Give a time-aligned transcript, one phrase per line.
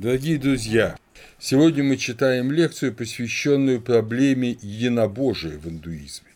[0.00, 0.96] Дорогие друзья,
[1.40, 6.28] сегодня мы читаем лекцию, посвященную проблеме единобожия в индуизме.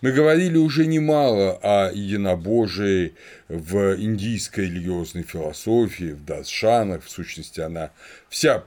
[0.00, 3.14] Мы говорили уже немало о единобожии
[3.48, 7.90] в индийской религиозной философии, в даршанах, в сущности, она
[8.28, 8.62] вся,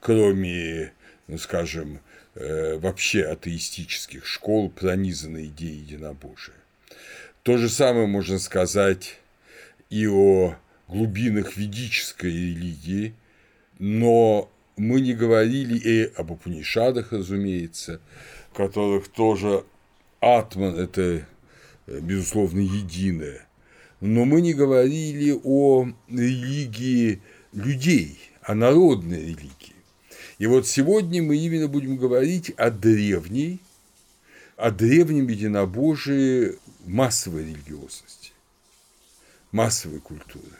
[0.00, 0.92] кроме,
[1.26, 2.00] ну, скажем,
[2.34, 6.56] э, вообще атеистических школ, пронизана идеей единобожия.
[7.42, 9.18] То же самое можно сказать
[9.88, 10.56] и о
[10.88, 13.14] глубинах ведической религии,
[13.80, 18.00] но мы не говорили и об Апунишадах, разумеется,
[18.54, 19.64] которых тоже
[20.20, 21.26] атман– это,
[21.86, 23.48] безусловно, единое.
[24.02, 27.22] Но мы не говорили о религии
[27.52, 29.76] людей, о народной религии.
[30.38, 33.60] И вот сегодня мы именно будем говорить о древней,
[34.58, 38.32] о древнем единобожии массовой религиозности,
[39.52, 40.59] массовой культуры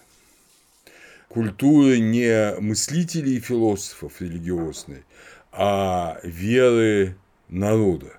[1.30, 5.04] культуры не мыслителей и философов религиозной,
[5.52, 7.16] а веры
[7.48, 8.18] народа.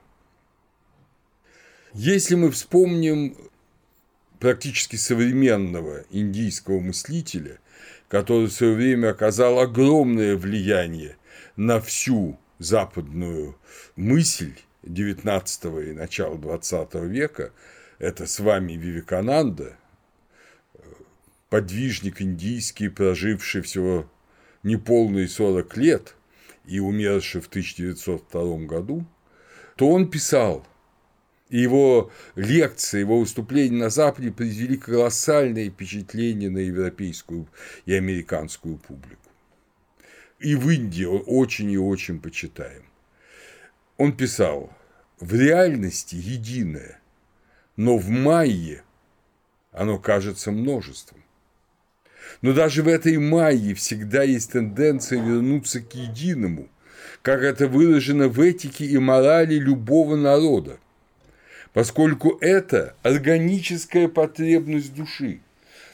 [1.93, 3.35] Если мы вспомним
[4.39, 7.59] практически современного индийского мыслителя,
[8.07, 11.17] который в свое время оказал огромное влияние
[11.57, 13.57] на всю западную
[13.97, 17.51] мысль XIX и начала XX века,
[17.99, 19.75] это с вами Вивекананда,
[21.51, 24.09] подвижник индийский, проживший всего
[24.63, 26.15] неполные 40 лет
[26.65, 29.05] и умерший в 1902 году,
[29.75, 30.65] то он писал,
[31.49, 37.47] и его лекции, его выступления на Западе произвели колоссальное впечатление на европейскую
[37.85, 39.29] и американскую публику.
[40.39, 42.85] И в Индии он очень и очень почитаем.
[43.97, 44.71] Он писал,
[45.19, 47.01] в реальности единое,
[47.75, 48.83] но в майе
[49.73, 51.21] оно кажется множеством.
[52.41, 56.67] Но даже в этой майе всегда есть тенденция вернуться к единому,
[57.21, 60.77] как это выражено в этике и морали любого народа,
[61.73, 65.39] поскольку это органическая потребность души,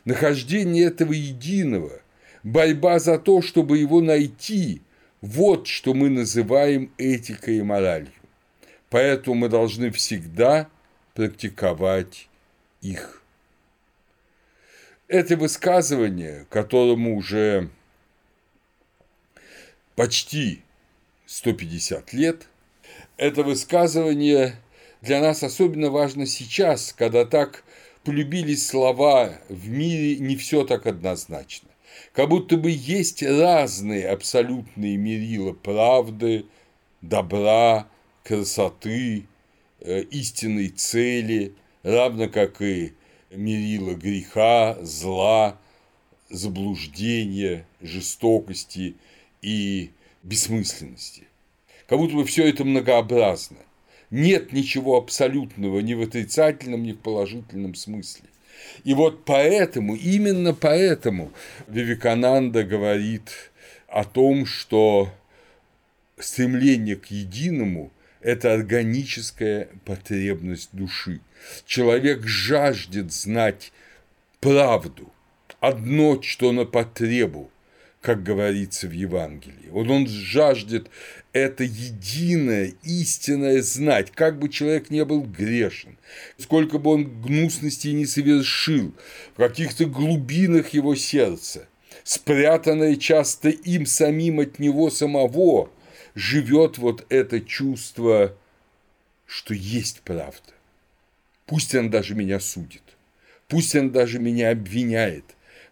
[0.06, 2.02] нахождение этого единого,
[2.44, 4.82] борьба за то, чтобы его найти–
[5.22, 8.12] вот что мы называем этикой и моралью.
[8.90, 10.70] Поэтому мы должны всегда
[11.14, 12.30] практиковать
[12.82, 13.24] их.
[15.08, 17.70] Это высказывание, которому уже
[19.96, 20.64] почти
[21.26, 22.48] 150 лет,
[23.16, 24.56] это высказывание
[25.02, 27.64] для нас особенно важно сейчас, когда так
[28.04, 31.70] полюбились слова «в мире не все так однозначно».
[32.12, 36.46] Как будто бы есть разные абсолютные мерила правды,
[37.02, 37.88] добра,
[38.24, 39.26] красоты,
[39.80, 41.54] э, истинной цели,
[41.84, 42.94] равно как и
[43.32, 45.58] мерила греха, зла,
[46.30, 48.96] заблуждения, жестокости
[49.42, 49.92] и
[50.24, 51.24] бессмысленности.
[51.88, 53.58] Как будто бы все это многообразно.
[54.10, 58.26] Нет ничего абсолютного ни в отрицательном, ни в положительном смысле.
[58.84, 61.32] И вот поэтому, именно поэтому
[61.68, 63.52] Вивекананда говорит
[63.88, 65.10] о том, что
[66.18, 71.20] стремление к единому– это органическая потребность души.
[71.66, 73.72] Человек жаждет знать
[74.40, 75.12] правду,
[75.60, 77.50] одно, что на потребу,
[78.02, 79.70] как говорится в Евангелии.
[79.70, 80.90] Вот он жаждет
[81.34, 85.98] это единое, истинное знать, как бы человек не был грешен,
[86.38, 88.94] сколько бы он гнусностей не совершил,
[89.34, 91.68] в каких-то глубинах его сердца,
[92.04, 95.70] спрятанное часто им самим от него самого,
[96.16, 98.36] живет вот это чувство,
[99.26, 100.57] что есть правда.
[101.48, 102.84] Пусть она даже меня судит,
[103.48, 105.24] пусть она даже меня обвиняет,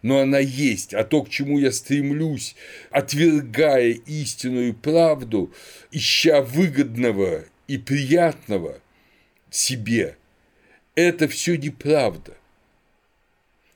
[0.02, 2.56] но она есть, а то, к чему я стремлюсь,
[2.92, 5.54] отвергая истинную правду,
[5.92, 8.80] ища выгодного и приятного
[9.50, 10.18] себе,
[10.96, 12.38] это все неправда.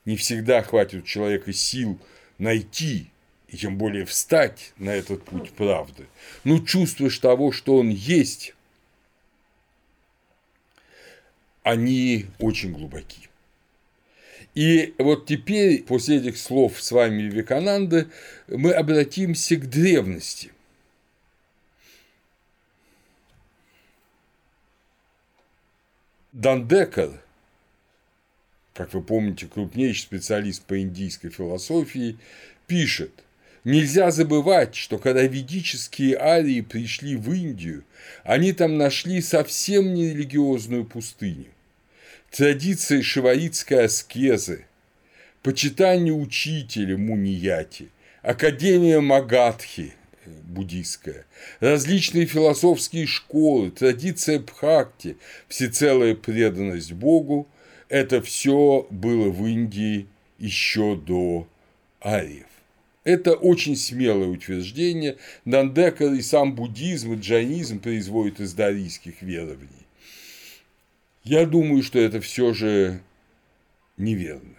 [0.06, 2.00] Не всегда хватит у человека сил
[2.38, 3.10] найти
[3.50, 6.06] и тем более встать на этот путь правды.
[6.46, 8.56] Но чувствуешь того, что он есть,
[11.70, 13.30] они очень глубоки.
[14.56, 18.08] И вот теперь, после этих слов с вами Вивекананды,
[18.48, 20.52] мы обратимся к древности.
[26.32, 27.22] Дандекар,
[28.74, 32.18] как вы помните, крупнейший специалист по индийской философии,
[32.66, 33.12] пишет–
[33.64, 37.84] Нельзя забывать, что когда ведические арии пришли в Индию,
[38.24, 41.48] они там нашли совсем не религиозную пустыню.
[42.32, 44.66] Традиции шиваитской аскезы,
[45.42, 47.90] почитание учителя Мунияти,
[48.22, 49.94] Академия Магадхи
[50.26, 51.26] буддийская,
[51.60, 55.18] различные философские школы, традиция Бхакти,
[55.48, 57.48] всецелая преданность Богу–
[57.90, 61.48] это все было в Индии еще до
[62.00, 62.46] ариев.
[63.04, 65.18] Это очень смелое утверждение.
[65.44, 69.88] Дандекар и сам буддизм, и джайнизм производят из дарийских верований.
[71.24, 73.02] Я думаю, что это все же
[73.98, 74.56] неверно.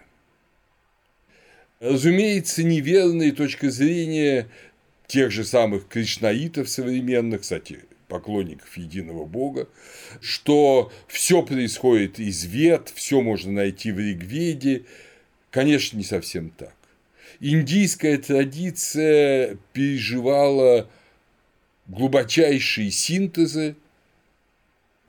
[1.79, 4.47] Разумеется, неверная точка зрения
[5.07, 9.67] тех же самых кришнаитов современных, кстати, поклонников единого Бога,
[10.19, 14.83] что все происходит из вет, все можно найти в Ригведе.
[15.49, 16.75] Конечно, не совсем так.
[17.39, 20.89] Индийская традиция переживала
[21.87, 23.75] глубочайшие синтезы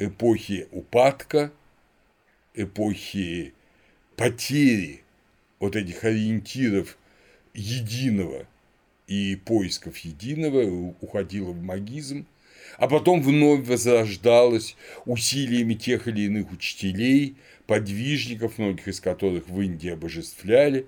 [0.07, 1.53] эпохи упадка,
[2.55, 3.55] эпохи
[4.17, 5.03] потери
[5.61, 6.97] вот этих ориентиров
[7.55, 8.47] единого
[9.07, 12.27] и поисков единого уходила в магизм,
[12.79, 19.91] а потом вновь возрождалась усилиями тех или иных учителей, подвижников, многих из которых в Индии
[19.91, 20.87] обожествляли,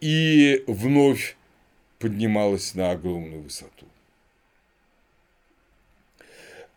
[0.00, 1.36] и вновь
[1.98, 3.75] поднималась на огромную высоту.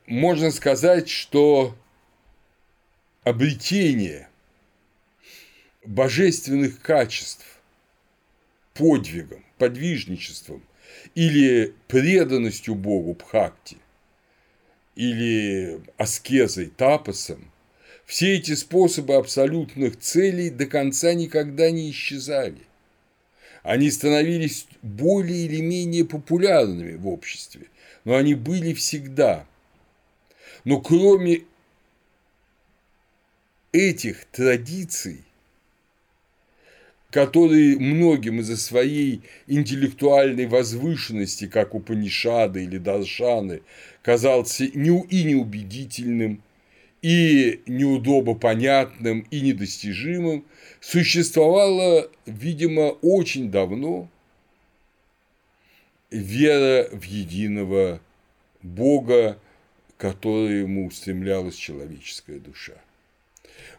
[0.09, 1.77] Можно сказать, что
[3.21, 4.27] обретение
[5.85, 7.45] божественных качеств
[8.73, 10.63] подвигом, подвижничеством
[11.13, 13.77] или преданностью Богу Бхакти,
[14.95, 17.51] или аскезой, тапосом,
[18.07, 22.63] все эти способы абсолютных целей до конца никогда не исчезали.
[23.61, 27.67] Они становились более или менее популярными в обществе,
[28.05, 29.45] но они были всегда.
[30.65, 31.41] Но кроме
[33.71, 35.23] этих традиций
[37.11, 43.61] который многим из-за своей интеллектуальной возвышенности, как у Панишады или Даршаны,
[44.03, 44.77] казался и
[45.23, 46.43] неубедительным,
[47.01, 50.45] и неудобопонятным, и недостижимым,
[50.81, 54.09] существовала, видимо, очень давно
[56.11, 58.01] вера в единого
[58.61, 59.39] Бога,
[59.99, 62.73] к которому устремлялась человеческая душа.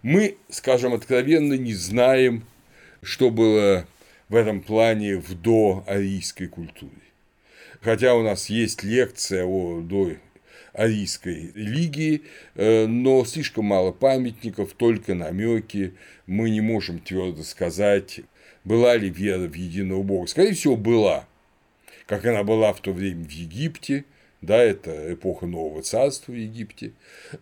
[0.02, 2.44] Мы, скажем откровенно, не знаем
[3.02, 3.86] что было
[4.28, 6.92] в этом плане в доарийской культуре.
[7.80, 12.22] Хотя у нас есть лекция о доарийской религии,
[12.54, 15.94] э, но слишком мало памятников, только намеки.
[16.26, 18.20] Мы не можем твердо сказать,
[18.64, 20.26] была ли вера в единого Бога.
[20.26, 21.26] Скорее всего, была,
[22.06, 24.04] как она была в то время в Египте,
[24.40, 26.92] да, это эпоха Нового Царства в Египте,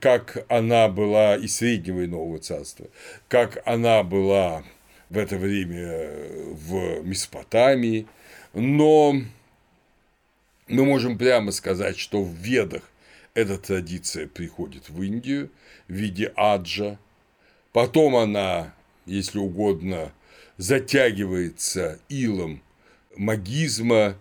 [0.01, 2.87] как она была и Среднего и Нового Царства,
[3.29, 4.65] как она была
[5.09, 6.11] в это время
[6.53, 8.07] в Месопотамии,
[8.53, 9.15] но
[10.67, 12.83] мы можем прямо сказать, что в Ведах
[13.35, 15.51] эта традиция приходит в Индию
[15.87, 16.99] в виде аджа,
[17.73, 18.75] потом она,
[19.07, 20.13] если угодно,
[20.57, 22.61] затягивается илом
[23.17, 24.17] магизма,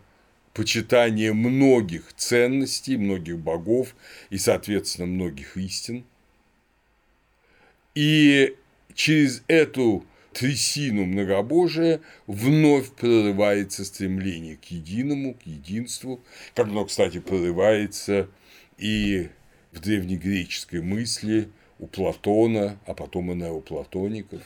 [0.57, 3.95] почитания многих ценностей, многих богов
[4.31, 6.03] и, соответственно, многих истин.
[7.93, 8.55] И
[8.95, 16.23] через эту трясину многобожия вновь прорывается стремление к единому, к единству,
[16.55, 18.27] как оно, кстати, прорывается
[18.79, 19.29] и
[19.71, 24.41] в древнегреческой мысли у Платона, а потом и неоплатоников,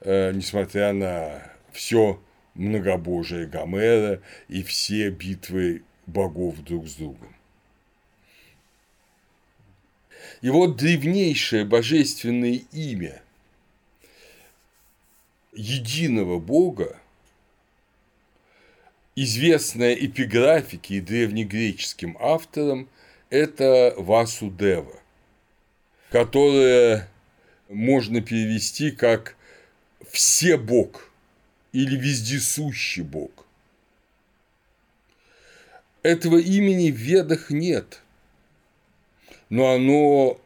[0.00, 1.40] э, несмотря на
[1.70, 2.20] все
[2.56, 7.34] многобожие Гомера и все битвы богов друг с другом.
[10.40, 13.22] И вот древнейшее божественное имя–
[15.56, 16.98] единого Бога,
[19.16, 22.88] известная эпиграфике и древнегреческим авторам,
[23.30, 25.00] это Васудева,
[26.10, 27.08] которое
[27.68, 29.36] можно перевести как
[30.08, 31.10] «все Бог»
[31.82, 33.46] или «вездесущий Бог».
[36.02, 38.02] Этого имени в Ведах нет,
[39.48, 40.40] но оно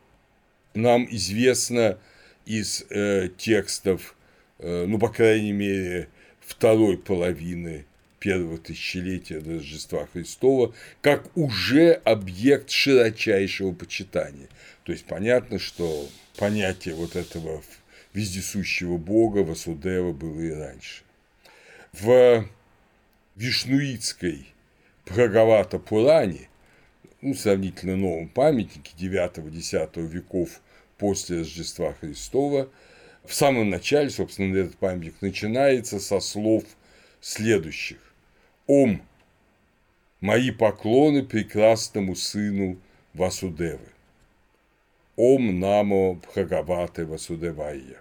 [0.74, 1.98] нам известно
[2.46, 4.14] из э, текстов
[4.60, 6.08] Э, ну, по крайней мере,
[6.40, 7.86] второй половины
[8.18, 14.48] первого тысячелетия Рождества Христова, как уже объект широчайшего почитания.
[14.84, 17.62] То есть понятно, что понятие вот этого
[18.12, 21.02] вездесущего бога Васудева было и раньше.
[21.92, 22.46] В
[23.34, 24.46] Вишнуитской
[25.04, 26.48] Прагавата Пуране,
[27.20, 30.60] ну, сравнительно новом памятнике 9-10 веков
[30.98, 32.68] после Рождества Христова,
[33.24, 36.62] в самом начале, собственно, этот памятник начинается со слов
[37.20, 37.98] следующих.
[38.68, 39.02] Ом
[40.20, 42.78] мои поклоны прекрасному сыну
[43.14, 43.88] Васудевы.
[45.16, 48.00] Ом намо Бхагаваты Васудевайя.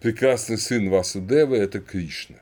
[0.00, 2.36] Прекрасный сын Васудевы– это Кришна.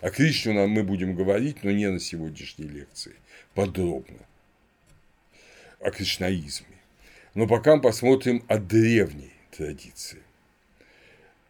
[0.00, 3.14] О Кришне мы будем говорить, но не на сегодняшней лекции,
[3.54, 4.18] подробно.
[5.80, 6.76] О кришнаизме.
[7.34, 10.22] Но пока посмотрим о древней традиции.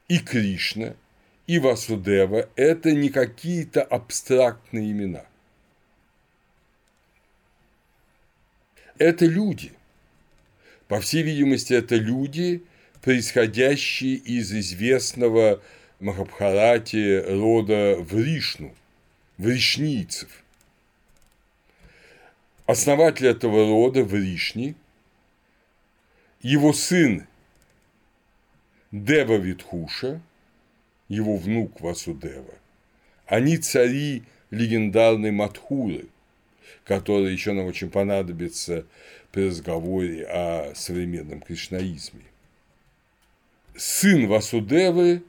[0.08, 0.94] И Кришна,
[1.46, 5.26] и Васудева– это не какие-то абстрактные имена.
[8.98, 9.72] Это люди.
[10.88, 12.62] По всей видимости, это люди,
[13.04, 15.60] происходящие из известного
[16.00, 18.74] Махабхарате рода Вришну,
[19.36, 20.42] вришнийцев.
[22.64, 24.74] Основатель этого рода Вришни,
[26.40, 27.26] его сын
[28.90, 30.22] Дева Витхуша,
[31.08, 32.54] его внук Васудева,
[33.26, 36.06] они цари легендарной Матхуры,
[36.84, 38.86] которая еще нам очень понадобится
[39.30, 42.22] при разговоре о современном кришнаизме.
[43.76, 45.24] Сын Васудевы,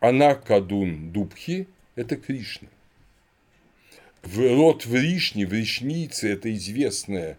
[0.00, 2.68] Анакадун Дубхи– это Кришна.
[4.22, 7.38] В род Вришни, вришницы– это известное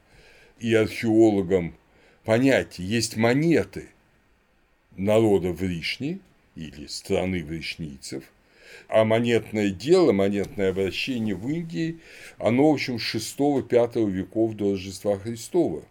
[0.60, 1.75] и археологам
[2.24, 2.89] понятие.
[2.89, 3.89] Есть монеты,
[4.98, 6.19] народа Вришни
[6.55, 8.24] или страны вришнийцев,
[8.88, 12.00] а монетное дело, монетное обращение в Индии,
[12.39, 15.83] оно, в общем, с 6-5 веков до Рождества Христова.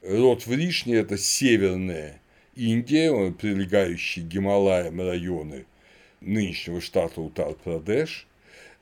[0.00, 2.20] Род Вришни– это северная
[2.60, 5.64] Индия, прилегающие к Гималаям районы
[6.20, 8.26] нынешнего штата Утар-Прадеш.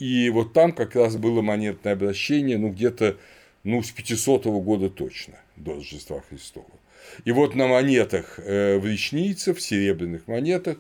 [0.01, 3.17] И вот там как раз было монетное обращение, ну, где-то
[3.63, 6.67] ну, с 500 года точно, до Рождества Христова.
[7.25, 10.79] И вот на монетах э, вречнийцев, серебряных монетах,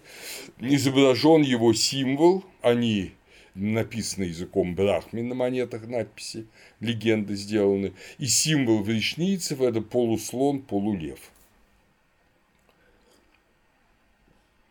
[0.58, 3.12] изображен его символ, они
[3.54, 6.46] написаны языком брахми на монетах надписи,
[6.80, 11.18] легенды сделаны, и символ вречнийцев– это полуслон, полулев.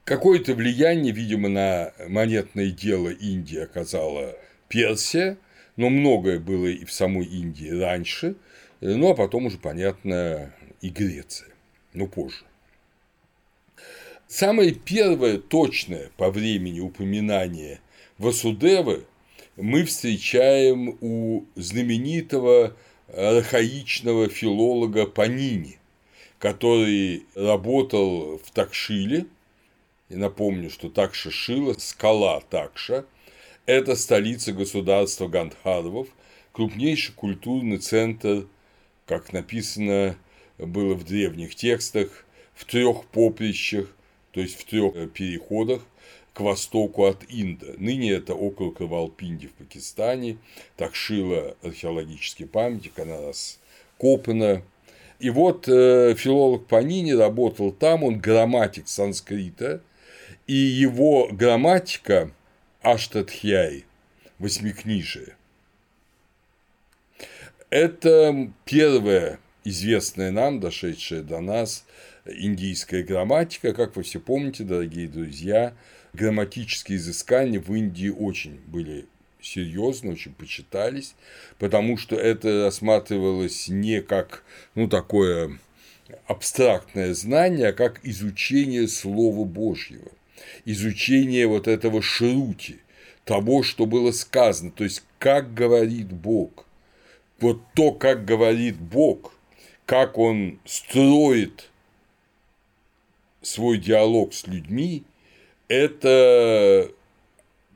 [0.08, 4.38] Какое-то влияние, видимо, на монетное дело Индии оказала
[4.70, 5.38] Персия,
[5.76, 8.38] но многое было и в самой Индии раньше,
[8.80, 11.50] ну а потом уже, понятно, и Греция,
[11.94, 12.46] но позже.
[14.30, 17.82] Самое первое точное по времени упоминание
[18.18, 19.04] Васудевы
[19.58, 22.78] мы встречаем у знаменитого
[23.14, 25.80] архаичного филолога Панини,
[26.40, 29.26] который работал в Такшиле.
[30.10, 33.06] И напомню, что Такша Шила, скала Такша–
[33.66, 36.08] это столица государства Гандхарвов,
[36.54, 38.48] крупнейший культурный центр,
[39.06, 40.18] как написано
[40.58, 43.94] было в древних текстах в трех поприщах,
[44.32, 45.82] то есть в трех э, переходах
[46.34, 47.68] к востоку от Инда.
[47.78, 50.38] Ныне это округ Равалпинди в Пакистане,
[50.78, 54.64] Такшила археологический памятник, она раскопана.
[55.20, 59.82] И вот э, филолог Панини работал там, он грамматик санскрита,
[60.48, 62.32] и его грамматика
[62.82, 63.86] Аштатхьяй,
[64.40, 65.36] восьмикнижие,
[67.70, 71.86] это первое известная нам, дошедшая до нас
[72.26, 73.74] индийская грамматика.
[73.74, 75.74] Как вы все помните, дорогие друзья,
[76.14, 79.06] грамматические изыскания в Индии очень были
[79.42, 81.16] серьезно, очень почитались,
[81.60, 84.44] потому что это рассматривалось не как
[84.76, 85.60] ну, такое
[86.26, 90.12] абстрактное знание, а как изучение Слова Божьего,
[90.66, 92.80] изучение вот этого шрути,
[93.26, 96.66] того, что было сказано, то есть как говорит Бог.
[97.40, 99.34] Вот то, как говорит Бог–
[99.88, 101.70] как он строит
[103.42, 105.06] свой диалог с людьми,
[105.70, 106.92] это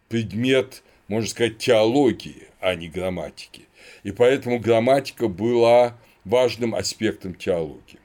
[0.10, 3.62] предмет, можно сказать, теологии, а не грамматики.
[4.03, 8.00] И поэтому грамматика была важным аспектом теологии.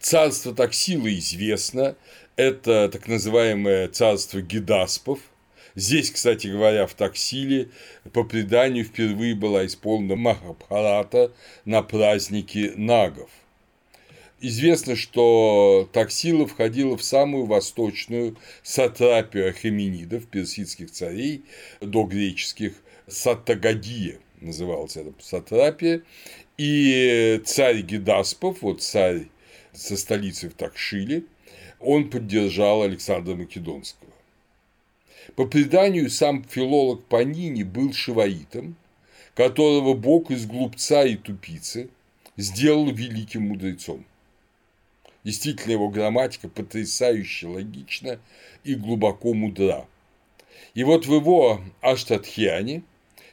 [0.00, 1.96] Царство Таксила известно,
[2.40, 5.20] это так называемое царство Гидаспов,
[5.76, 7.70] Здесь, кстати говоря, в Таксиле
[8.12, 11.32] по преданию впервые была исполнена Махабхарата
[11.64, 13.30] на празднике нагов.
[14.40, 21.44] Известно, что Таксила входила в самую восточную сатрапию ахеменидов, персидских царей,
[21.80, 22.72] до греческих
[23.06, 26.02] Саттагадия называлась эта сатрапия,
[26.58, 29.26] и царь Гидаспов, вот царь
[29.72, 31.24] со столицей в Такшиле,
[31.80, 34.12] он поддержал Александра Македонского.
[35.36, 38.76] По преданию, сам филолог Панини был шиваитом,
[39.34, 41.88] которого Бог из глупца и тупицы
[42.36, 44.04] сделал великим мудрецом.
[45.24, 48.20] Действительно, его грамматика потрясающе логична
[48.64, 49.86] и глубоко мудра.
[50.74, 52.82] И вот в его Аштатхиане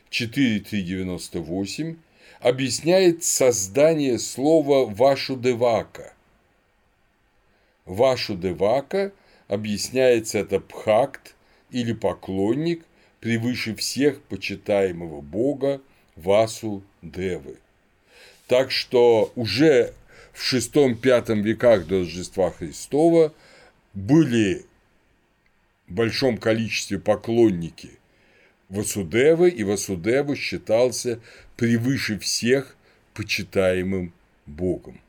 [0.10, 1.98] 4398
[2.40, 6.14] объясняет создание слова «вашудевака».
[7.88, 9.14] «Вашудевака»
[9.48, 11.36] объясняется это пхакт
[11.72, 12.84] или поклонник
[13.22, 15.82] превыше всех почитаемого бога
[16.16, 17.58] Васу Девы.
[18.48, 19.94] Так что уже
[20.34, 23.34] в VI-V веках до Рождества Христова
[23.94, 24.66] были
[25.88, 27.92] в большом количестве поклонники
[28.70, 31.22] Васудевы, и Васудева считался
[31.56, 32.76] превыше всех
[33.14, 34.12] почитаемым
[34.46, 35.00] богом.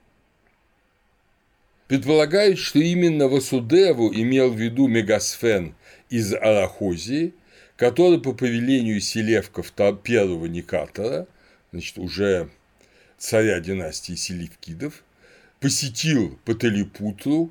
[1.88, 5.74] Предполагают, что именно Васудеву имел в виду Мегасфен
[6.10, 7.32] из Арахозии,
[7.76, 11.26] который по повелению селевков первого Никатора,
[11.72, 12.50] значит, уже
[13.16, 15.02] царя династии Селевкидов,
[15.60, 17.50] посетил Паталипутру,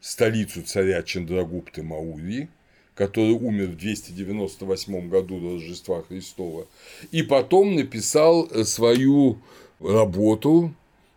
[0.00, 2.48] столицу царя Чандрагупты Маурии,
[2.94, 6.66] который умер в 298 году до Рождества Христова,
[7.10, 9.38] и потом написал свою
[9.80, 10.74] работу,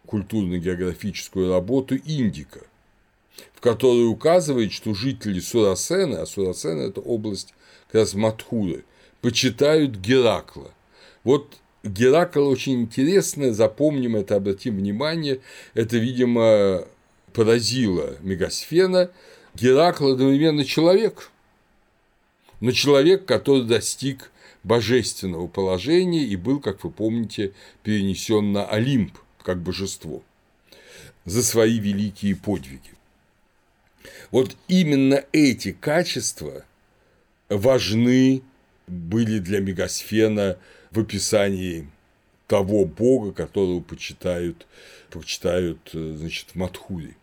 [0.09, 2.61] культурно-географическую работу «Индика»,
[3.53, 7.53] в которой указывает, что жители Сурасена, а Сурасена– это область
[7.87, 8.85] как раз Матхуры,
[9.21, 10.71] почитают Геракла.
[11.23, 15.41] Вот Геракл очень интересно, запомним это, обратим внимание,
[15.75, 16.85] это, видимо,
[17.31, 19.11] поразило Мегасфена.
[19.53, 21.29] Геракл одновременно человек,
[22.61, 24.31] но человек, который достиг
[24.63, 29.15] божественного положения и был, как вы помните, перенесен на Олимп
[29.49, 30.21] как божество
[31.25, 32.91] за свои великие подвиги.
[34.29, 36.65] Вот именно эти качества
[37.49, 38.43] важны
[38.85, 40.59] были для Мегасфена
[40.91, 41.89] в описании
[42.45, 44.67] того бога, которого почитают,
[45.09, 47.15] почитают значит, в Матхуре.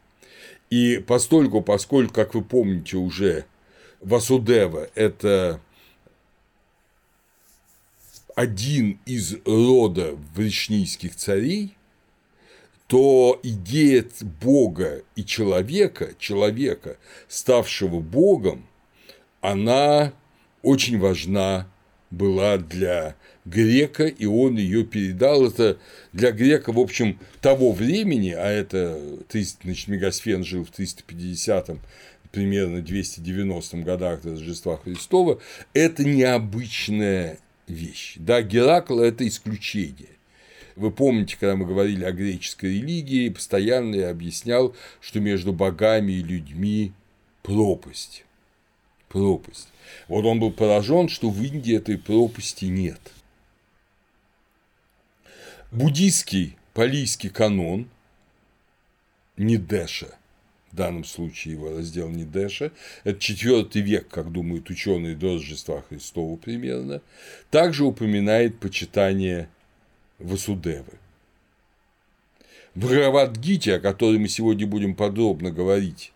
[0.69, 3.45] И постольку, поскольку, как вы помните, уже
[4.01, 5.61] Васудева– это
[8.35, 11.76] один из рода вречнийских царей,
[12.87, 14.05] то идея
[14.41, 18.67] Бога и человека, человека, ставшего Богом,
[19.41, 20.13] она
[20.63, 21.69] очень важна
[22.11, 25.47] была для грека, и он ее передал.
[25.47, 25.79] Это
[26.13, 28.99] для грека, в общем, того времени, а это
[29.31, 31.81] значит, Мегасфен жил в 350-м,
[32.31, 35.41] примерно 290 годах до Рождества Христова,
[35.73, 38.15] это необычная вещь.
[38.17, 40.16] Да, Геракл– это исключение.
[40.77, 46.23] Вы помните, когда мы говорили о греческой религии, постоянно я объяснял, что между богами и
[46.23, 46.93] людьми
[47.43, 48.25] пропасть.
[49.09, 49.69] Пропасть.
[50.07, 53.01] Вот он был поражен, что в Индии этой пропасти нет.
[55.73, 57.89] Буддийский палийский канон
[59.39, 60.09] Нидеша,
[60.73, 62.71] в данном случае его раздел Нидеша,
[63.05, 67.01] это четвертый век, как думают ученые до Рождества Христова примерно,
[67.51, 69.49] также упоминает почитание
[70.19, 70.99] Васудевы.
[72.75, 76.13] В Бхагавадгите, о которой мы сегодня будем подробно говорить,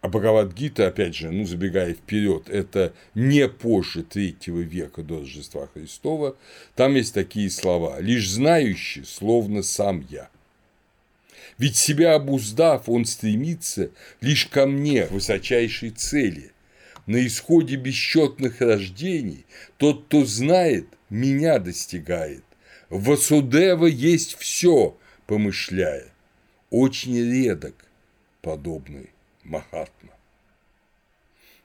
[0.00, 6.36] а Бхагавадгита, опять же, ну, забегая вперед, это не позже третьего века до Рождества Христова,
[6.74, 10.28] там есть такие слова «лишь знающий, словно сам я».
[11.58, 16.52] Ведь себя обуздав, он стремится лишь ко мне, высочайшей цели.
[17.06, 19.44] На исходе бесчетных рождений
[19.76, 22.44] тот, кто знает, меня достигает.
[22.90, 24.96] Васудева есть все,
[25.26, 26.12] помышляя.
[26.70, 27.74] Очень редок
[28.42, 29.10] подобный
[29.42, 30.12] Махатма.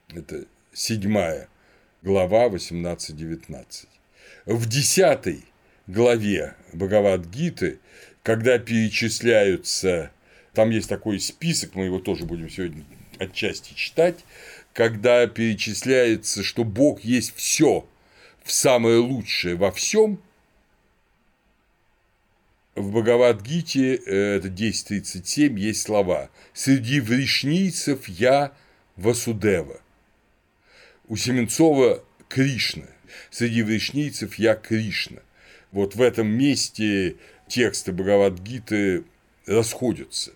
[0.09, 1.47] Это седьмая
[2.01, 3.87] глава 18-19.
[4.45, 5.45] В десятой
[5.85, 7.79] главе Бхагавад-гиты,
[8.23, 10.11] когда перечисляются,
[10.53, 12.83] там есть такой список, мы его тоже будем сегодня
[13.19, 14.25] отчасти читать,
[14.73, 17.87] когда перечисляется, что Бог есть все,
[18.43, 20.19] в самое лучшее во всем–
[22.75, 28.53] в Бхагавадгите, э, это 10.37, есть слова «Среди вришнийцев я
[28.95, 29.81] Васудева».
[31.07, 32.87] У Семенцова Кришна.
[33.29, 35.21] Среди вришнийцев я Кришна.
[35.71, 39.03] Вот в этом месте тексты Бхагавадгиты
[39.45, 40.31] расходятся.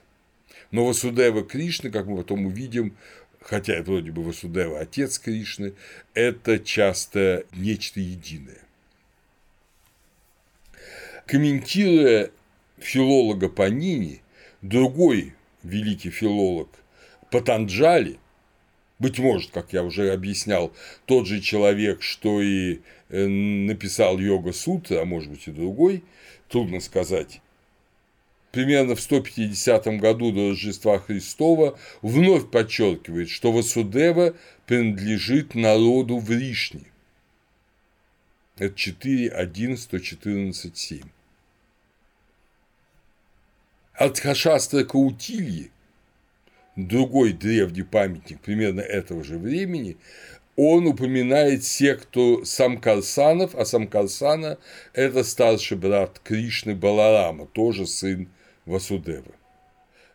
[0.72, 2.98] Но Васудева Кришна, как мы потом увидим,
[3.40, 5.74] хотя это вроде бы Васудева отец Кришны,
[6.14, 8.65] это часто нечто единое.
[11.26, 12.30] Комментируя
[12.78, 14.22] филолога Панини,
[14.62, 15.34] другой
[15.64, 16.70] великий филолог
[17.32, 18.20] Патанджали,
[19.00, 20.72] быть может, как я уже объяснял,
[21.08, 26.04] тот же человек, что и э, написал йога сутра, а может быть и другой,
[26.48, 27.42] трудно сказать,
[28.52, 34.36] примерно в 150 году до Рождества Христова вновь подчеркивает, что Васудева
[34.68, 36.86] принадлежит народу Вришни.
[38.58, 41.02] Это 4, 1, 114, 7.
[43.98, 45.72] От Хашастра Каутильи,
[46.76, 49.96] другой древний памятник примерно этого же времени,
[50.58, 54.58] он упоминает секту Самкарсанов, а Самкарсана–
[54.94, 58.28] это старший брат Кришны Баларама, тоже сын
[58.66, 59.32] Васудевы.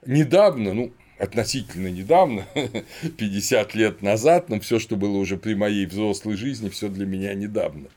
[0.05, 2.47] Недавно, ну, относительно недавно,
[3.17, 7.33] 50 лет назад, но все, что было уже при моей взрослой жизни, все для меня
[7.33, 7.89] недавно,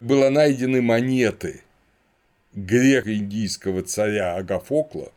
[0.00, 1.62] было найдены монеты
[2.54, 5.12] греко-индийского царя Агафокла,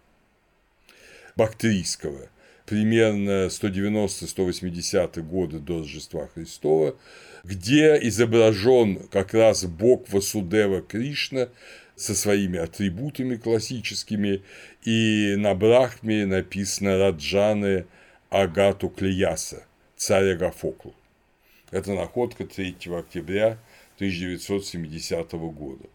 [1.39, 2.29] бактрийского–
[2.69, 6.95] примерно 190-180 годы до Рождества Христова,
[7.43, 11.49] где изображен как раз бог Васудева Кришна
[11.95, 14.43] со своими атрибутами классическими,
[14.85, 17.87] и на Брахме написано Раджаны
[18.29, 19.63] Агату Клеяса,
[19.97, 20.91] царь Агафокл.
[21.71, 23.57] Это находка 3 октября
[23.95, 25.85] 1970 года.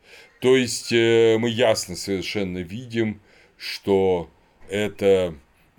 [0.41, 3.21] То есть э, мы ясно совершенно видим,
[3.57, 4.29] что
[4.69, 5.35] это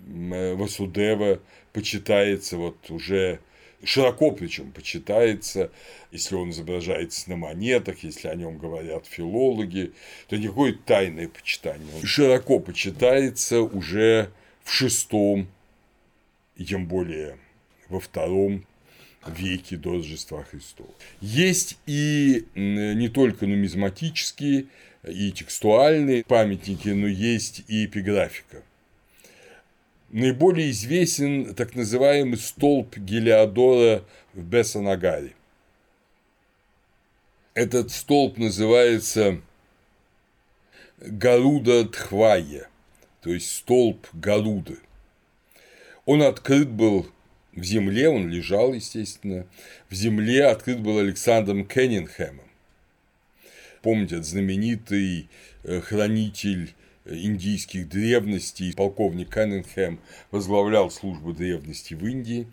[0.06, 1.40] Э, Васудева
[1.72, 3.40] почитается вот уже
[3.84, 5.70] широко причем почитается,
[6.10, 9.92] если он изображается на монетах, если о нем говорят филологи,
[10.28, 11.88] то никакое тайное почитание.
[11.96, 14.30] Он широко почитается уже
[14.64, 15.48] в шестом,
[16.56, 17.36] тем более
[17.88, 18.64] во втором
[19.26, 20.90] веке до Рождества Христова.
[21.20, 24.66] Есть и не только нумизматические
[25.06, 28.62] и текстуальные памятники, но есть и эпиграфика–
[30.10, 35.34] наиболее известен так называемый столб Гелиодора в Бессанагаре.
[37.54, 39.40] Этот столб называется
[40.98, 42.68] Гаруда Тхвая,
[43.22, 44.78] то есть столб Гаруды.
[46.04, 47.10] Он открыт был
[47.52, 49.46] в земле, он лежал, естественно,
[49.88, 52.44] в земле открыт был Александром Кеннингхэмом.
[53.82, 55.28] Помните, знаменитый
[55.64, 56.74] э, хранитель
[57.08, 58.74] индийских древностей.
[58.74, 59.98] Полковник Каннингхэм
[60.30, 62.46] возглавлял службу древности в Индии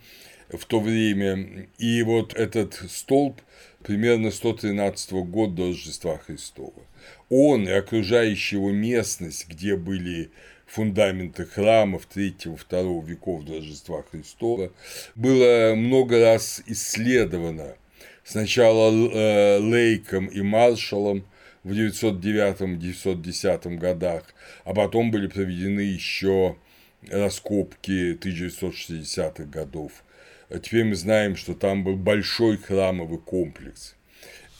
[0.50, 1.68] в то время.
[1.78, 3.42] И вот этот столб
[3.84, 6.82] примерно 113 года до Рождества Христова.
[7.30, 10.32] Он и окружающая его местность, где были
[10.66, 14.72] фундаменты храмов 3-2 веков до Рождества Христова,
[15.16, 17.76] было много раз исследовано.
[18.24, 21.26] Сначала э, Лейком и Маршалом,
[21.64, 24.24] в 909-910 годах,
[24.64, 26.56] а потом были проведены еще
[27.10, 29.92] раскопки 1960-х годов.
[30.62, 33.96] Теперь мы знаем, что там был большой храмовый комплекс.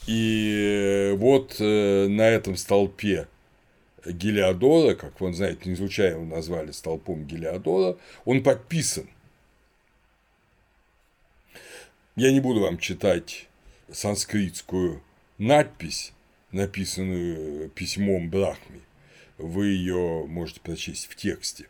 [0.06, 3.26] И вот э, на этом столпе
[4.04, 9.08] Гелиодора, как вы знаете, не случайно его назвали столпом Гелиодора, он подписан.
[12.16, 13.46] Я не буду вам читать
[13.90, 15.02] санскритскую
[15.38, 16.12] надпись,
[16.54, 18.80] написанную письмом Брахми.
[19.36, 21.66] Вы ее можете прочесть в тексте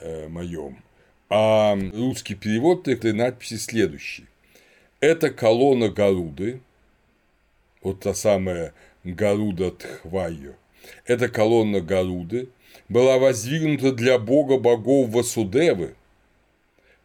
[0.00, 0.82] э, моем.
[1.28, 4.26] А русский перевод этой надписи следующий.
[5.00, 6.60] Это колонна Гаруды,
[7.82, 8.72] вот та самая
[9.04, 10.54] Гаруда Тхвайо,
[11.04, 12.48] эта колонна Гаруды
[12.88, 15.94] была воздвигнута для бога богов Васудевы,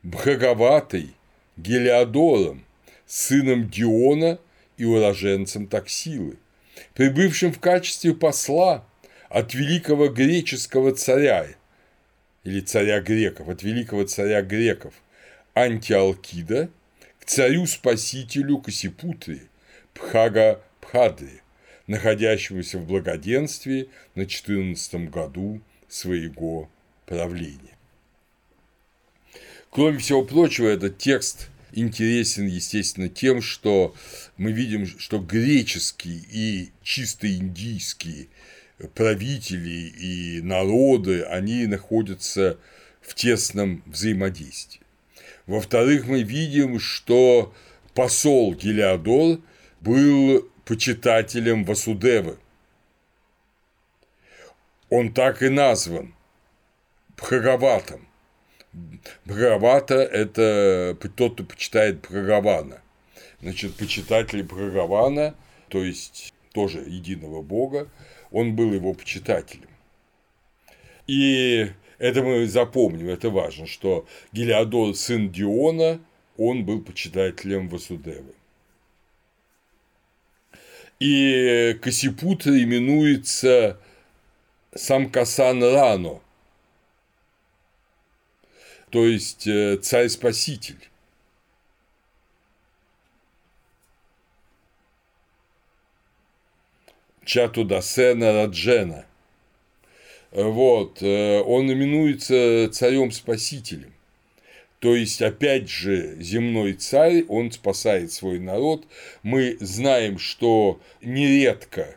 [0.04, 1.14] Бхагаватой,
[1.58, 2.64] Гелиодором,
[3.06, 4.40] сыном Диона
[4.78, 6.38] и уроженцем Таксилы
[6.94, 8.86] прибывшим в качестве посла
[9.30, 11.48] от великого греческого царя
[12.44, 14.94] или царя греков, от великого царя греков
[15.54, 16.70] Антиалкида
[17.20, 19.42] к царю-спасителю Касипутри
[19.94, 21.42] Пхага Пхадри,
[21.88, 26.70] находящемуся в благоденствии на 14 году своего
[27.06, 27.78] правления.
[29.70, 33.96] Кроме всего прочего, этот текст интересен, естественно, тем, что
[34.38, 38.28] мы видим, что греческие и чисто индийские
[38.96, 42.58] правители и народы, они находятся
[43.02, 44.82] в тесном взаимодействии.
[45.48, 47.54] Во-вторых, мы видим, что
[47.94, 49.40] посол Гелиодор
[49.82, 52.38] был почитателем Васудевы.
[54.90, 56.14] Он так и назван
[57.18, 58.08] Бхагаватом.
[59.26, 62.82] Бхагавата– это тот, кто почитает Бхагавана.
[63.42, 65.36] Значит, почитатель Бхагавана,
[65.68, 67.90] то есть тоже единого Бога,
[68.32, 69.70] он был его почитателем.
[71.08, 76.00] И это мы запомним, это важно, что Гелиодор, сын Диона,
[76.38, 78.34] он был почитателем Васудевы.
[81.00, 83.80] И Касипута именуется
[84.74, 86.22] сам Касан Рано,
[88.92, 90.90] то есть э, царь-спаситель.
[97.24, 99.06] Чату Дасена Раджена.
[100.32, 103.94] Вот, э, он именуется царем-спасителем.
[104.80, 108.86] То есть, опять же, земной царь, он спасает свой народ.
[109.24, 111.96] Мы знаем, что нередко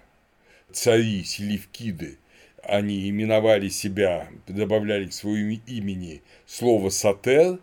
[0.71, 2.19] цари Селевкиды,
[2.67, 7.59] они именовали себя, добавляли к своему имени слово «сатер»,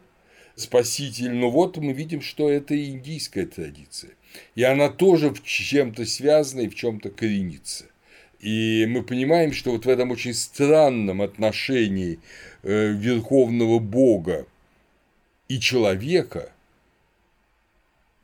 [0.55, 4.11] спаситель, но вот мы видим, что это индийская традиция.
[4.55, 7.85] И она тоже в чем-то связана и в чем-то коренится.
[8.39, 12.19] И мы понимаем, что вот в этом очень странном отношении
[12.63, 14.47] э, Верховного Бога
[15.47, 16.51] и человека,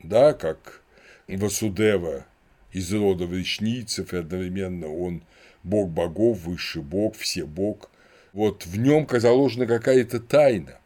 [0.02, 0.82] да, как
[1.28, 2.26] Васудева
[2.72, 5.22] из рода вречницев, и одновременно он
[5.68, 7.90] бог богов, высший бог, все бог,
[8.32, 10.78] вот в нем заложена какая-то тайна.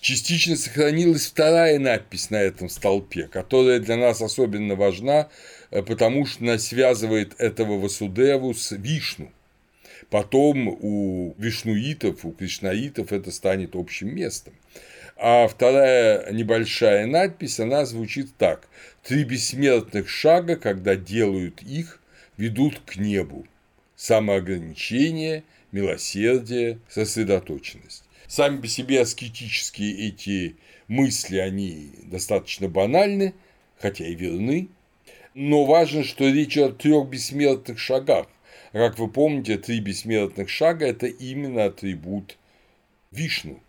[0.00, 5.28] Частично сохранилась вторая надпись на этом столпе, которая для нас особенно важна,
[5.70, 9.30] э, потому что она связывает этого Васудеву с Вишну–
[10.10, 14.52] Потом у вишнуитов, у кришнаитов это станет общим местом.
[15.16, 18.66] А вторая небольшая надпись, она звучит так.
[19.04, 21.99] Три бессмертных шага, когда делают их,
[22.40, 23.46] ведут к небу.
[23.96, 28.04] Самоограничение, милосердие, сосредоточенность.
[28.26, 30.56] Сами по себе аскетические эти
[30.88, 33.34] мысли, они достаточно банальны,
[33.78, 34.68] хотя и верны,
[35.34, 38.26] но важно, что речь о трех бессмертных шагах,
[38.72, 42.38] как вы помните, три бессмертных шага– это именно атрибут
[43.10, 43.60] Вишну,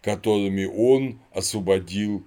[0.00, 2.24] которыми он освободил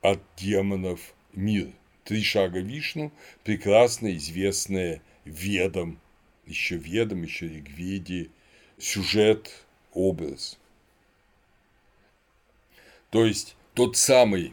[0.00, 1.68] от демонов мир.
[2.04, 3.12] Три шага Вишну,
[3.44, 5.98] прекрасно известные ведом,
[6.46, 8.30] еще ведом, еще Ригведи,
[8.78, 10.58] сюжет, образ.
[13.10, 14.52] То есть тот самый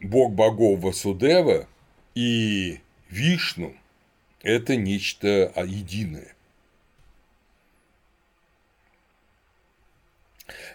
[0.00, 1.68] бог богов Васудева
[2.14, 3.74] и Вишну–
[4.42, 6.34] это нечто единое.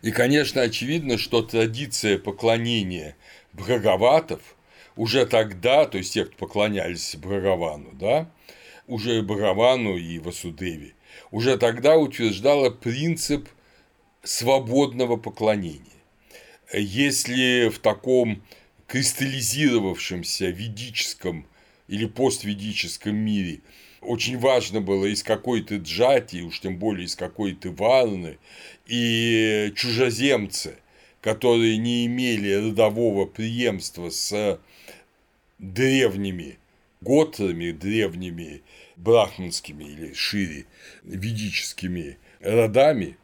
[0.01, 3.15] И, конечно, очевидно, что традиция поклонения
[3.53, 4.55] Бхагаватов
[4.95, 8.29] уже тогда, то есть тех, кто поклонялись Бхагавану, да,
[8.87, 10.93] уже Бхагавану и Васудеви,
[11.31, 13.47] уже тогда утверждала принцип
[14.23, 15.81] свободного поклонения.
[16.73, 18.41] Если в таком
[18.87, 21.45] кристаллизировавшемся ведическом
[21.87, 23.61] или постведическом мире
[24.01, 28.37] очень важно было из какой то джати, уж тем более из какой то варны,
[28.85, 30.75] и чужеземцы,
[31.21, 34.59] которые не имели родового преемства с
[35.57, 36.59] древними
[37.01, 38.61] готрами, древними
[38.97, 40.65] брахманскими или шире
[41.03, 43.17] ведическими родами,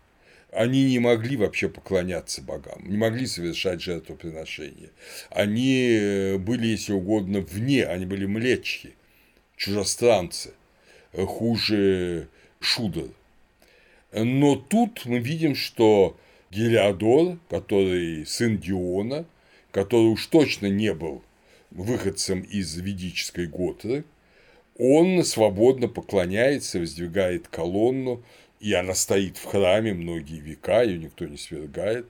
[0.52, 4.90] они не могли вообще поклоняться богам, не могли совершать жертвоприношения.
[5.30, 8.96] Они были, если угодно, вне, они были млечки,
[9.56, 10.54] чужестранцы,
[11.14, 12.28] хуже
[12.60, 13.08] шудр.
[14.12, 16.18] Но тут мы видим, что
[16.52, 19.26] Гелиодор, который сын Диона,
[19.72, 21.24] который уж точно не был
[21.70, 24.04] выходцем из ведической Готры,
[24.78, 28.24] он свободно поклоняется, воздвигает колонну,
[28.60, 32.06] и она стоит в храме многие века, ее никто не свергает,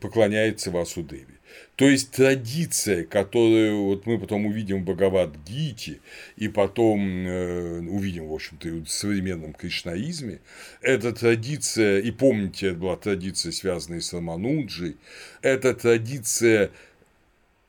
[0.00, 1.40] поклоняется Васудеве.
[1.76, 6.00] То есть традиция, которую вот мы потом увидим в Бхагавад-гите
[6.36, 10.40] и потом э, увидим, в общем-то, и в современном кришнаизме,
[10.80, 14.96] эта традиция, и помните, это была традиция, связанная с Рамануджей,
[15.42, 16.70] это традиция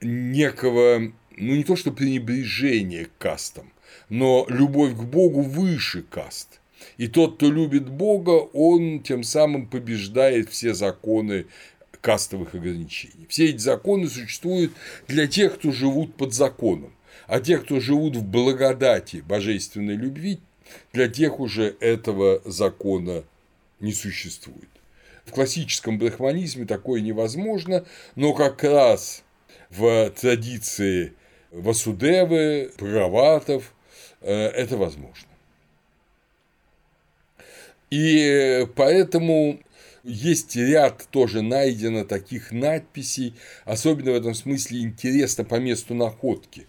[0.02, 3.72] некого, ну не то что пренебрежения к кастам,
[4.12, 6.60] но любовь к Богу выше каст.
[6.98, 11.46] И тот, кто любит Бога, он тем самым побеждает все законы
[12.02, 13.26] кастовых ограничений.
[13.30, 14.74] Все эти законы существуют
[15.08, 16.92] для тех, кто живут под законом,
[17.26, 20.40] а те, кто живут в благодати божественной любви,
[20.92, 23.24] для тех уже этого закона
[23.80, 24.70] не существует.
[25.24, 29.24] В классическом брахманизме такое невозможно, но как раз
[29.70, 31.14] в традиции
[31.52, 33.72] Васудевы, Праватов
[34.22, 35.28] это возможно.
[37.90, 39.60] И поэтому
[40.04, 43.34] есть ряд тоже найдено таких надписей,
[43.66, 46.68] особенно в этом смысле интересно по месту находки.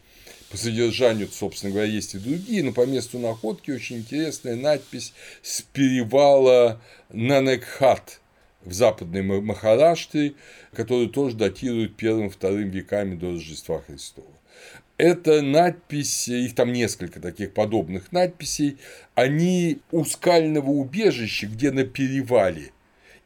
[0.50, 5.62] По содержанию, собственно говоря, есть и другие, но по месту находки очень интересная надпись с
[5.62, 8.20] перевала Нанекхат
[8.60, 10.34] в западной Махараштре,
[10.74, 14.28] которую тоже датируют первым-вторым веками до Рождества Христова.
[14.98, 18.78] Это надпись, их там несколько таких подобных надписей,
[19.14, 22.72] они у скального убежища, где на перевале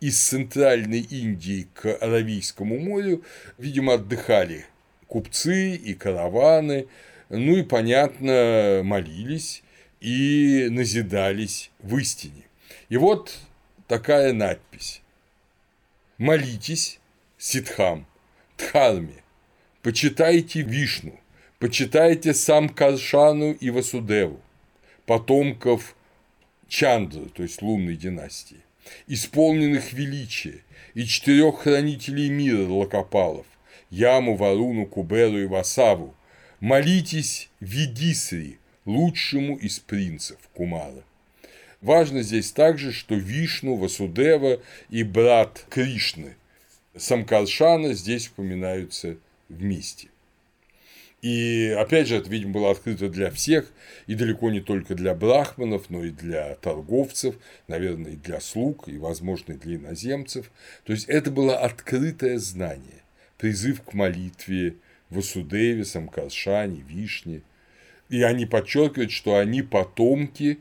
[0.01, 3.25] из центральной Индии к Аравийскому морю,
[3.59, 4.67] видимо, отдыхали
[5.07, 6.87] купцы и караваны,
[7.29, 9.63] ну и, понятно, молились
[10.01, 12.45] и назидались в истине.
[12.89, 13.37] И вот
[13.89, 15.03] такая надпись.
[16.19, 17.01] Молитесь
[17.37, 18.07] ситхам,
[18.57, 19.23] дхарме,
[19.83, 21.19] почитайте Вишну,
[21.59, 24.41] почитайте сам Каршану и Васудеву,
[25.07, 25.97] потомков
[26.69, 28.61] Чандры, то есть лунной династии,
[29.07, 30.63] исполненных величия,
[30.95, 33.47] и четырех хранителей мира Лакопалов,
[33.91, 36.15] Яму, Варуну, Куберу и Васаву,
[36.61, 41.05] молитесь Видисри, лучшему из принцев Кумара.
[41.83, 46.37] Важно здесь также, что Вишну, Васудева и брат Кришны
[46.97, 50.09] Самкаршана здесь упоминаются вместе.
[51.27, 53.73] И опять же, это, видимо, было открыто для всех,
[54.07, 57.35] и далеко не только для брахманов, но и для торговцев,
[57.67, 60.53] наверное, и для слуг, и, возможно, и для иноземцев.
[60.85, 63.03] То есть это было открытое знание,
[63.39, 64.77] призыв к молитве
[65.11, 67.43] Васудеве, Самкаршане, Вишне.
[68.09, 70.61] И они подчеркивают, что они потомки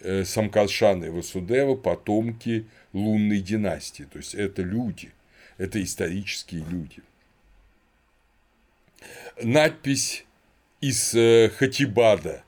[0.00, 4.02] э, Самкаршана и Васудева, потомки лунной династии.
[4.12, 5.10] То есть это люди,
[5.56, 7.00] это исторические люди
[9.42, 10.24] надпись
[10.80, 12.42] из э, Хатибада,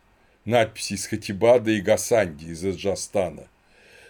[0.45, 3.49] надпись из Хатибада и Гасанди из Аджастана.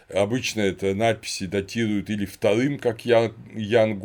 [0.08, 3.98] Обычно это надписи датируют или вторым, как Ян, Ян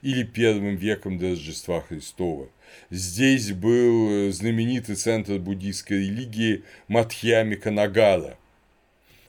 [0.00, 2.48] или первым веком до Рождества Христова.
[2.90, 8.38] Здесь был знаменитый центр буддийской религии Мадхьямика Нагара,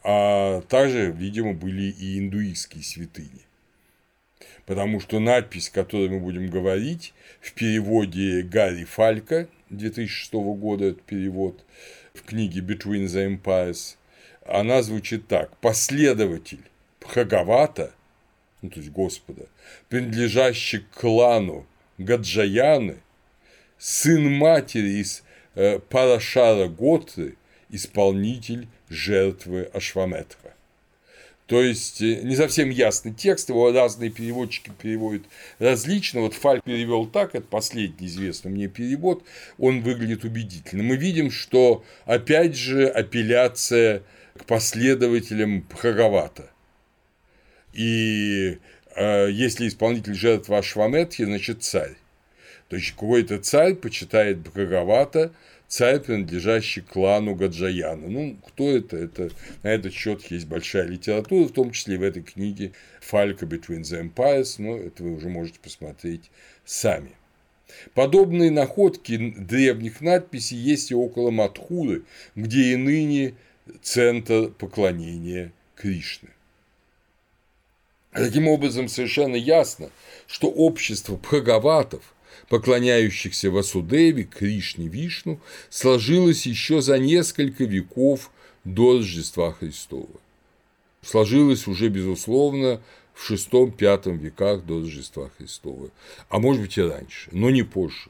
[0.03, 3.48] а также, видимо, были и индуистские святыни
[4.69, 11.01] потому что надпись, о которой мы будем говорить, в переводе Гарри Фалька 2006 года, это
[11.01, 11.65] перевод
[12.13, 13.95] в книге Between the Empires,
[14.45, 15.57] она звучит так.
[15.57, 16.61] Последователь
[17.01, 17.91] Бхагавата,
[18.61, 19.47] ну, то есть Господа,
[19.87, 21.65] принадлежащий к клану
[21.97, 22.97] Гаджаяны,
[23.79, 25.23] сын матери из
[25.55, 27.37] э, Парашара Готры,
[27.71, 30.53] исполнитель жертвы Ашваметха.
[31.49, 35.23] То есть э, не совсем ясный текст, его разные переводчики переводят
[35.57, 36.21] различно.
[36.21, 39.23] Вот Фаль перевел так, это последний известный мне перевод,
[39.57, 40.83] он выглядит убедительно.
[40.83, 44.03] Мы видим, что опять же апелляция
[44.37, 46.51] к последователям Бхагавата.
[47.73, 48.59] И
[48.95, 51.95] э, если исполнитель жертвы Ашваметхи, значит царь.
[52.67, 55.33] То есть какой-то царь почитает Бхагавата,
[55.69, 58.07] царь, принадлежащий клану Гаджаяна.
[58.09, 58.97] Ну, кто это?
[58.97, 59.29] это?
[59.63, 63.81] На этот счет есть большая литература, в том числе и в этой книге Фалька Between
[63.81, 66.29] the Empires, но это вы уже можете посмотреть
[66.65, 67.11] сами.
[67.93, 72.01] Подобные находки древних надписей есть и около Мадхуры,
[72.35, 73.35] где и ныне
[73.83, 76.29] центр поклонения Кришны.
[78.11, 79.91] Таким образом, совершенно ясно,
[80.25, 82.15] что общество Бхагаватов–
[82.49, 88.31] поклоняющихся Васудеве, Кришне, Вишну, сложилось еще за несколько веков
[88.63, 90.19] до Рождества Христова.
[91.01, 92.81] Сложилось уже, безусловно,
[93.13, 95.89] в VI-V веках до Рождества Христова,
[96.27, 98.09] а может быть и раньше, но не позже.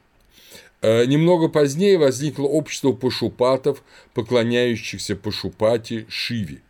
[0.81, 6.61] Э, немного позднее возникло общество пашупатов, поклоняющихся пашупате Шиве.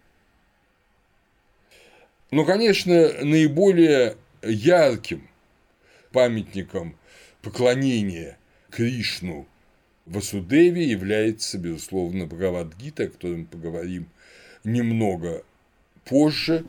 [2.31, 5.27] Но, конечно, наиболее ярким
[6.11, 6.95] памятником
[7.41, 8.37] поклонение
[8.69, 9.47] Кришну
[10.05, 14.07] Васудеве является, безусловно, Бхагавадгита, о котором поговорим
[14.63, 15.43] немного
[16.05, 16.65] позже.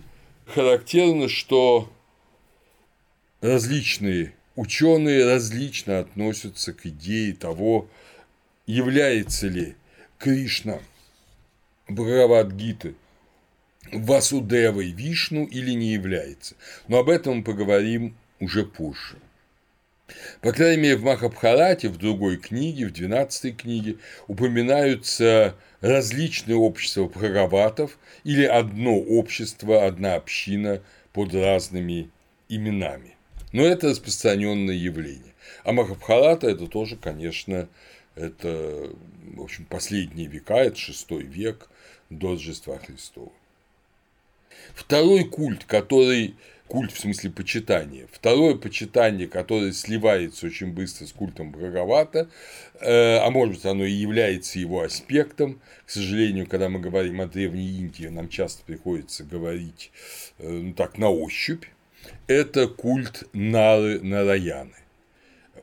[0.46, 1.92] Характерно, что
[3.40, 7.88] различные ученые различно относятся к идее того,
[8.66, 9.74] является ли
[10.18, 10.80] Кришна
[11.88, 12.94] Бхагавадгиты
[13.92, 16.54] Васудевой Вишну или не является.
[16.88, 19.16] Но об этом мы поговорим уже позже.
[20.40, 23.96] По крайней мере, в Махабхарате, в другой книге, в 12 книге,
[24.26, 30.82] упоминаются различные общества прагаватов или одно общество, одна община
[31.12, 32.11] под разными
[32.48, 33.16] именами.
[33.52, 35.34] Но это распространенное явление.
[35.64, 37.68] А Махабхарата это тоже, конечно,
[38.14, 38.90] это,
[39.34, 41.68] в общем, последние века, это шестой век
[42.11, 43.32] до Рождества Христова.
[44.74, 46.34] Второй культ, который
[46.70, 48.06] культ в смысле почитания.
[48.12, 52.30] Второе почитание, которое сливается очень быстро с культом Бхагавата,
[52.80, 55.60] э, а может быть оно и является его аспектом.
[55.84, 59.90] К сожалению, когда мы говорим о Древней Индии, нам часто приходится говорить
[60.38, 61.64] э, ну, так на ощупь.
[62.28, 64.76] Это культ Нары Нараяны.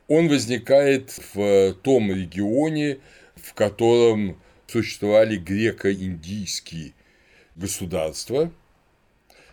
[0.08, 2.98] Он возникает в том регионе,
[3.34, 6.92] в котором существовали греко-индийские
[7.56, 8.52] государства–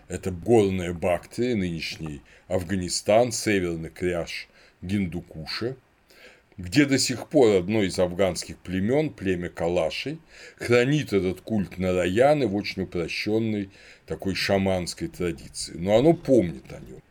[0.08, 4.48] это горная Бактрия, нынешний Афганистан, северный кряж
[4.82, 5.76] Гиндукуша,
[6.58, 10.20] где до сих пор одно из афганских племен, племя Калашей,
[10.58, 13.70] хранит этот культ Нараяны в очень упрощенной
[14.06, 15.74] такой шаманской традиции.
[15.76, 17.02] Но оно помнит о нем.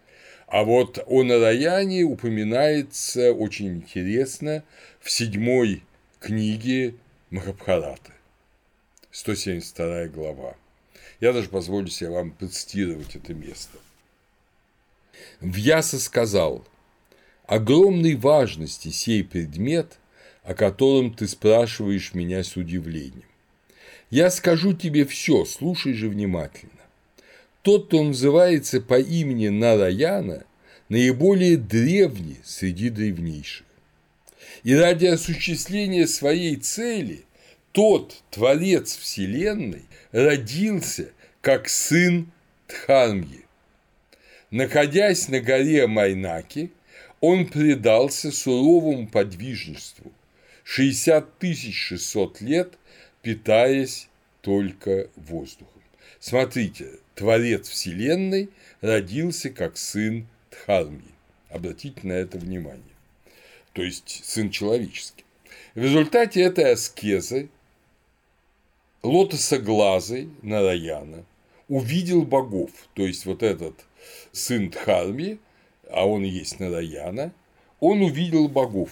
[0.47, 4.63] А вот о Нараяне упоминается очень интересно
[5.01, 5.83] в седьмой
[6.21, 6.95] книге
[7.31, 8.13] Махабхараты,
[9.11, 10.55] 172 глава.
[11.25, 13.79] Я даже позволю себе вам процитировать это место.
[15.41, 16.63] Вьяса сказал,
[17.47, 19.99] огромной важности сей предмет,
[20.43, 23.25] о котором ты спрашиваешь меня с удивлением.
[24.11, 26.73] Я скажу тебе все, слушай же внимательно.
[27.63, 30.45] Тот, кто называется по имени Нараяна,
[30.91, 33.65] наиболее древний среди древнейших.
[34.63, 37.25] И ради осуществления своей цели
[37.73, 41.09] тот Творец Вселенной родился
[41.45, 42.33] как сын
[42.69, 43.45] Дхармьи.
[44.51, 46.73] Находясь на горе Майнаки,
[47.21, 50.11] он предался суровому подвижничеству,
[50.65, 51.27] 60
[51.71, 52.79] 600 лет
[53.21, 54.09] питаясь
[54.41, 55.83] только воздухом.
[56.19, 58.49] Смотрите, Творец Вселенной
[58.81, 61.13] родился как сын Дхармьи.
[61.51, 62.97] Обратите на это внимание.
[63.75, 65.25] То есть сын человеческий.
[65.75, 67.51] В результате этой аскезы
[69.03, 71.27] лотосоглазый Нараяна
[71.69, 73.85] увидел богов, то есть вот этот
[74.33, 75.39] сын Дхарми,
[75.91, 77.33] а он есть Нараяна,
[77.81, 78.91] он увидел богов.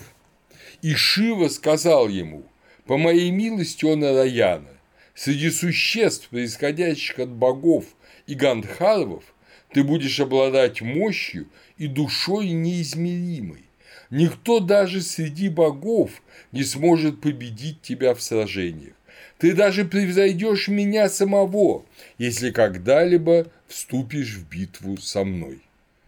[0.81, 2.45] И Шива сказал ему,
[2.87, 4.71] по моей милости, он Нараяна,
[5.15, 7.85] среди существ, происходящих от богов
[8.27, 9.25] и гандхарвов,
[9.73, 11.49] ты будешь обладать мощью
[11.79, 13.65] и душой неизмеримой.
[14.11, 16.11] Никто даже среди богов
[16.53, 18.95] не сможет победить тебя в сражениях.
[19.43, 21.85] Ты даже превзойдешь меня самого,
[22.17, 25.63] если когда-либо вступишь в битву со мной.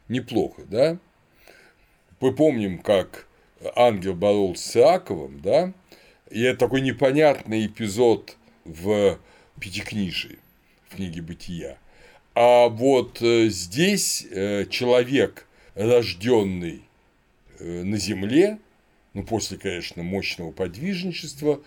[0.08, 0.98] Неплохо, да?
[2.20, 3.26] Мы помним, как
[3.74, 5.72] ангел боролся с Иаковом, да?
[6.30, 9.18] И это такой непонятный эпизод в
[9.58, 10.38] Пятикнижии,
[10.86, 11.78] в книге Бытия.
[12.36, 16.84] А вот э, здесь э, человек, рожденный
[17.58, 18.60] э, на земле,
[19.12, 21.60] ну, после, конечно, мощного подвижничества,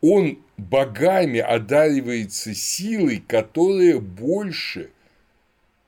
[0.00, 4.90] он богами одаривается силой, которая больше,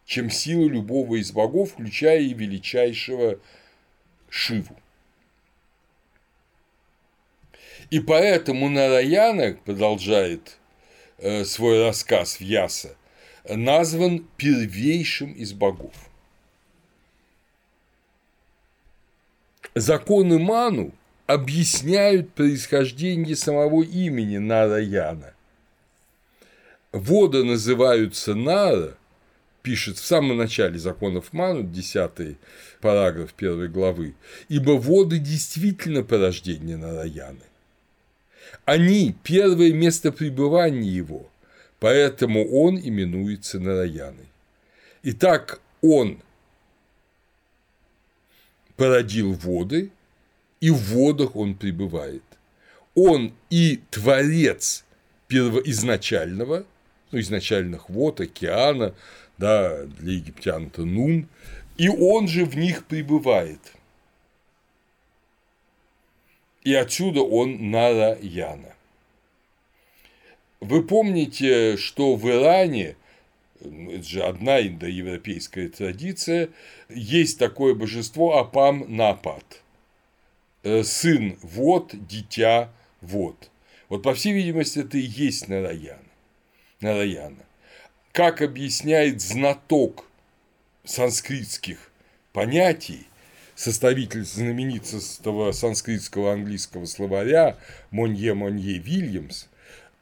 [0.05, 3.39] чем сила любого из богов, включая и величайшего
[4.29, 4.77] Шиву.
[7.91, 10.59] И поэтому Нараяна, продолжает
[11.45, 12.97] свой рассказ в Яса,
[13.49, 15.95] назван первейшим из богов.
[19.75, 20.93] Законы Ману
[21.33, 25.35] объясняют происхождение самого имени Нараяна.
[26.93, 28.95] Воды называются Нара,
[29.63, 32.37] пишет в самом начале законов Ману, 10
[32.81, 34.15] параграф 1 главы,
[34.49, 37.47] ибо воды действительно порождение Нараяны.
[38.65, 41.29] Они– первое место пребывания его,
[41.83, 44.29] Поэтому он именуется Нараяной.
[45.03, 46.21] Итак, он
[48.77, 49.91] породил воды,
[50.63, 52.23] и в водах он пребывает.
[52.95, 54.85] Он и творец
[55.27, 56.65] первоизначального,
[57.11, 58.95] ну, изначальных вод, океана,
[59.39, 61.27] да, для египтян это Нун,
[61.79, 63.59] и он же в них пребывает.
[66.63, 68.77] И отсюда он Нараяна.
[70.61, 72.95] Вы помните, что в Иране,
[73.61, 76.51] это же одна индоевропейская традиция,
[76.89, 79.72] есть такое божество Апам Напат, э,
[80.63, 83.51] сын вот, дитя вот.
[83.89, 85.99] Вот, по всей видимости, это и есть Нараяна.
[86.81, 87.45] Нараяна.
[88.13, 90.07] Как объясняет знаток
[90.85, 91.91] санскритских
[92.33, 93.07] понятий,
[93.55, 97.57] составитель знаменитого санскритского английского словаря
[97.91, 99.47] Монье Монье Вильямс,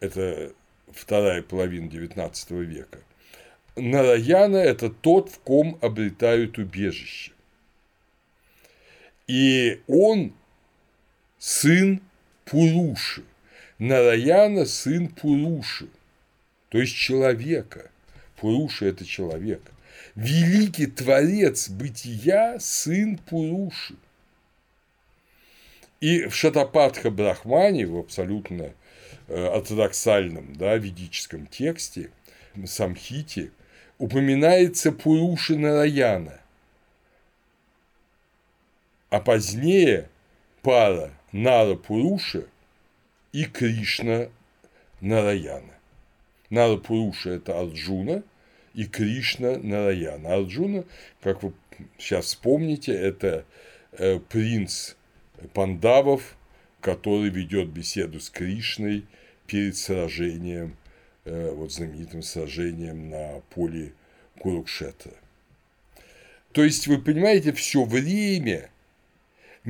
[0.01, 0.53] это
[0.93, 3.01] вторая половина XIX века.
[3.77, 7.33] Нараяна– это тот, в ком обретают убежище.
[9.27, 10.33] И он
[11.41, 12.01] сын
[12.45, 13.25] Пуруши.
[13.81, 15.89] Нараяна– сын Пуруши,
[16.69, 17.91] то есть человека.
[18.37, 19.63] Пуруши– это человек.
[20.15, 23.97] Великий творец бытия– сын Пуруши.
[26.01, 28.73] И в Шатапатха Брахмане, в абсолютно
[29.33, 32.11] Э, ортодоксальном да, ведическом тексте,
[32.67, 33.53] Самхите,
[33.97, 36.41] упоминается Пуруша Нараяна,
[39.09, 40.09] а позднее
[40.63, 42.45] пара Нара Пуруша
[43.33, 44.29] и Кришна
[45.01, 45.75] Нараяна.
[46.51, 48.23] Нара Пуруша– это Арджуна,
[48.75, 50.35] и Кришна Нараяна.
[50.35, 50.85] Арджуна,
[51.21, 51.53] как вы
[51.99, 53.45] сейчас вспомните, это
[54.29, 54.95] принц
[55.55, 56.37] Пандавов,
[56.81, 59.05] который ведет беседу с Кришной
[59.47, 60.77] перед сражением,
[61.25, 63.93] вот знаменитым сражением на поле
[64.39, 65.13] Курукшетра.
[66.53, 68.71] То есть, вы понимаете, все время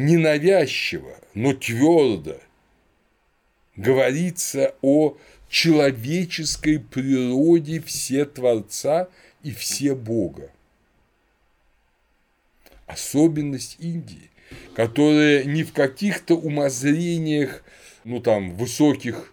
[0.01, 2.41] ненавязчиво, но твердо
[3.77, 5.17] говорится о
[5.49, 9.09] человеческой природе все Творца
[9.43, 10.51] и все Бога.
[12.87, 14.31] Особенность Индии,
[14.75, 17.63] которая не в каких-то умозрениях,
[18.05, 19.33] ну там, высоких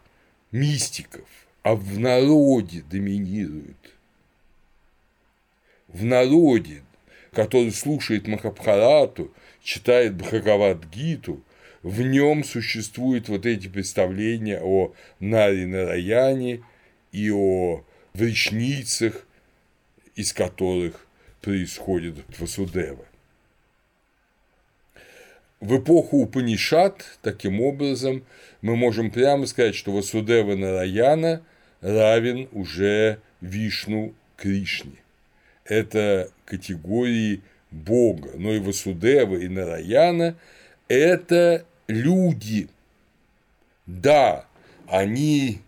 [0.51, 1.27] мистиков,
[1.63, 3.77] а в народе доминирует.
[5.87, 6.83] В народе,
[7.31, 9.33] который слушает Махабхарату,
[9.67, 11.43] читает Бхагават-гиту,
[11.83, 16.63] в нем существуют вот эти представления о Нари Нараяне
[17.11, 19.27] и о вречницах,
[20.15, 21.05] из которых
[21.41, 23.05] происходит Васудева.
[25.59, 28.23] В эпоху Упанишат, таким образом,
[28.61, 31.43] мы можем прямо сказать, что Васудева Нараяна
[31.81, 34.95] равен уже Вишну Кришне.
[35.65, 37.41] Это категории
[37.71, 40.35] Бога, но и Васудева, и Нараяна–
[40.87, 42.69] это люди.
[43.85, 44.45] Да,
[44.87, 45.61] они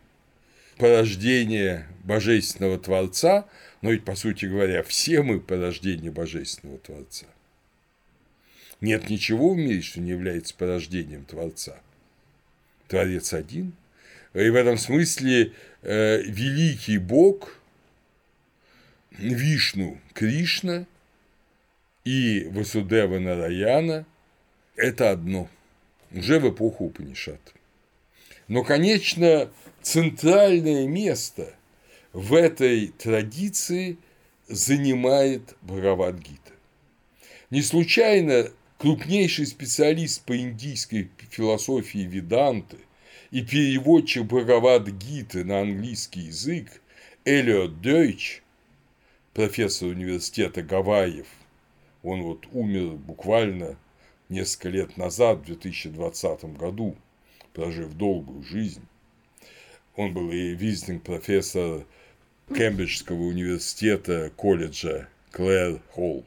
[0.77, 3.45] порождение Божественного Творца,
[3.81, 7.25] но ведь, по сути говоря, все мы порождение Божественного Творца.
[8.81, 11.79] Нет ничего в мире, что не является порождением Творца.
[12.87, 13.73] Творец один.
[14.33, 17.59] И в этом смысле э, великий Бог,
[19.11, 20.85] Вишну Кришна
[22.09, 24.03] и Васудева Нараяна–
[24.75, 25.47] это одно–
[26.11, 27.53] уже в эпоху Упанишат.
[28.47, 29.51] Но, конечно,
[29.83, 31.53] центральное место
[32.11, 33.99] в этой традиции
[34.47, 36.53] занимает Бхагавадгита.
[37.51, 38.49] Не случайно
[38.79, 42.77] крупнейший специалист по индийской философии Веданты
[43.29, 46.81] и переводчик Бхагавадгиты на английский язык
[47.23, 48.41] Элиот Дойч,
[49.35, 51.27] профессор университета Гавайев,
[52.03, 53.77] он вот умер буквально
[54.29, 56.95] несколько лет назад, в 2020 году,
[57.53, 58.85] прожив долгую жизнь.
[59.95, 61.85] Он был и визитинг профессор
[62.47, 66.23] Кембриджского университета колледжа Клэр Холл.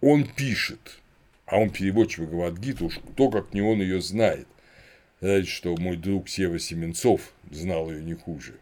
[0.00, 1.00] Он пишет,
[1.46, 4.46] а он переводчик Бхагавадгиты, уж кто как не он ее знает.
[5.20, 8.54] Знаете, что мой друг Сева Семенцов знал ее не хуже.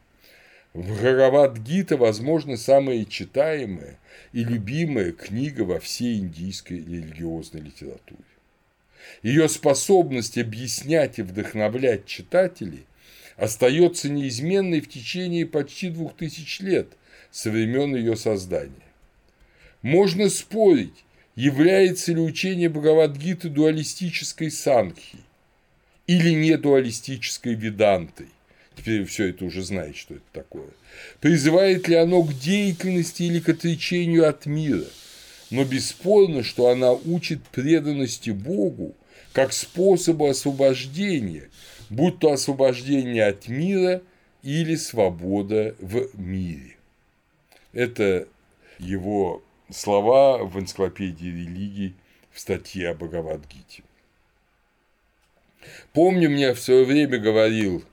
[0.75, 3.97] Бхагавад-гита, возможно, самая читаемая
[4.33, 8.25] и любимая книга во всей индийской религиозной литературе.
[9.23, 12.87] Ее способность объяснять и вдохновлять читателей
[13.37, 16.89] остается неизменной в течение почти двух тысяч лет
[17.31, 18.73] со времен ее создания.
[19.83, 21.05] Можно спорить,
[21.37, 25.19] является ли учение Бхагавадгиты дуалистической санхи
[26.09, 28.29] или не дуалистической ведантой
[28.77, 30.69] теперь все это уже знает, что это такое.
[31.21, 34.85] Призывает ли оно к деятельности или к отречению от мира?
[35.51, 38.95] Но бесспорно, что она учит преданности Богу
[39.33, 41.49] как способу освобождения,
[41.91, 44.03] будь то освобождение от мира
[44.43, 46.77] или свобода в мире.
[47.73, 48.29] Это
[48.79, 51.95] его слова в энциклопедии религий
[52.33, 53.83] в статье о Бхагавадгите.
[55.93, 57.85] Помню, мне в свое время говорил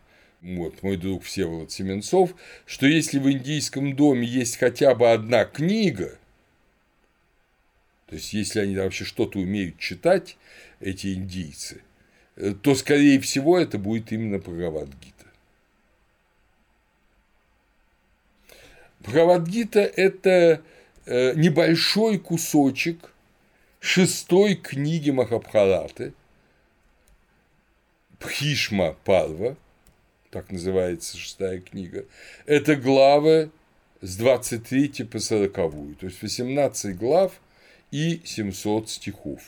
[0.41, 2.33] вот, мой друг Всеволод Семенцов,
[2.65, 6.17] что если в индийском доме есть хотя бы одна книга,
[8.07, 10.37] то есть если они вообще что-то умеют читать,
[10.79, 11.81] эти индийцы,
[12.37, 15.25] э, то, скорее всего, это будет именно Бхагавадгита.
[18.99, 20.61] Бхагавадгита– это
[21.05, 23.13] э, небольшой кусочек
[23.79, 26.13] шестой книги Махабхараты,
[28.19, 29.55] Пхишма Парва–
[30.31, 32.05] так называется шестая книга,
[32.45, 33.51] это главы
[33.99, 37.33] с 23 по 40, то есть 18 глав
[37.91, 39.41] и 700 стихов.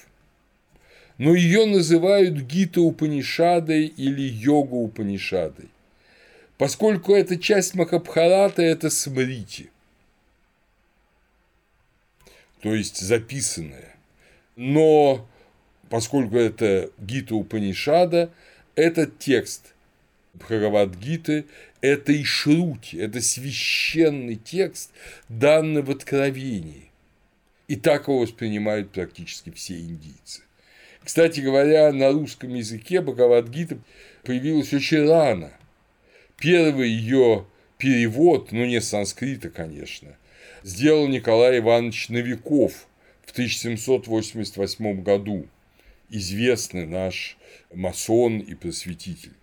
[1.18, 5.70] Но ее называют Гита Упанишадой или Йога Упанишадой,
[6.58, 9.70] поскольку эта часть Махабхарата– это смрити,
[12.62, 13.96] то есть записанная.
[14.56, 15.28] Но
[15.90, 18.32] поскольку это Гита Упанишада,
[18.76, 19.73] этот текст
[20.34, 21.46] Бхагавадгиты–
[21.82, 24.92] это и Ишрути, это священный текст,
[25.30, 26.90] данный в Откровении.
[27.68, 30.42] И так его воспринимают практически все индийцы.
[31.04, 33.78] Кстати говоря, на русском языке Бхагавадгита
[34.24, 35.52] появилась очень рано.
[36.38, 37.46] Первый ее
[37.78, 40.18] перевод, ну не с санскрита, конечно,
[40.64, 42.88] сделал Николай Иванович Новиков
[43.26, 45.48] в 1788 году,
[46.10, 47.38] известный наш
[47.74, 49.34] масон и просветитель.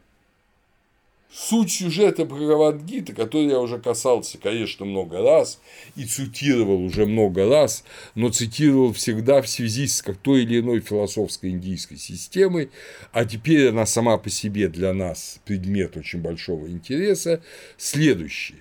[1.33, 5.61] Суть сюжета Бхагавадгиты, который я уже касался, конечно, много раз
[5.95, 7.85] и цитировал уже много раз,
[8.17, 12.71] но цитировал всегда в связи с той или иной философской индийской системой,
[13.13, 17.41] а теперь она сама по себе для нас предмет очень большого интереса,
[17.77, 18.57] следующий.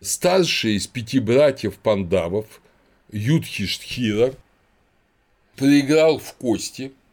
[0.00, 2.62] Старший из пяти братьев Пандавов,
[3.12, 4.34] Юдхиштхира,
[5.54, 6.92] проиграл в кости–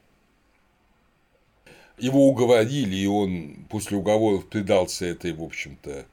[2.02, 6.06] его уговорили, и он после уговоров предался этой, в общем-то,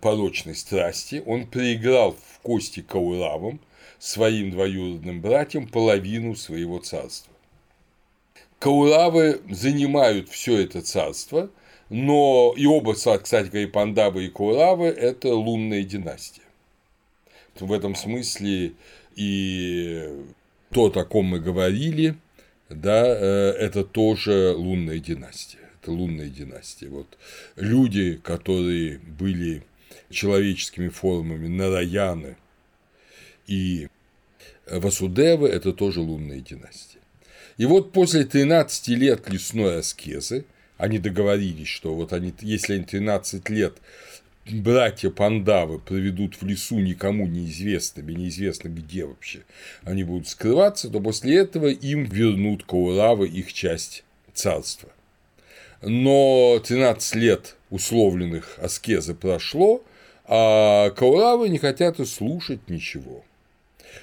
[0.00, 1.22] порочной страсти.
[1.24, 3.60] Он проиграл в кости Кауравам,
[3.98, 7.32] своим двоюродным братьям, половину своего царства.
[8.58, 11.50] Кауравы занимают все это царство,
[11.88, 16.42] но и оба, кстати говоря, Пандавы, и Кауравы– это лунная династия.
[17.58, 18.72] В этом смысле
[19.14, 20.08] и
[20.70, 22.16] то, о ком мы говорили,
[22.68, 25.58] да, э, это тоже лунная династия.
[25.80, 26.88] Это лунная династия.
[26.88, 27.16] Вот
[27.56, 29.64] люди, которые были
[30.10, 32.36] человеческими формами Нараяны
[33.46, 33.88] и
[34.66, 36.98] Васудевы, это тоже лунная династия.
[37.56, 40.44] И вот после 13 лет лесной аскезы,
[40.76, 43.78] они договорились, что вот они, если они 13 лет
[44.52, 49.40] братья Пандавы проведут в лесу никому неизвестными, неизвестно где вообще
[49.84, 54.90] они будут скрываться, то после этого им вернут Кауравы их часть царства.
[55.82, 59.82] Но 13 лет условленных аскезы прошло,
[60.24, 63.24] а Кауравы не хотят и слушать ничего.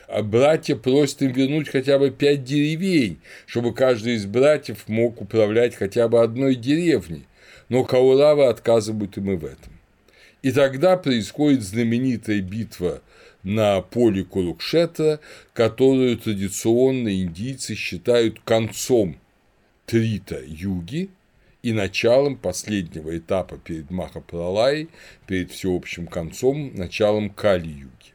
[0.08, 5.76] А братья просят им вернуть хотя бы пять деревень, чтобы каждый из братьев мог управлять
[5.76, 7.26] хотя бы одной деревней,
[7.70, 9.73] но Кауравы отказывают им и в этом.
[10.44, 13.02] И тогда происходит знаменитая битва
[13.44, 15.22] на поле Курукшета,
[15.54, 19.16] которую традиционно индийцы считают концом
[19.86, 21.10] Трита Юги
[21.62, 24.90] и началом последнего этапа перед Махапралай,
[25.28, 28.14] перед всеобщим концом, началом Кали-юги.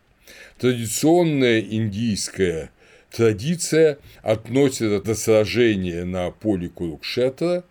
[0.59, 2.71] Традиционная индийская
[3.11, 7.65] традиция относит это сражение на поле Курукшетра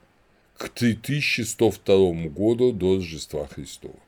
[0.57, 3.99] к 3102 году до Рождества Христова.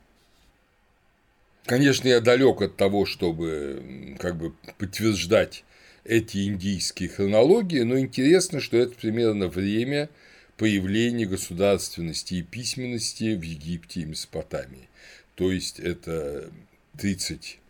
[1.70, 5.62] Конечно, я далек от того, чтобы как бы подтверждать
[6.02, 10.10] эти индийские хронологии, но интересно, что это примерно время
[10.56, 14.88] появления государственности и письменности в Египте и Месопотамии.
[15.36, 16.50] То есть это
[16.98, 17.60] 31-30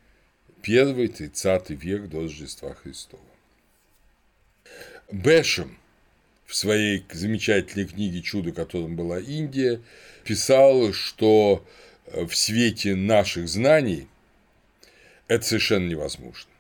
[1.74, 3.22] век до Рождества Христова.
[5.12, 5.76] Бэшем
[6.46, 9.82] в своей замечательной книге «Чудо, которым была Индия»
[10.24, 11.66] писал, что
[12.12, 14.08] в свете наших знаний
[15.28, 16.50] это совершенно невозможно.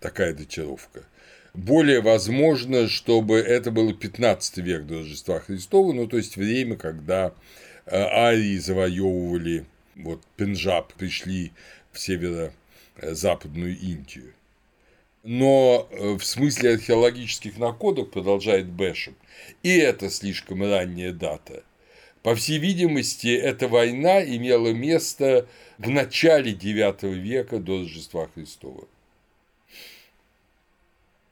[0.00, 1.04] Такая датировка.
[1.54, 7.32] Более возможно, чтобы это было 15 век до Рождества Христова, ну то есть время, когда
[7.86, 11.52] э, арии завоевывали вот Пенджаб, пришли
[11.92, 14.34] в северо-западную Индию.
[15.22, 19.14] Но э, в смысле археологических находок, продолжает Бэшем,
[19.62, 21.62] и это слишком ранняя дата–
[22.26, 25.46] по всей видимости, эта война имела место
[25.78, 28.88] в начале IX века до Рождества Христова.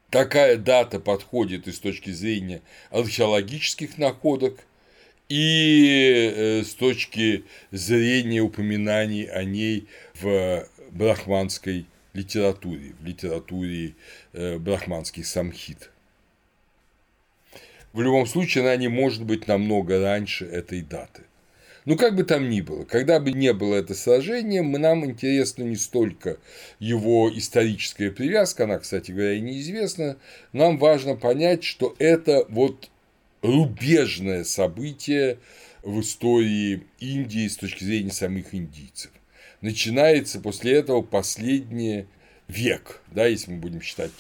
[0.08, 4.64] Такая дата подходит и с точки зрения археологических находок,
[5.28, 7.42] и э, с точки
[7.72, 9.88] зрения упоминаний о ней
[10.20, 13.94] в брахманской литературе, в литературе
[14.32, 15.90] э, брахманских самхит.
[17.94, 21.22] В любом случае, она не может быть намного раньше этой даты.
[21.84, 25.76] Ну, как бы там ни было, когда бы не было это сражение, нам интересно не
[25.76, 26.38] столько
[26.80, 30.16] его историческая привязка, она, кстати говоря, неизвестна,
[30.52, 32.90] нам важно понять, что это вот
[33.42, 35.38] рубежное событие
[35.84, 39.12] в истории Индии с точки зрения самих индийцев.
[39.60, 42.06] Начинается после этого последнее
[42.48, 44.12] век, да, если мы будем считать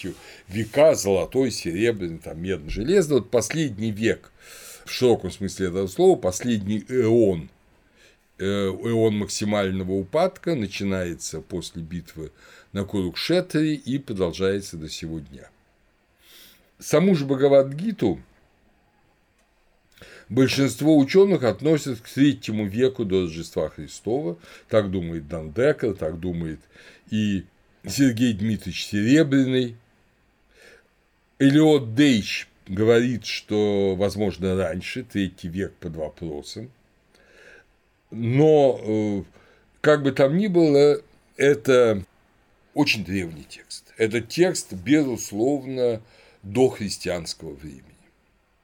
[0.48, 4.32] века, золотой, серебряный, там, медный, железный, вот последний век,
[4.84, 7.50] в широком смысле этого слова, последний эон,
[8.38, 12.32] э, эон максимального упадка начинается после битвы
[12.72, 15.48] на Курукшетре и продолжается до сего дня.
[16.78, 18.20] Саму же Бхагавадгиту
[20.28, 26.60] большинство ученых относят к третьему веку до Рождества Христова, так думает Дандекер, так думает
[27.10, 27.44] и
[27.86, 29.76] Сергей Дмитриевич Серебряный.
[31.38, 36.70] Элиот Дейч говорит, что, возможно, раньше, третий век под вопросом.
[38.10, 39.22] Но, э,
[39.80, 41.02] как бы там ни было,
[41.36, 42.04] это
[42.72, 43.92] очень древний текст.
[43.98, 46.00] Это текст, безусловно,
[46.42, 47.82] до христианского времени.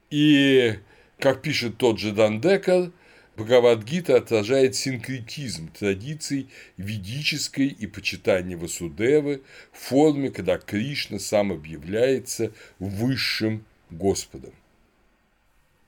[0.09, 0.79] И,
[1.19, 2.91] как пишет тот же Дандекер,
[3.37, 13.65] Бхагавадгита отражает синкретизм традиций ведической и почитания Васудевы в форме, когда Кришна сам объявляется высшим
[13.89, 14.53] Господом.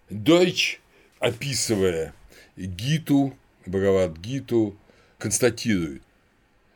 [0.09, 0.79] Дойч,
[1.19, 2.13] описывая
[2.55, 3.35] Гиту,
[3.65, 4.77] Бхагавадгиту,
[5.17, 6.01] констатирует,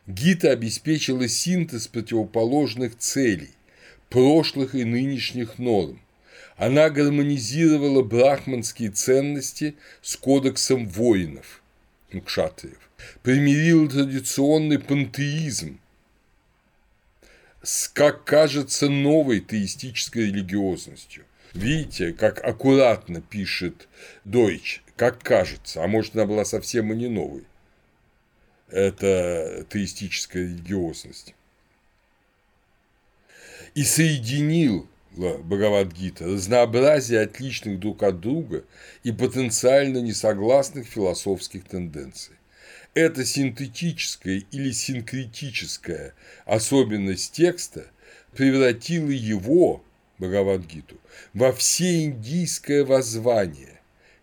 [0.05, 3.51] Гита обеспечила синтез противоположных целей,
[4.09, 6.01] прошлых и нынешних норм.
[6.57, 11.61] Она гармонизировала брахманские ценности с кодексом воинов,
[12.25, 12.89] кшатриев,
[13.23, 15.79] примирила традиционный пантеизм
[17.63, 21.25] с, как кажется, новой теистической религиозностью.
[21.53, 23.87] Видите, как аккуратно пишет
[24.25, 27.45] Дойч, как кажется, а может, она была совсем и не новой
[28.69, 31.33] это теистическая религиозность.
[33.75, 34.87] И соединил
[35.17, 38.63] Бхагавадгита разнообразие отличных друг от друга
[39.03, 42.35] и потенциально несогласных философских тенденций.
[42.93, 46.13] Эта синтетическая или синкретическая
[46.45, 47.85] особенность текста
[48.35, 49.83] превратила его,
[50.19, 50.97] Бхагавадгиту,
[51.33, 53.79] во всеиндийское воззвание,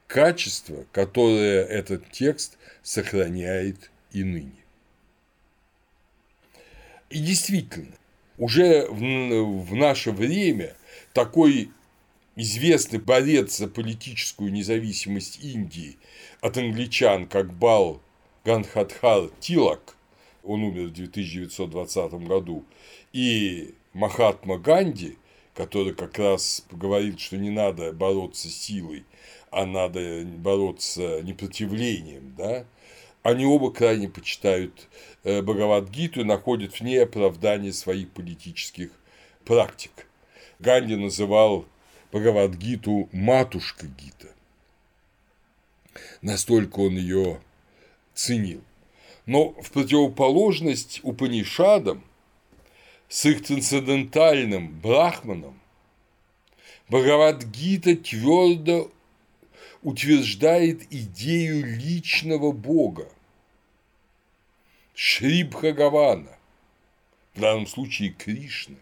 [0.07, 4.65] качество, которое этот текст сохраняет и ныне.
[7.11, 7.95] И действительно,
[8.39, 10.75] уже в, в наше время
[11.15, 11.71] такой
[12.37, 15.97] известный борец за политическую независимость Индии
[16.43, 18.03] от англичан, как Бал
[18.45, 19.97] Ганхадхар Тилак,
[20.43, 22.65] он умер в 1920 году,
[23.13, 25.17] и Махатма Ганди,
[25.55, 29.05] который как раз говорит, что не надо бороться силой,
[29.53, 32.67] а надо бороться непротивлением, да,
[33.23, 34.89] они оба крайне почитают
[35.23, 38.91] э, Бхагавадгиту и находят в ней оправдание своих политических
[39.45, 40.09] практик.
[40.59, 41.67] Ганди называл
[42.13, 44.29] Бхагавадгиту «матушка Гита».
[46.23, 47.41] Настолько он ее
[48.15, 48.63] ценил.
[49.27, 52.05] Но в противоположность Упанишадам
[53.09, 55.61] с их трансцендентальным брахманом
[56.89, 58.91] Бхагавадгита твердо
[59.83, 63.09] утверждает идею личного Бога,
[64.95, 66.39] Шри Бхагавана,
[67.35, 68.77] в данном случае Кришна.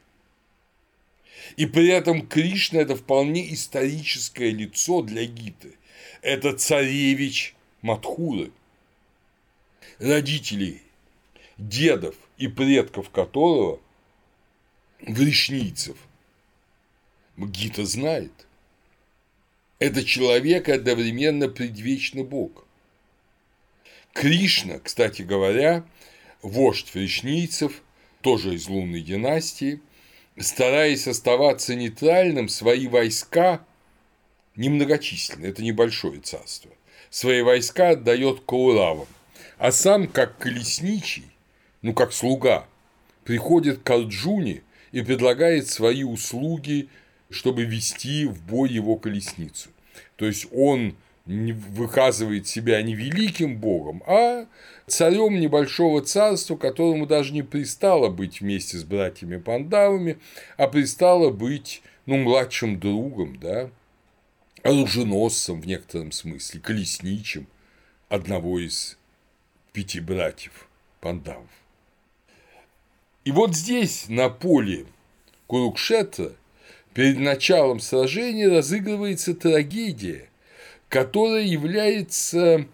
[1.56, 5.74] И при этом Кришна– это вполне историческое лицо для Гиты.
[6.22, 8.52] Это царевич Мадхуры,
[9.98, 10.82] родителей,
[11.58, 13.80] дедов и предков которого–
[15.00, 15.96] вришнийцев.
[17.36, 18.32] Гита знает–
[19.82, 22.64] это человек одновременно предвечный Бог.
[24.12, 25.84] Кришна, кстати говоря,
[26.40, 27.82] вождь фришнийцев,
[28.20, 29.80] тоже из лунной династии,
[30.38, 33.64] стараясь оставаться нейтральным, свои войска
[34.56, 36.70] немногочисленны, это небольшое царство,
[37.10, 39.08] свои войска отдает Кауравам,
[39.58, 41.30] а сам, как колесничий,
[41.82, 42.66] ну, как слуга,
[43.24, 44.62] приходит к Арджуне
[44.92, 46.88] и предлагает свои услуги
[47.32, 49.70] чтобы вести в бой его колесницу.
[50.16, 50.94] То есть он
[51.26, 54.46] выказывает себя не великим богом, а
[54.86, 60.18] царем небольшого царства, которому даже не пристало быть вместе с братьями Пандавами,
[60.56, 63.70] а пристало быть ну, младшим другом, да,
[64.62, 67.46] оруженосцем в некотором смысле, колесничим
[68.08, 68.98] одного из
[69.72, 70.68] пяти братьев
[71.00, 71.50] Пандавов.
[73.24, 74.86] И вот здесь, на поле
[75.46, 76.32] Курукшетра,
[76.94, 80.28] Перед началом сражения разыгрывается трагедия,
[80.92, 82.68] которая является,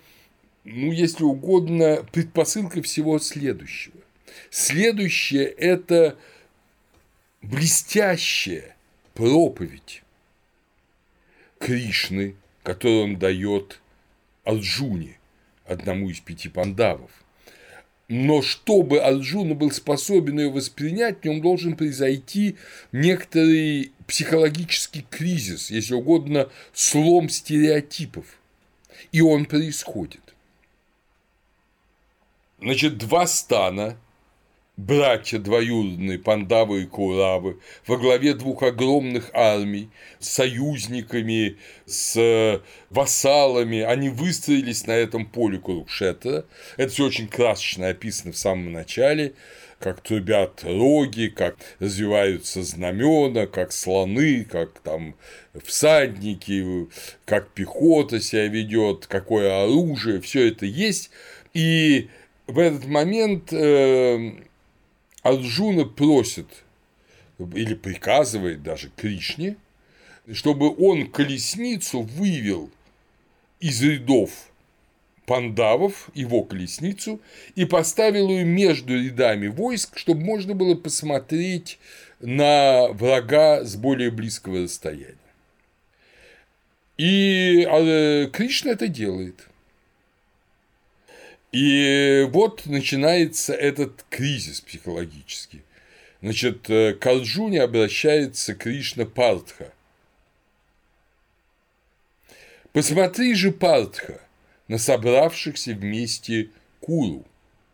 [0.64, 3.94] ну, если угодно, предпосылкой всего следующего.
[4.50, 6.18] Следующее– это
[7.42, 8.74] блестящая
[9.14, 10.02] проповедь
[11.60, 13.80] Кришны, которую он дает
[14.42, 15.20] Арджуне,
[15.64, 17.12] одному из пяти пандавов–
[18.08, 22.56] но чтобы Арджуна был способен ее воспринять, в нем должен произойти
[22.90, 28.24] некоторый психологический кризис, если угодно, слом стереотипов.
[29.12, 30.22] И он происходит.
[32.60, 33.98] Значит, два стана
[34.78, 44.08] братья двоюродные Пандавы и Куравы во главе двух огромных армий, с союзниками, с вассалами, они
[44.08, 46.44] выстроились на этом поле Курукшетра.
[46.76, 49.34] Это все очень красочно описано в самом начале,
[49.80, 55.16] как трубят роги, как развиваются знамена, как слоны, как там
[55.64, 56.86] всадники,
[57.24, 61.10] как пехота себя ведет, какое оружие, все это есть.
[61.52, 62.10] И
[62.46, 64.32] в этот момент э,
[65.22, 66.46] Арджуна просит
[67.38, 69.56] или приказывает даже Кришне,
[70.32, 72.70] чтобы он колесницу вывел
[73.60, 74.30] из рядов
[75.26, 77.20] пандавов, его колесницу,
[77.54, 81.78] и поставил ее между рядами войск, чтобы можно было посмотреть
[82.20, 85.14] на врага с более близкого расстояния.
[86.96, 89.46] И а, Кришна это делает.
[91.52, 95.62] И вот начинается этот кризис психологический.
[96.20, 99.72] Значит, э, к Арджуне обращается Кришна Партха.
[102.72, 104.20] Посмотри же, Партха,
[104.66, 107.24] на собравшихся вместе Куру.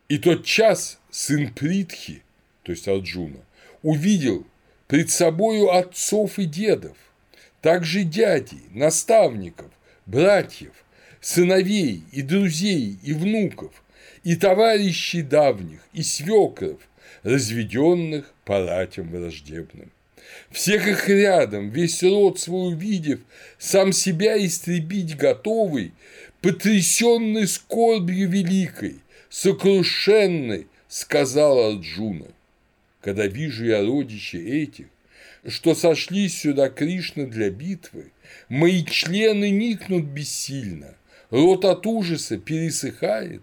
[0.09, 2.23] И тот час сын Притхи,
[2.63, 3.41] то есть Арджуна,
[3.83, 4.47] увидел
[4.87, 6.97] пред собою отцов и дедов,
[7.61, 9.71] также дядей, наставников,
[10.07, 10.84] братьев,
[11.25, 13.73] сыновей и друзей и внуков,
[14.25, 16.79] и товарищей давних, и свекров,
[17.23, 19.91] разведенных по враждебным.
[20.51, 23.21] Всех их рядом, весь род свой увидев,
[23.59, 25.93] сам себя истребить готовый,
[26.43, 28.97] потрясенный скорбью великой,
[29.31, 32.27] сокрушенный, сказал Арджуна.
[33.01, 34.87] Когда вижу я родичей этих,
[35.47, 38.13] что сошли сюда Кришна для битвы,
[38.51, 40.95] мои члены никнут бессильно,
[41.31, 43.43] рот от ужаса пересыхает,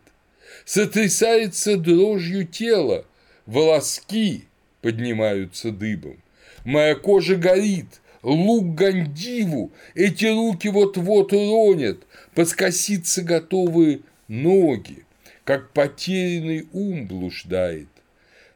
[0.65, 3.05] сотрясается дрожью тела,
[3.45, 4.45] волоски
[4.81, 6.17] поднимаются дыбом,
[6.65, 12.05] моя кожа горит, лук Гандиву, эти руки вот-вот уронят,
[12.35, 15.05] подскоситься готовы ноги,
[15.43, 17.87] как потерянный ум блуждает.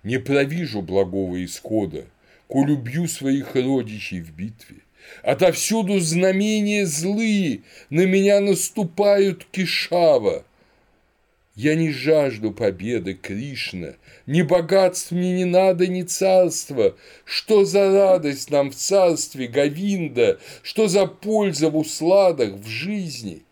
[0.03, 2.05] Не провижу благого исхода,
[2.47, 4.78] коль убью своих родичей в битве.
[5.24, 10.43] Отовсюду знамения злые на меня наступают кишава.
[11.56, 13.93] Я не жажду победы, Кришна,
[14.26, 16.95] ни богатств мне не надо, ни царства.
[17.24, 23.43] Что за радость нам в царстве Говинда, что за польза в усладах, в жизни?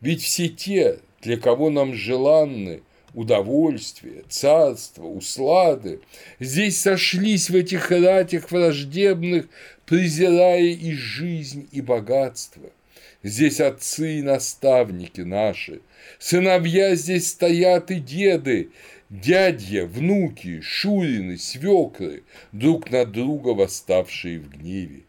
[0.00, 2.82] Ведь все те, для кого нам желанны
[3.14, 6.00] удовольствие, царство, услады,
[6.40, 9.46] здесь сошлись в этих ратях враждебных,
[9.92, 12.70] презирая и жизнь, и богатство.
[13.22, 15.82] Здесь отцы и наставники наши,
[16.18, 18.70] сыновья здесь стоят и деды,
[19.10, 22.22] дядья, внуки, шурины, свекры,
[22.52, 25.02] друг на друга восставшие в гневе.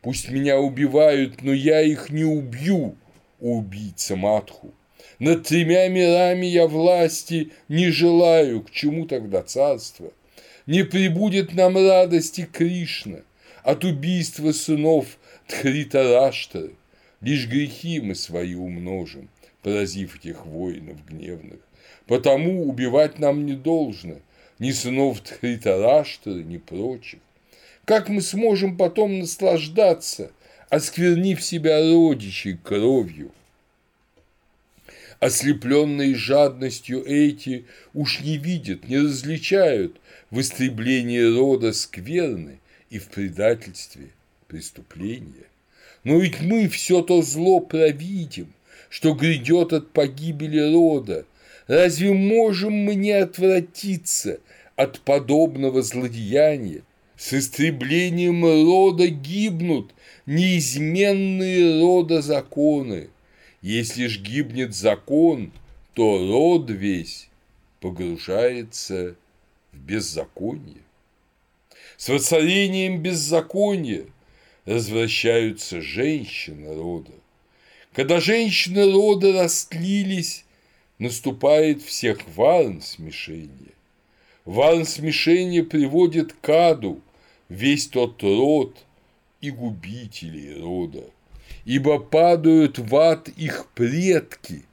[0.00, 2.96] Пусть меня убивают, но я их не убью,
[3.40, 4.72] убийца Матху.
[5.18, 10.10] Над тремя мирами я власти не желаю, к чему тогда царство?
[10.64, 13.20] Не прибудет нам радости Кришна
[13.62, 16.72] от убийства сынов Тхритараштры.
[17.20, 19.28] Лишь грехи мы свои умножим,
[19.62, 21.60] поразив этих воинов гневных.
[22.06, 24.16] Потому убивать нам не должно
[24.58, 27.20] ни сынов Тхритараштры, ни прочих.
[27.84, 30.30] Как мы сможем потом наслаждаться,
[30.68, 33.32] осквернив себя родичей кровью?
[35.18, 40.00] Ослепленные жадностью эти уж не видят, не различают
[40.30, 42.58] в истреблении рода скверны
[42.90, 44.08] и в предательстве
[44.48, 45.46] преступления.
[46.04, 48.52] Но ведь мы все то зло провидим,
[48.88, 51.24] что грядет от погибели рода.
[51.66, 54.40] Разве можем мы не отвратиться
[54.76, 56.82] от подобного злодеяния?
[57.16, 59.92] С истреблением рода гибнут
[60.26, 63.10] неизменные рода законы.
[63.60, 65.52] Если ж гибнет закон,
[65.94, 67.28] то род весь
[67.80, 69.16] погружается
[69.72, 70.82] в беззаконие.
[72.00, 74.06] С воцарением беззакония
[74.64, 77.12] развращаются женщины рода.
[77.92, 80.46] Когда женщины рода растлились,
[80.98, 83.74] наступает всех варн смешение.
[84.46, 87.02] Варн смешение приводит к аду
[87.50, 88.78] весь тот род
[89.42, 91.04] и губителей рода
[91.66, 94.64] ибо падают в ад их предки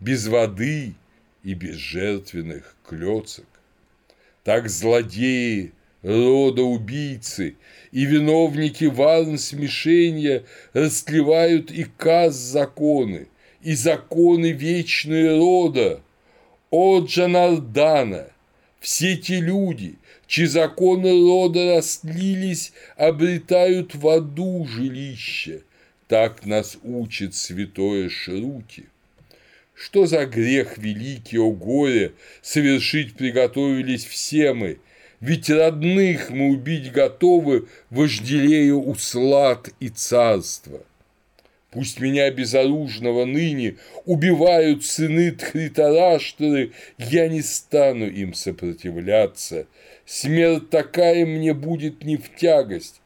[0.00, 0.94] без воды
[1.44, 3.44] и без жертвенных клёцок.
[4.44, 7.56] Так злодеи, рода убийцы
[7.92, 13.28] и виновники варн смешения растлевают и каз законы,
[13.62, 16.00] и законы вечные рода.
[16.70, 18.30] О Джанардана,
[18.78, 19.96] все те люди,
[20.26, 25.62] чьи законы рода растлились, обретают в аду жилище–
[26.10, 28.86] так нас учит святое Шрути.
[29.74, 34.80] Что за грех великий, о горе, совершить приготовились все мы,
[35.20, 40.80] ведь родных мы убить готовы, вожделея услад и царство.
[41.70, 49.66] Пусть меня безоружного ныне убивают сыны Тхритараштры, я не стану им сопротивляться.
[50.04, 53.00] Смерть такая мне будет не в тягость,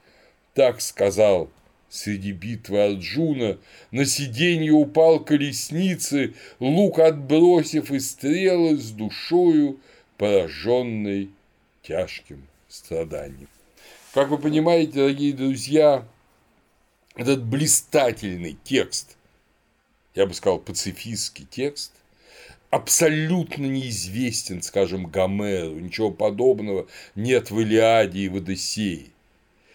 [0.54, 1.50] так сказал
[1.90, 3.58] среди битвы Арджуна,
[3.90, 9.78] на сиденье упал колесницы, лук отбросив и стрелы с душою,
[10.16, 11.30] пораженной
[11.87, 13.49] тяжким страданием.
[14.12, 16.07] Как вы понимаете, дорогие друзья,
[17.14, 19.16] этот блистательный текст,
[20.14, 21.93] я бы сказал, пацифистский текст,
[22.70, 29.07] абсолютно неизвестен, скажем, Гомеру, ничего подобного нет в Илиаде и в Одиссее.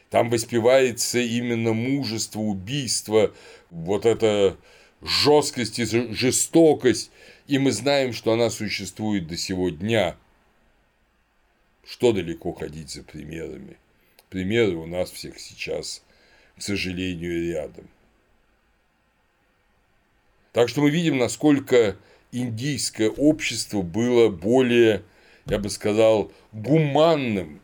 [0.10, 3.32] Там воспевается именно мужество, убийство,
[3.70, 4.58] вот эта
[5.02, 7.12] жесткость и жестокость,
[7.48, 10.18] и мы знаем, что она существует до сего дня.
[11.90, 13.78] Что далеко ходить за примерами?
[14.30, 16.04] Примеры у нас всех сейчас
[16.60, 17.90] к сожалению, рядом.
[20.52, 21.96] Так что мы видим, насколько
[22.32, 25.04] индийское общество было более,
[25.46, 27.62] я бы сказал, гуманным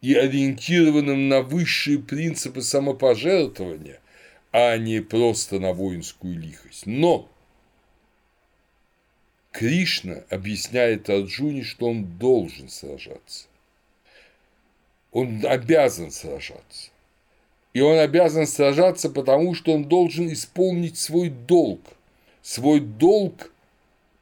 [0.00, 4.00] и ориентированным на высшие принципы самопожертвования,
[4.52, 6.86] а не просто на воинскую лихость.
[6.86, 7.30] Но
[9.56, 13.46] Кришна объясняет Арджуне, что он должен сражаться.
[15.12, 16.90] Он обязан сражаться.
[17.72, 21.80] И он обязан сражаться, потому что он должен исполнить свой долг,
[22.42, 23.50] свой долг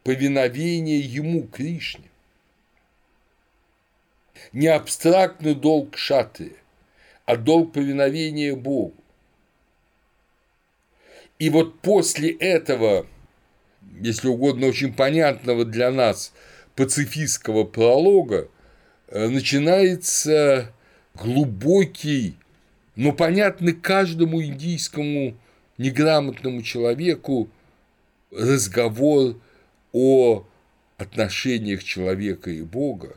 [0.05, 2.09] повиновения ему, Кришне.
[4.53, 6.55] Не абстрактный долг шатрия,
[7.25, 8.95] а долг повиновения Богу.
[11.41, 13.09] И вот после этого,
[14.01, 16.33] если угодно, очень понятного для нас
[16.77, 18.49] пацифистского пролога,
[19.09, 20.73] э, начинается
[21.15, 22.37] глубокий
[22.97, 25.37] но понятны каждому индийскому
[25.79, 27.49] неграмотному человеку
[28.31, 29.37] разговор
[29.93, 30.47] о
[30.97, 33.17] отношениях человека и Бога,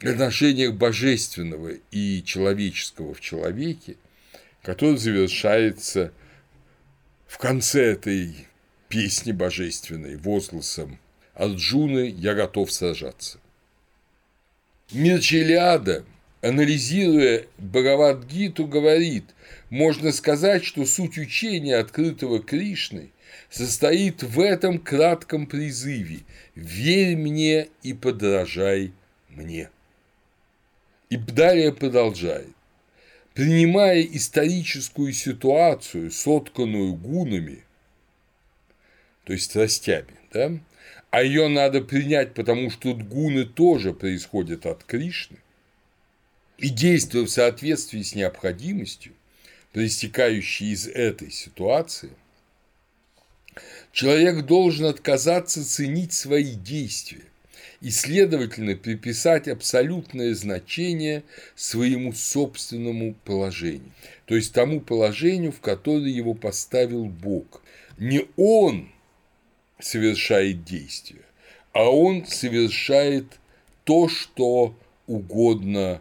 [0.00, 3.96] отношениях божественного и человеческого в человеке,
[4.62, 6.12] который завершается
[7.26, 8.46] в конце этой
[8.88, 10.98] песни божественной возгласом
[11.34, 13.38] Арджуны «Я готов сражаться».
[14.92, 16.04] Мир Челиада–
[16.46, 19.24] анализируя Бхагавадгиту, говорит,
[19.70, 23.12] можно сказать, что суть учения, открытого Кришной,
[23.50, 26.20] состоит в этом кратком призыве
[26.54, 28.92] «Верь мне и подражай
[29.28, 29.70] мне».
[31.10, 32.54] И далее продолжает.
[33.34, 37.64] Принимая историческую ситуацию, сотканную гунами,
[39.26, 40.52] то есть страстями, да,
[41.10, 45.38] а ее надо принять, потому что гуны тоже происходят от Кришны,
[46.58, 49.12] и действуя в соответствии с необходимостью,
[49.72, 52.10] проистекающей из этой ситуации,
[53.90, 57.24] человек должен отказаться ценить свои действия
[57.80, 61.24] и, следовательно, приписать абсолютное значение
[61.56, 63.92] своему собственному положению,
[64.26, 67.60] то есть тому положению, в которое его поставил Бог.
[67.98, 68.92] Не он
[69.78, 71.22] совершает действие,
[71.72, 73.38] а он совершает
[73.84, 74.74] то, что
[75.06, 76.00] угодно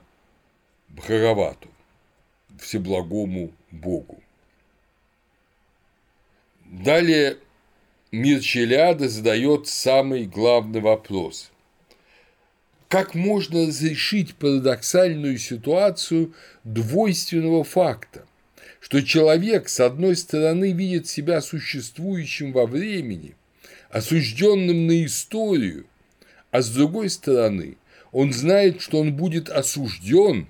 [0.89, 1.69] Бхагавату,
[2.59, 4.21] Всеблагому Богу.
[6.65, 7.37] Далее
[8.11, 11.51] мир Челяда задает самый главный вопрос.
[12.87, 18.25] Как можно разрешить парадоксальную ситуацию двойственного факта,
[18.79, 23.35] что человек, с одной стороны, видит себя существующим во времени,
[23.95, 25.85] осужденным на историю,
[26.51, 27.77] а с другой стороны,
[28.11, 30.47] он знает, что он будет осужден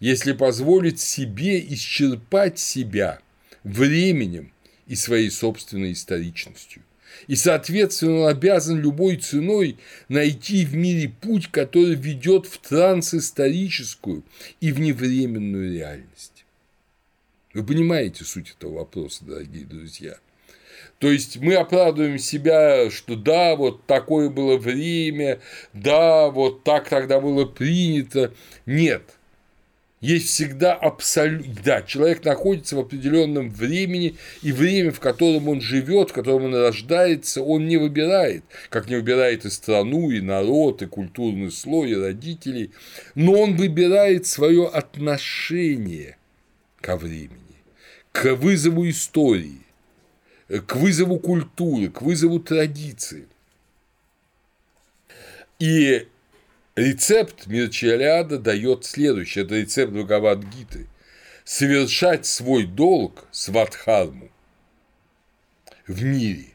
[0.00, 3.20] если позволить себе исчерпать себя
[3.64, 4.52] временем
[4.86, 6.82] и своей собственной историчностью.
[7.28, 9.78] И, соответственно, он обязан любой ценой
[10.08, 14.22] найти в мире путь, который ведет в трансисторическую
[14.60, 16.44] и вневременную реальность.
[17.54, 20.18] Вы понимаете суть этого вопроса, дорогие друзья?
[20.98, 25.40] То есть мы оправдываем себя, что да, вот такое было время,
[25.74, 28.32] да, вот так тогда было принято.
[28.64, 29.02] Нет,
[30.00, 31.54] есть всегда абсолютно...
[31.62, 36.54] Да, человек находится в определенном времени, и время, в котором он живет, в котором он
[36.54, 41.96] рождается, он не выбирает, как не выбирает и страну, и народ, и культурный слой, и
[41.96, 42.70] родителей,
[43.14, 46.16] но он выбирает свое отношение
[46.80, 47.40] ко времени,
[48.12, 49.65] к вызову истории,
[50.48, 53.26] к вызову культуры, к вызову традиции.
[55.58, 56.06] И
[56.76, 60.86] Рецепт Мирчаляда дает следующий, это рецепт Бхагавадгиты.
[61.42, 64.30] совершать свой долг сватхарму
[65.86, 66.48] в мире,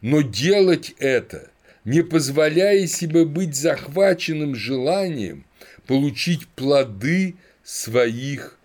[0.00, 1.50] но делать это,
[1.84, 5.44] не позволяя себе быть захваченным желанием
[5.86, 8.58] получить плоды своих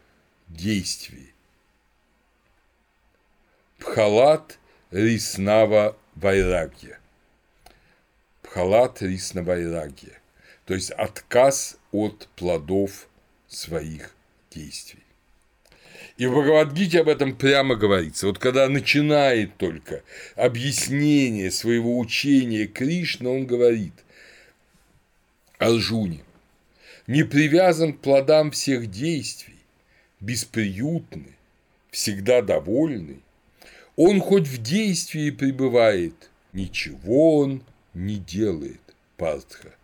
[0.48, 1.34] действий.
[3.80, 4.60] Пхалат
[4.92, 7.00] Риснава Вайрагья.
[8.42, 10.20] Пхалат Рисна Вайрагья.
[10.66, 13.08] То есть отказ от плодов
[13.48, 14.14] своих
[14.54, 15.04] действий.
[16.18, 18.28] И в Бхагавадгите об этом прямо говорится.
[18.28, 20.04] Вот когда начинает только
[20.36, 23.94] объяснение своего учения Кришна, он говорит
[25.58, 26.20] Арджуне,
[27.08, 29.60] не привязан к плодам всех действий,
[30.20, 31.38] бесприютный,
[31.92, 33.22] всегда довольный,
[33.96, 37.64] он хоть в действии пребывает, ничего он
[37.94, 38.80] не делает,
[39.18, 39.76] Партха.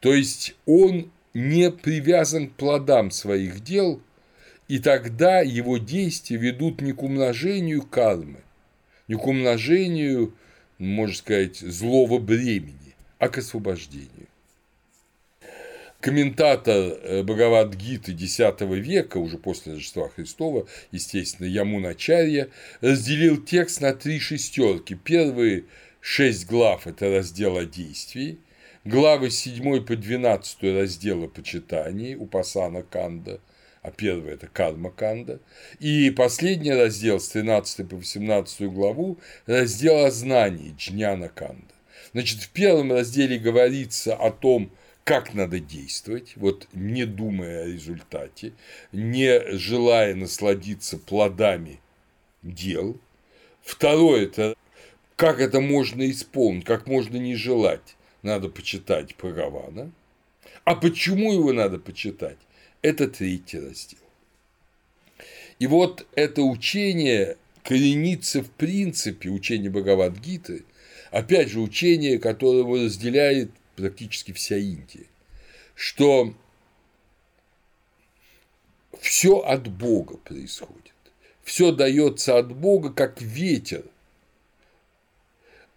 [0.00, 4.02] То есть он не привязан к плодам своих дел,
[4.66, 8.40] и тогда его действия ведут не к умножению кармы,
[9.06, 10.34] не к умножению,
[10.78, 14.17] можно сказать, злого бремени, а к освобождению.
[16.00, 24.20] Комментатор э, Бхагавадгиты X века, уже после Рождества Христова, естественно, Ямуначарья, разделил текст на три
[24.20, 24.94] шестерки.
[24.94, 25.64] Первые
[26.00, 28.38] шесть глав– это раздел о действии,
[28.84, 33.40] главы с 7 по 12 раздел о почитании, Упасана Канда,
[33.82, 35.40] а первый– это Карма Канда,
[35.80, 41.74] и последний раздел с 13 по 18 главу– раздел о знании, Джняна Канда.
[42.12, 44.70] Значит, в первом разделе говорится о том,
[45.08, 48.52] как надо действовать, вот не думая о результате,
[48.92, 51.80] не желая насладиться плодами
[52.42, 53.00] дел.
[53.62, 54.54] Второе– это
[55.16, 59.90] как это можно исполнить, как можно не желать, надо почитать Паравана.
[60.64, 62.36] А почему его надо почитать?
[62.82, 64.00] Это третий раздел.
[65.58, 70.64] И вот это учение коренится в принципе, учение Бхагавадгиты,
[71.10, 75.06] опять же, учение, которое разделяет практически вся Индия,
[75.76, 76.34] что
[79.00, 80.94] все от Бога происходит,
[81.44, 83.84] все дается от Бога, как ветер,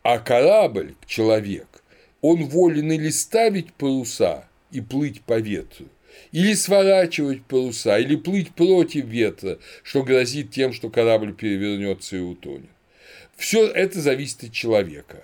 [0.02, 1.84] а корабль, человек,
[2.22, 5.86] он волен или ставить паруса и плыть по ветру,
[6.32, 12.70] или сворачивать паруса, или плыть против ветра, что грозит тем, что корабль перевернется и утонет.
[13.36, 15.24] Все это зависит от человека,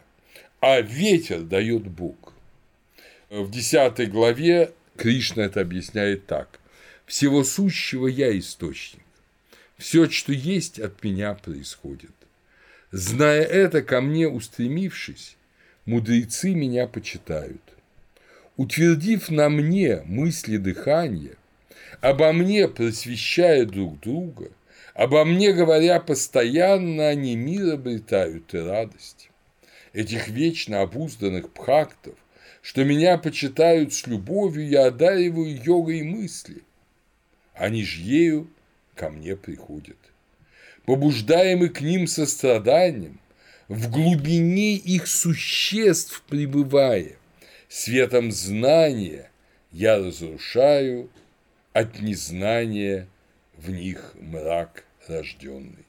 [0.59, 2.26] а ветер дает Бог.
[3.29, 6.59] В 10 главе Кришна это объясняет так.
[7.05, 9.03] «Всего сущего я источник.
[9.77, 12.11] Все, что есть, от меня происходит.
[12.91, 15.37] Зная это, ко мне устремившись,
[15.85, 17.61] мудрецы меня почитают
[18.57, 21.35] утвердив на мне мысли дыхания,
[22.01, 24.49] обо мне просвещая друг друга,
[24.93, 29.29] обо мне говоря постоянно, они мир обретают и радость.
[29.93, 32.15] Этих вечно обузданных пхактов,
[32.67, 36.63] что меня почитают с любовью, я одариваю йогой мысли.
[37.53, 38.49] Они ж ею
[38.93, 39.95] ко мне приходят.
[40.83, 43.21] Побуждаемый к ним состраданием,
[43.69, 47.15] в глубине их существ пребывая–
[47.69, 49.31] Светом знания
[49.71, 51.09] я разрушаю
[51.71, 53.07] от незнания
[53.55, 55.85] в них мрак рожденный.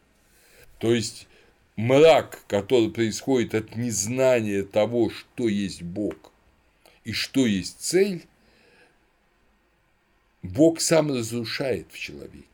[0.78, 1.26] То есть
[1.74, 6.32] мрак, который происходит от незнания того, что есть Бог
[7.08, 8.26] и что есть цель,
[10.42, 12.44] Бог сам разрушает в человеке.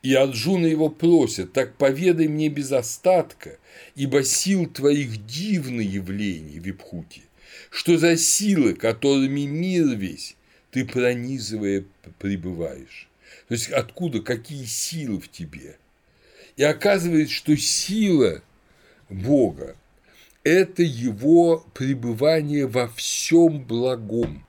[0.00, 3.58] И Арджуна его просит, так поведай мне без остатка,
[3.96, 7.22] ибо сил твоих дивны явления, Випхути.
[7.70, 10.36] Что за силы, которыми мир весь
[10.70, 11.84] ты пронизывая
[12.20, 13.08] пребываешь?
[13.48, 15.78] То есть откуда, какие силы в тебе?
[16.54, 18.40] И оказывается, что сила
[19.08, 19.74] Бога–
[20.54, 24.44] это его пребывание во всем благом.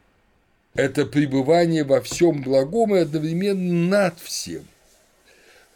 [0.74, 4.66] Это пребывание во всем благом и одновременно над всем–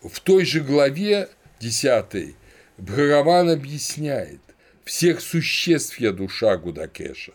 [0.02, 1.30] в той же главе
[1.60, 2.36] 10
[2.78, 4.40] Бхараван объясняет,
[4.84, 7.34] всех существ я душа Гудакеша,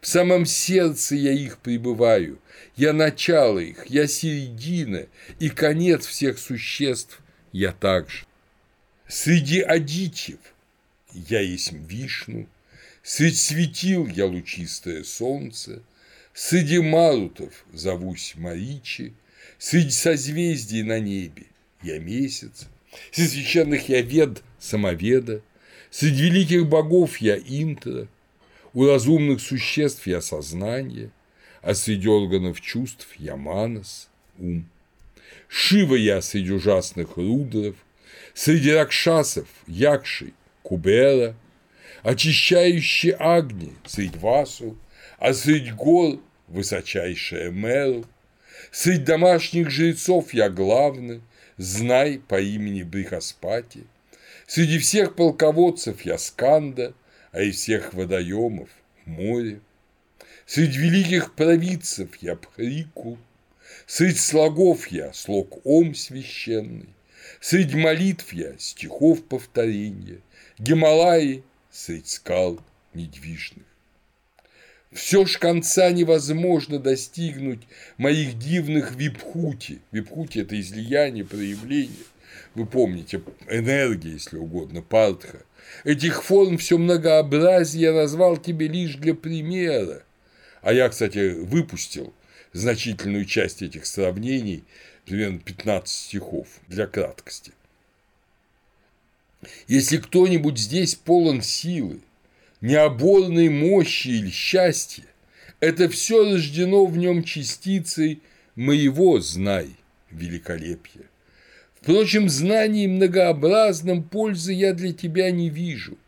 [0.00, 2.38] в самом сердце я их пребываю,
[2.76, 5.06] я начало их, я середина
[5.38, 7.20] и конец всех существ
[7.52, 8.26] я также.
[9.08, 10.38] Среди адитьев
[11.14, 12.48] я есть Вишну,
[13.02, 15.82] среди светил я лучистое солнце,
[16.34, 19.12] среди марутов зовусь Маричи,
[19.58, 21.44] среди созвездий на небе
[21.82, 22.68] я месяц,
[23.10, 25.42] среди священных я вед самоведа,
[25.90, 28.08] среди великих богов я интра,
[28.72, 31.10] у разумных существ я сознание,
[31.60, 34.08] а среди органов чувств я манас,
[34.38, 34.68] ум.
[35.48, 37.76] Шива я среди ужасных рудров,
[38.34, 40.32] Среди ракшасов Якши,
[40.72, 41.34] Кубера,
[42.02, 43.74] Очищающий Агни
[44.16, 44.78] Васу,
[45.18, 45.34] А
[45.76, 46.18] гор
[46.48, 48.06] высочайшая Меру.
[48.70, 51.20] Среди домашних жрецов я главный,
[51.58, 53.84] Знай по имени Брихаспати.
[54.46, 56.94] Среди всех полководцев я Сканда,
[57.32, 58.70] А из всех водоемов
[59.04, 59.60] море.
[60.46, 63.18] Среди великих провидцев я Пхрику,
[63.86, 66.88] Среди слогов я слог Ом священный,
[67.42, 70.20] Среди молитв я стихов повторения,
[70.62, 72.60] Гималаи средь скал
[72.94, 73.66] недвижных.
[74.92, 77.62] Все ж конца невозможно достигнуть
[77.96, 79.80] моих дивных випхути.
[79.90, 82.06] Випхути– это излияние, проявление.
[82.54, 85.42] Вы помните, энергия, если угодно, партха.
[85.82, 90.04] Этих форм все многообразие назвал тебе лишь для примера.
[90.60, 92.14] А я, кстати, выпустил
[92.52, 94.62] значительную часть этих сравнений,
[95.06, 97.50] примерно 15 стихов, для краткости.
[99.66, 102.00] Если кто-нибудь здесь полон силы,
[102.60, 105.04] необорной мощи или счастья,
[105.60, 108.20] это все рождено в нем частицей
[108.54, 109.70] моего, знай,
[110.10, 111.04] великолепия.
[111.80, 115.98] Впрочем, знаний многообразном пользы я для тебя не вижу.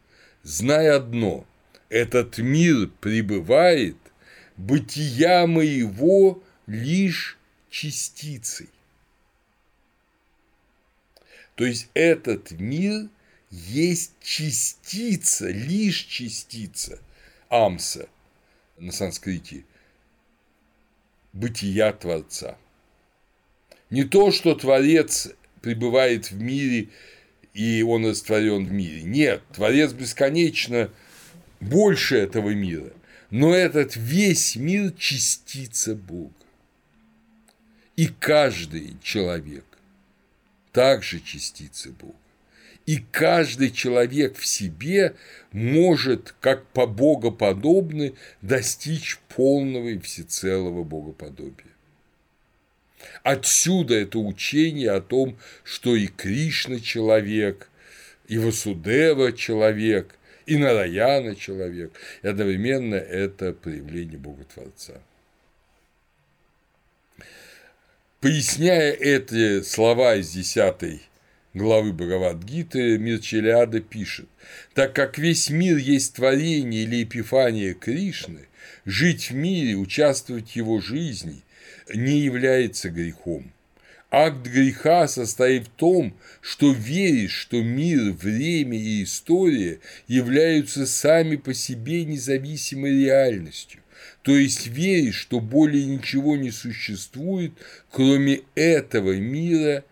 [0.43, 1.47] Знай одно–
[1.95, 3.97] этот мир пребывает
[4.57, 7.39] бытия моего лишь
[7.71, 8.69] частицей.
[11.55, 13.09] То есть этот мир
[13.55, 16.99] есть частица, лишь частица
[17.49, 18.09] амса
[18.79, 19.65] на санскрите
[21.33, 22.57] бытия Творца.
[23.91, 25.29] Не то, что Творец
[25.61, 26.89] пребывает в мире
[27.53, 29.03] и он растворен в мире.
[29.03, 30.91] Нет, Творец бесконечно
[31.61, 32.93] больше этого мира–
[33.35, 36.33] но этот весь мир– частица Бога.
[37.97, 39.65] И каждый человек
[40.71, 42.15] также частица Бога.
[42.87, 45.15] И каждый человек в себе
[45.53, 51.73] может, как по богоподобны, достичь полного и всецелого богоподобия.
[53.23, 57.71] Отсюда это учение о том, что и Кришна человек,
[58.29, 61.93] и Васудева человек– и Нараяна человек,
[62.23, 65.01] и одновременно это проявление Бога Творца.
[68.21, 71.03] Поясняя эти слова из 10
[71.55, 74.29] главы Бхагавадгиты, Мирчелиада пишет,
[74.75, 78.49] «Так как весь мир есть творение или эпифания Кришны,
[78.85, 81.43] жить в мире, участвовать в его жизни
[81.93, 83.53] не является грехом.
[84.11, 91.53] Акт греха состоит в том, что веришь, что мир, время и история являются сами по
[91.53, 93.81] себе независимой реальностью.
[94.23, 97.53] То есть веришь, что более ничего не существует,
[97.91, 99.85] кроме этого мира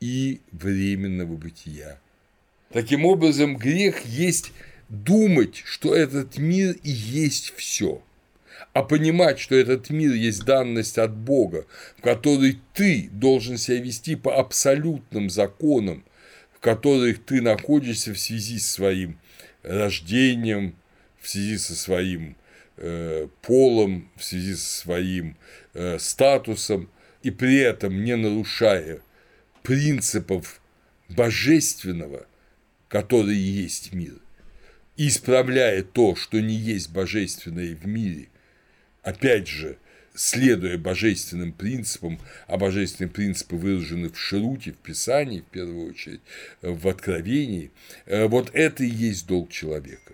[0.00, 1.98] и временного бытия.
[2.72, 4.52] Таким образом, грех есть
[4.88, 8.02] думать, что этот мир и есть все
[8.76, 11.64] а понимать, что этот мир есть данность от Бога,
[11.96, 16.04] в которой ты должен себя вести по абсолютным законам,
[16.54, 19.18] в которых ты находишься в связи с своим
[19.62, 20.76] рождением,
[21.18, 22.36] в связи со своим
[22.76, 25.36] э, полом, в связи со своим
[25.72, 26.90] э, статусом,
[27.22, 29.00] и при этом не нарушая
[29.66, 30.60] принципов
[31.08, 32.26] божественного,
[32.88, 34.14] который есть мир,
[34.96, 38.28] исправляя то, что не есть божественное в мире–
[39.06, 39.78] опять же,
[40.14, 42.18] следуя божественным принципам,
[42.48, 46.20] а божественные принципы выражены в Шруте, в Писании, в первую очередь,
[46.60, 47.70] в Откровении,
[48.06, 50.12] э, вот это и есть долг человека.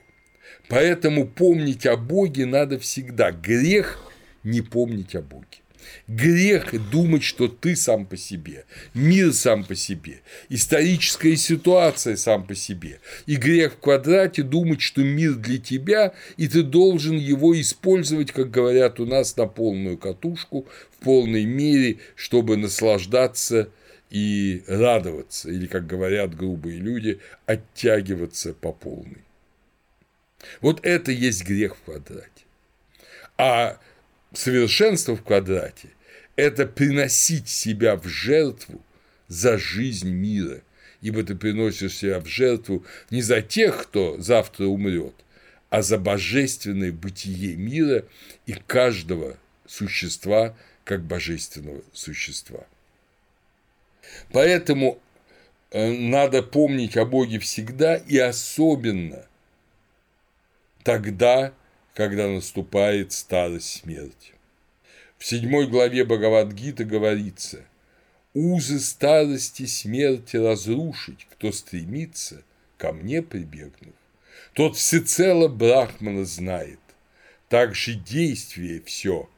[0.69, 3.33] Поэтому помнить о Боге надо всегда.
[3.33, 3.99] Грех
[4.45, 5.62] не помнить о Боге.
[6.09, 8.65] Грех думать, что ты сам по себе,
[8.95, 13.01] мир сам по себе, историческая ситуация сам по себе.
[13.27, 18.51] И грех в квадрате думать, что мир для тебя, и ты должен его использовать, как
[18.51, 23.69] говорят у нас, на полную катушку, в полной мере, чтобы наслаждаться
[24.11, 29.23] и радоваться, или, как говорят грубые люди, оттягиваться по полной.
[30.61, 32.29] Вот это есть грех в квадрате.
[33.39, 33.79] А
[34.35, 35.89] совершенство в квадрате–
[36.37, 38.81] это приносить себя в жертву
[39.29, 40.63] за жизнь мира,
[41.01, 45.15] ибо ты приносишь себя в жертву не за тех, кто завтра умрет,
[45.71, 48.05] а за божественное бытие мира
[48.47, 49.37] и каждого
[49.67, 52.67] существа как божественного существа.
[54.33, 55.01] Поэтому
[55.71, 59.25] э, надо помнить о Боге всегда и особенно
[60.83, 61.53] тогда,
[61.95, 64.33] когда наступает старость смерти.
[65.19, 67.65] В седьмой главе Бхагавадгиты говорится
[68.35, 72.43] узы старости смерти разрушить, кто стремится
[72.79, 73.95] ко мне прибегнув,
[74.55, 76.81] тот всецело Брахмана знает,
[77.49, 79.29] также действие все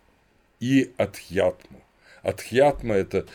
[0.61, 1.81] и Атхьятму.
[2.23, 3.27] Атхьятма– это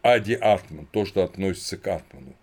[0.00, 2.34] Ади Атман, то, что относится к Атману.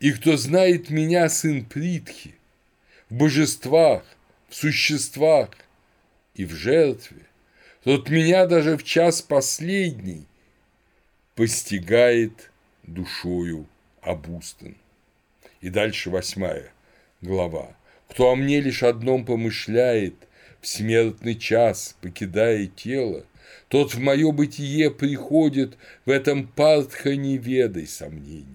[0.00, 2.34] И кто знает меня, сын Притхи,
[3.10, 4.04] в божествах,
[4.54, 5.50] существах
[6.34, 7.26] и в жертве,
[7.82, 10.26] тот меня даже в час последний
[11.34, 12.50] постигает
[12.82, 13.66] душою
[14.00, 14.76] обустан.
[15.60, 16.72] И дальше восьмая
[17.20, 17.76] глава.
[18.08, 20.14] Кто о мне лишь одном помышляет,
[20.60, 23.24] в смертный час, покидая тело,
[23.68, 25.76] тот в мое бытие приходит,
[26.06, 28.46] в этом партха не ведай сомнения.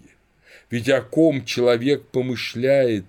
[0.70, 3.06] Ведь о ком человек помышляет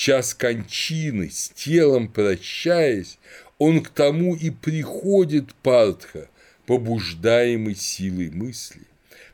[0.00, 3.18] час кончины, с телом прощаясь,
[3.58, 6.30] он к тому и приходит партха,
[6.64, 8.80] побуждаемый силой мысли.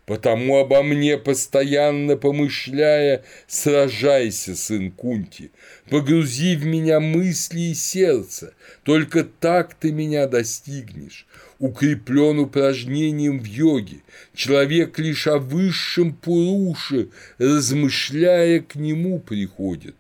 [0.07, 5.53] Потому обо мне постоянно помышляя, сражайся, сын Кунти,
[5.89, 8.53] погрузи в меня мысли и сердце,
[8.83, 11.29] только так ты меня достигнешь.
[11.61, 13.99] Укреплен упражнением в йоге,
[14.35, 19.95] человек лишь о высшем Пуруше, размышляя, к нему приходит,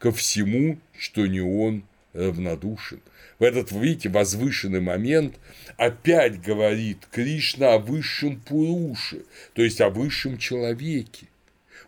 [0.00, 3.00] ко всему, что не он равнодушен.
[3.38, 5.36] В этот, видите, возвышенный момент
[5.76, 9.22] опять говорит Кришна о высшем Пуруше,
[9.54, 11.26] то есть о высшем человеке.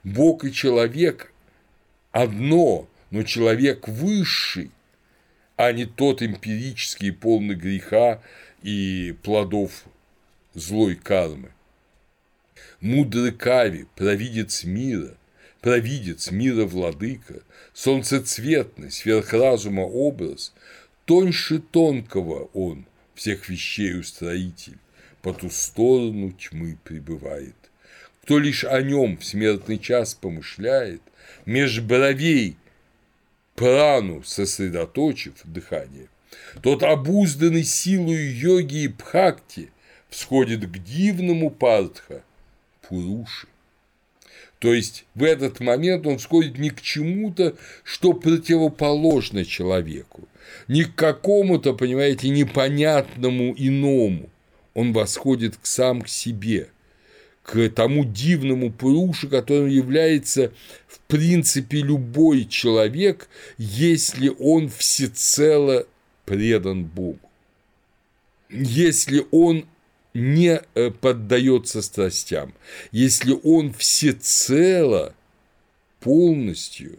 [0.05, 1.33] Бог и человек
[2.13, 4.71] одно, но человек высший,
[5.57, 8.23] а не тот эмпирический, полный греха
[8.63, 9.85] и плодов
[10.55, 11.51] злой кармы.
[12.81, 15.17] Мудрый Кави, провидец мира,
[15.63, 17.41] провидец мира владыка,
[17.73, 20.53] солнцецветный, сверхразума образ,
[21.07, 22.85] тоньше тонкого он,
[23.15, 24.79] всех вещей устроитель,
[25.23, 27.55] по ту сторону тьмы пребывает.
[28.25, 31.01] Кто лишь о нем в смертный час помышляет,
[31.47, 32.57] меж бровей
[33.55, 36.09] прану сосредоточив дыхание,
[36.61, 39.71] тот обузданный силою йоги и бхакти
[40.09, 42.23] всходит к дивному партха
[42.81, 43.47] Пуруши.
[44.63, 50.29] То есть в этот момент он сходит не к чему-то, что противоположно человеку,
[50.69, 54.31] не к какому-то, понимаете, непонятному иному.
[54.75, 56.69] Он восходит к сам к себе,
[57.43, 60.53] к тому дивному Пурушу, которым является
[60.87, 63.29] в принципе любой человек,
[63.59, 65.89] если он всецело
[66.25, 67.19] предан Богу.
[68.49, 69.67] Если он
[70.15, 72.55] не э, поддается страстям,
[72.91, 75.15] если он всецело,
[76.01, 76.99] полностью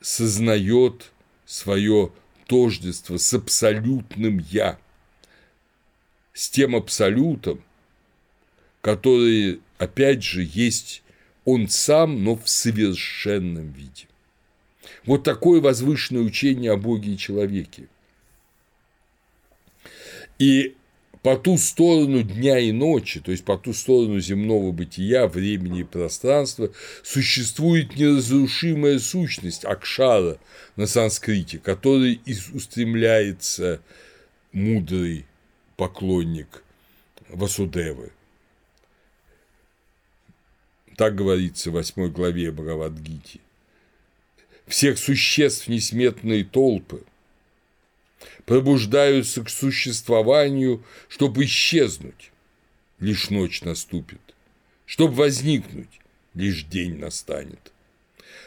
[0.00, 1.10] сознает
[1.46, 2.12] свое
[2.46, 4.78] тождество с абсолютным «я»,
[6.34, 7.62] с тем абсолютом,
[8.80, 11.02] который, опять же, есть
[11.44, 14.06] он сам, но в совершенном виде.
[15.04, 17.88] Вот такое возвышенное учение о Боге и человеке.
[20.38, 20.76] И
[21.22, 25.84] по ту сторону дня и ночи, то есть по ту сторону земного бытия, времени и
[25.84, 26.72] пространства,
[27.04, 30.38] существует неразрушимая сущность Акшара
[30.74, 33.80] на санскрите, которой и устремляется
[34.52, 35.24] мудрый
[35.76, 36.64] поклонник
[37.28, 38.10] Васудевы.
[40.96, 43.40] Так говорится в восьмой главе Бхагавадгити.
[44.66, 47.04] Всех существ несметные толпы–
[48.46, 52.32] пробуждаются к существованию, чтобы исчезнуть,
[52.98, 54.20] лишь ночь наступит,
[54.86, 56.00] чтобы возникнуть,
[56.34, 57.72] лишь день настанет.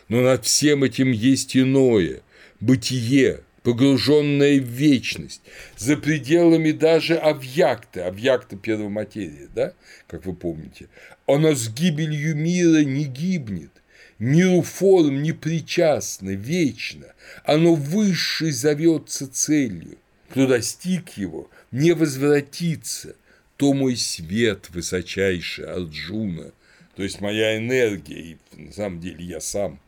[0.07, 2.21] Но над всем этим есть иное–
[2.59, 5.41] бытие, погруженное в вечность,
[5.77, 9.73] за пределами даже объякта, объякта первой материи, да,
[10.07, 10.87] как вы помните,
[11.25, 13.71] оно с гибелью мира не гибнет,
[14.19, 17.07] миру форм не причастно, вечно,
[17.43, 19.97] оно высшей зовется целью.
[20.29, 23.15] Кто достиг его, не возвратится,
[23.57, 26.51] то мой свет высочайший Арджуна,
[26.95, 29.79] то есть моя энергия, и на самом деле я сам.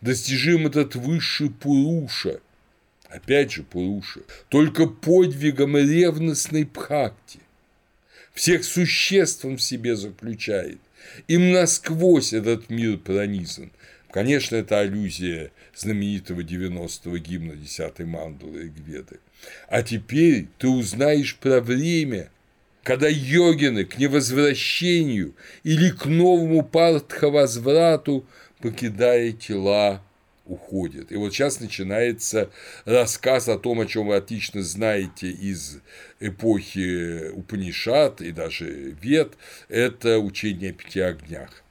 [0.00, 2.40] Достижим этот высший Пуруша,
[3.08, 7.40] опять же Пуруша, только подвигом ревностной Бхакти.
[8.32, 10.80] Всех существ он в себе заключает,
[11.28, 13.72] им насквозь этот мир пронизан.
[14.10, 19.20] Конечно, это аллюзия знаменитого 90-го гимна 10-й мандулы Игведы.
[19.68, 22.30] А теперь ты узнаешь про время,
[22.82, 25.34] когда йогины к невозвращению
[25.64, 28.26] или к новому партховозврату,
[28.60, 30.02] покидая тела,
[30.44, 31.12] уходит.
[31.12, 32.50] И вот сейчас начинается
[32.84, 35.78] рассказ о том, о чем вы отлично знаете из
[36.20, 38.66] эпохи Упанишат и даже
[39.00, 39.34] Вет,
[39.68, 41.62] это учение о пяти огнях.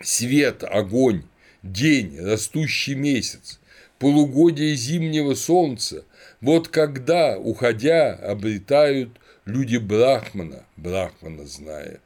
[0.00, 1.24] Свет, огонь,
[1.62, 3.60] день, растущий месяц,
[3.98, 6.04] полугодие зимнего солнца–
[6.40, 12.00] вот когда, уходя, обретают люди Брахмана, Брахмана зная.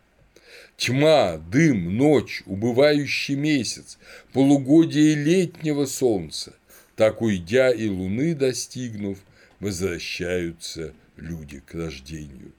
[0.80, 3.98] Тьма, дым, ночь, убывающий месяц,
[4.32, 6.54] полугодие летнего солнца,
[6.96, 9.18] так уйдя и луны достигнув,
[9.60, 12.52] возвращаются люди к рождению.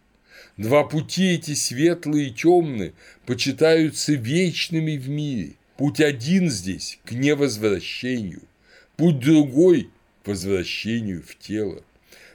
[0.56, 2.94] Два пути эти светлые и темные
[3.26, 5.54] почитаются вечными в мире.
[5.76, 8.44] Путь один здесь к невозвращению,
[8.98, 9.90] путь другой
[10.24, 11.82] к возвращению в тело.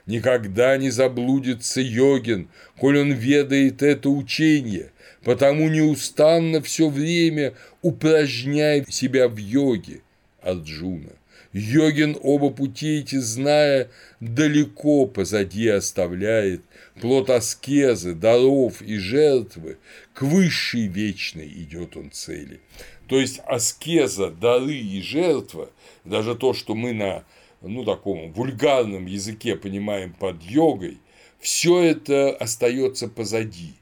[0.06, 4.90] Никогда не заблудится йогин, коль он ведает это учение,
[5.27, 10.03] потому неустанно все время упражняй себя в йоге,
[10.40, 11.11] Арджуна.
[11.53, 13.90] Йогин оба пути эти, зная,
[14.20, 16.61] далеко позади оставляет
[17.01, 19.78] плод аскезы, даров и жертвы,
[20.15, 22.61] к высшей вечной идет он цели.
[23.09, 25.70] То есть аскеза, дары и жертва,
[26.05, 27.24] даже то, что мы на
[27.62, 30.98] ну, таком вульгарном языке понимаем под йогой,
[31.40, 33.74] все это остается позади.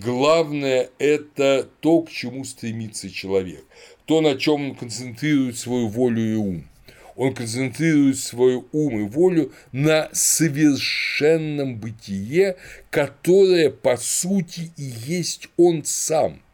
[0.00, 3.64] Главное– это то, к чему стремится человек,
[4.04, 6.68] то, на чем он концентрирует свою волю и ум.
[7.16, 12.56] Он концентрирует свой ум и волю на совершенном бытие,
[12.90, 16.42] которое, по сути, и есть он сам–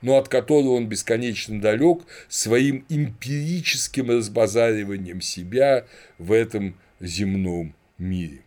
[0.00, 5.86] но от которого он бесконечно далек своим эмпирическим разбазариванием себя
[6.18, 8.42] в этом земном мире.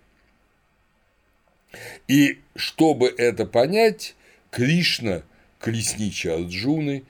[2.07, 4.15] И чтобы это понять,
[4.51, 5.23] Кришна,
[5.59, 7.03] колесничий Арджуны,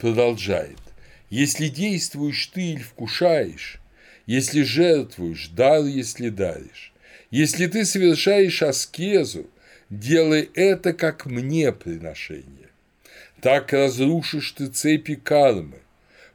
[0.00, 0.78] продолжает.
[1.30, 3.80] Если действуешь ты или вкушаешь,
[4.26, 6.92] если жертвуешь, дар, если даришь,
[7.30, 9.48] если ты совершаешь аскезу,
[9.88, 12.68] делай это как мне приношение.
[13.40, 15.78] Так разрушишь ты цепи кармы,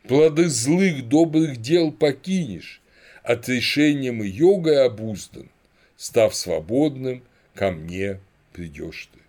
[0.07, 2.82] плоды злых добрых дел покинешь,
[3.23, 5.49] отрешением и йогой обуздан,
[5.98, 7.23] став свободным,
[7.53, 8.22] ко мне
[8.53, 9.24] придешь ты.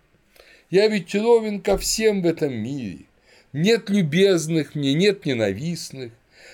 [0.69, 3.05] Я ведь ровен ко всем в этом мире,
[3.53, 6.11] нет любезных мне, нет ненавистных,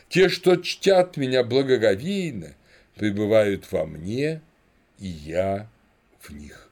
[0.08, 2.54] те, что чтят меня благоговейно,
[2.96, 4.42] пребывают во мне,
[5.00, 5.68] и я
[6.20, 6.70] в них.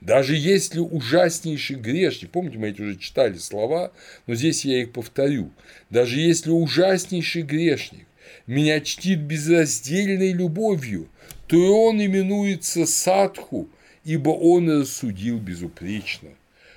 [0.00, 3.92] Даже если ужаснейший грешник, помните, мы эти уже читали слова,
[4.26, 5.50] но здесь я их повторю,
[5.90, 8.06] даже если ужаснейший грешник
[8.46, 11.08] меня чтит безраздельной любовью,
[11.48, 13.68] то и он именуется садху,
[14.04, 16.30] ибо он рассудил безупречно.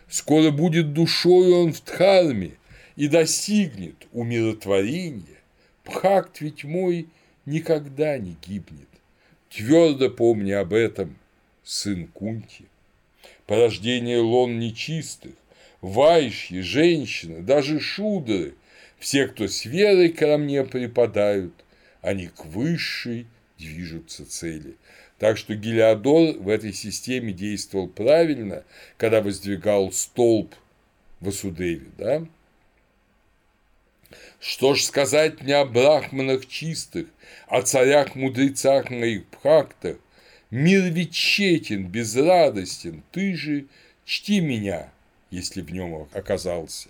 [0.09, 2.51] Скоро будет душой он в дхарме
[2.95, 5.39] и достигнет умиротворения.
[5.83, 7.07] Пхакт ведь мой
[7.45, 8.89] никогда не гибнет.
[9.49, 11.15] Твердо помни об этом,
[11.63, 12.65] сын Кунти
[13.47, 15.33] порождение лон нечистых,
[15.81, 18.55] вайши, женщины, даже шудры,
[18.99, 21.53] все, кто с верой ко мне припадают,
[22.01, 23.27] они к высшей
[23.57, 24.75] движутся цели.
[25.19, 28.63] Так что Гелиодор в этой системе действовал правильно,
[28.97, 30.53] когда воздвигал столб
[31.19, 32.25] в Асудеве, да?
[34.39, 37.07] Что ж сказать мне о брахманах чистых,
[37.47, 39.97] о царях-мудрецах моих пхактах,
[40.51, 41.39] Мир ведь
[41.69, 43.65] безрадостен, ты же
[44.05, 44.91] чти меня,
[45.31, 46.89] если в нем оказался.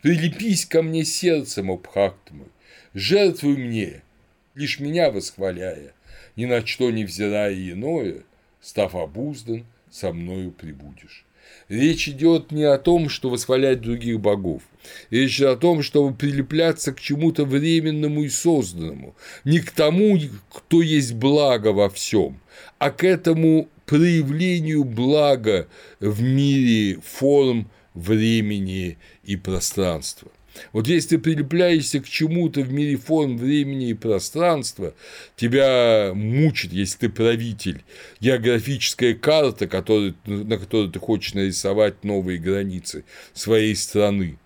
[0.00, 2.48] Прилепись ко мне сердцем, обхакт мой,
[2.94, 4.02] жертвуй мне,
[4.54, 5.92] лишь меня восхваляя,
[6.36, 8.22] ни на что не взирая иное,
[8.60, 11.24] став обуздан, со мною прибудешь.
[11.68, 14.62] Речь идет не о том, что восхвалять других богов.
[15.10, 20.18] Речь о том, чтобы прилепляться к чему-то временному и созданному, не к тому,
[20.50, 22.38] кто есть благо во всем,
[22.78, 25.68] а к этому проявлению блага
[26.00, 30.30] в мире форм, времени и пространства.
[30.72, 34.94] Вот если прилепляешься к чему-то в мире форм, времени и пространства,
[35.36, 37.82] тебя мучит, если ты правитель,
[38.20, 44.38] географическая карта, который, на которой ты хочешь нарисовать новые границы своей страны.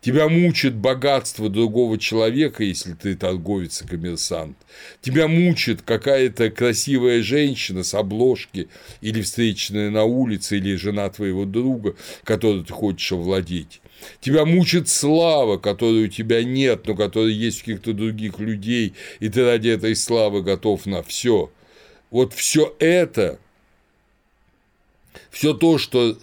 [0.00, 4.56] Тебя мучит богатство другого человека, если ты торговец и коммерсант.
[5.00, 8.68] Тебя мучит какая-то красивая женщина с обложки
[9.00, 11.94] или встреченная на улице, или жена твоего друга,
[12.24, 13.80] которой ты хочешь овладеть.
[14.20, 19.28] Тебя мучит слава, которой у тебя нет, но которая есть у каких-то других людей, и
[19.28, 21.50] ты ради этой славы готов на все.
[22.10, 23.38] Вот все это,
[25.30, 26.18] все то, что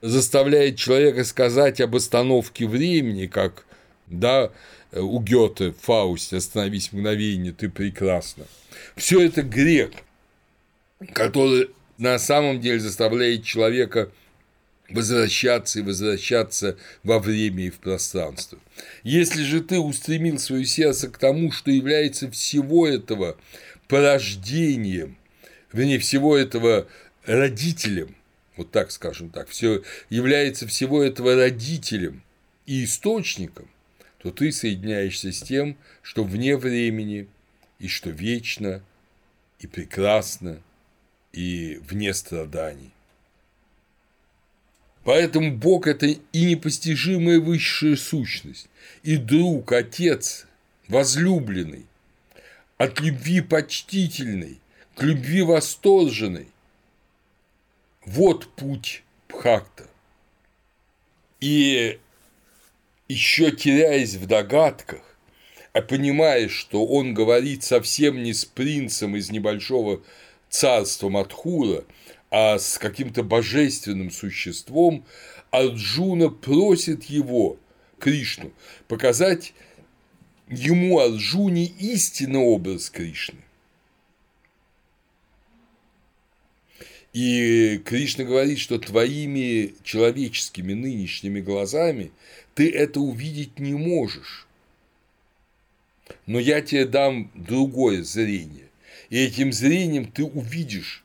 [0.00, 3.64] заставляет человека сказать об остановке времени, как
[4.06, 4.50] да,
[4.92, 8.44] у Гёте, Фаусте «Остановись мгновение, ты прекрасна».
[8.96, 9.90] Все это грех,
[11.12, 14.10] который на самом деле заставляет человека
[14.88, 18.58] возвращаться и возвращаться во время и в пространство.
[19.02, 23.36] Если же ты устремил свое сердце к тому, что является всего этого
[23.88, 25.16] порождением,
[25.72, 26.86] вернее, всего этого
[27.24, 28.14] родителем,
[28.56, 32.22] вот так скажем так, все является всего этого родителем
[32.66, 33.68] и источником,
[34.18, 37.26] то ты соединяешься с тем, что вне времени
[37.78, 38.82] и что вечно
[39.58, 40.60] и прекрасно
[41.32, 42.90] и вне страданий.
[45.04, 48.68] Поэтому Бог– это и непостижимая высшая сущность,
[49.02, 50.46] и друг, отец,
[50.88, 51.84] возлюбленный,
[52.78, 54.58] от любви почтительной
[54.94, 56.48] к любви восторженной.
[58.06, 59.88] Вот путь Бхакта.
[61.40, 61.98] И
[63.08, 65.02] еще теряясь в догадках,
[65.72, 70.00] а понимая, что он говорит совсем не с принцем из небольшого
[70.48, 71.84] царства Мадхура,
[72.36, 75.06] а с каким-то божественным существом,
[75.52, 77.60] Арджуна просит его,
[78.00, 78.52] Кришну,
[78.88, 79.54] показать
[80.48, 83.38] ему, Арджуне, истинный образ Кришны.
[87.12, 92.10] И Кришна говорит, что твоими человеческими нынешними глазами
[92.56, 94.48] ты это увидеть не можешь.
[96.26, 98.70] Но я тебе дам другое зрение.
[99.08, 101.03] И этим зрением ты увидишь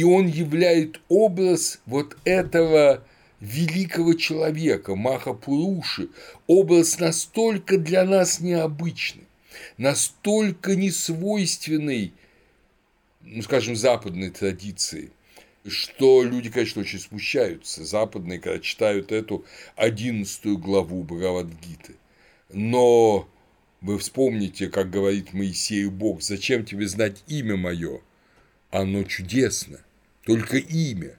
[0.00, 3.04] и он являет образ вот этого
[3.38, 6.08] великого человека, Махапуруши,
[6.46, 9.26] образ настолько для нас необычный,
[9.76, 12.14] настолько несвойственный,
[13.20, 15.10] ну, скажем, западной традиции,
[15.66, 19.44] что люди, конечно, очень смущаются, западные, когда читают эту
[19.76, 21.96] одиннадцатую главу Бхагавадгиты.
[22.50, 23.28] Но
[23.82, 28.00] вы вспомните, как говорит Моисею Бог, зачем тебе знать имя мое?
[28.70, 29.80] оно чудесно,
[30.30, 31.16] только имя.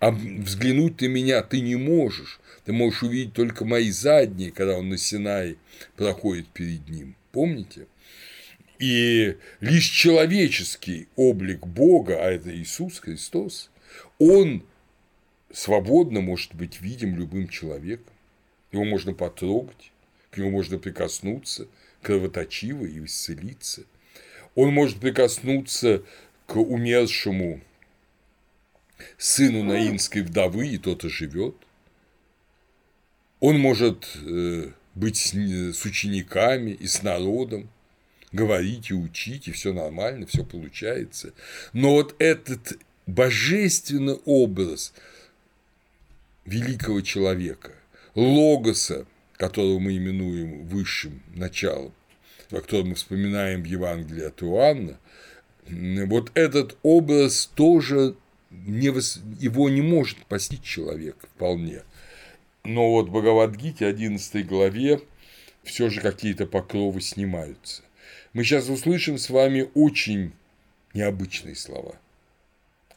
[0.00, 4.90] А взглянуть на меня ты не можешь, ты можешь увидеть только мои задние, когда он
[4.90, 5.56] на Синае
[5.96, 7.16] проходит перед ним.
[7.32, 7.86] Помните?
[8.78, 13.70] И лишь человеческий облик Бога, а это Иисус Христос,
[14.18, 14.62] он
[15.50, 18.12] свободно может быть видим любым человеком.
[18.72, 19.90] Его можно потрогать,
[20.30, 21.66] к нему можно прикоснуться,
[22.02, 23.84] кровоточиво и исцелиться–
[24.56, 26.02] он может прикоснуться
[26.46, 27.60] к умершему
[29.18, 31.54] сыну наинской вдовы, и тот оживет.
[33.40, 37.70] Он может э, быть с учениками и с народом,
[38.32, 41.32] говорить и учить, и все нормально, все получается.
[41.72, 44.92] Но вот этот божественный образ
[46.44, 47.72] великого человека,
[48.14, 49.06] логоса,
[49.36, 51.92] которого мы именуем высшим началом,
[52.50, 54.98] о котором мы вспоминаем в Евангелии от Иоанна,
[56.06, 58.14] вот этот образ тоже
[58.50, 58.86] не,
[59.42, 61.82] его не может постичь человек вполне.
[62.64, 65.00] Но вот в Бхагавадгите, 11 главе,
[65.62, 67.82] все же какие-то покровы снимаются.
[68.32, 70.32] Мы сейчас услышим с вами очень
[70.94, 71.96] необычные слова.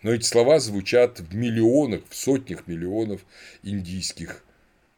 [0.01, 3.21] Но эти слова звучат в миллионах, в сотнях миллионов
[3.63, 4.43] индийских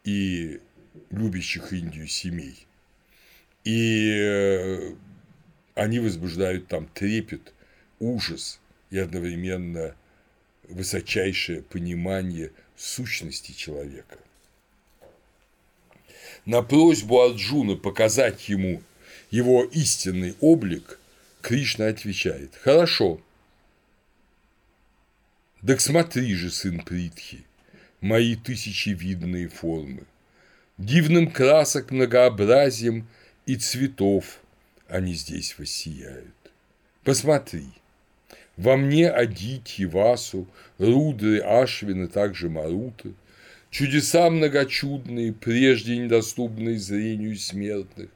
[0.03, 0.59] и
[1.11, 2.65] любящих Индию семей.
[3.63, 4.93] И э,
[5.75, 7.53] они возбуждают там трепет,
[7.99, 8.59] ужас
[8.89, 9.95] и одновременно
[10.69, 14.17] высочайшее понимание сущности человека.
[16.45, 18.81] На просьбу Арджуна показать ему
[19.31, 20.99] его истинный облик,
[21.41, 23.21] Кришна отвечает «Хорошо,
[25.65, 27.43] так смотри же, сын Притхи,
[28.01, 30.03] мои тысячевидные формы,
[30.77, 33.07] дивным красок многообразием–
[33.45, 34.39] и цветов
[34.87, 36.33] они здесь воссияют.
[37.03, 37.67] Посмотри,
[38.57, 43.13] во мне Адити, Васу, Рудры, Ашвины, также Маруты,
[43.69, 48.09] чудеса многочудные, прежде недоступные зрению смертных,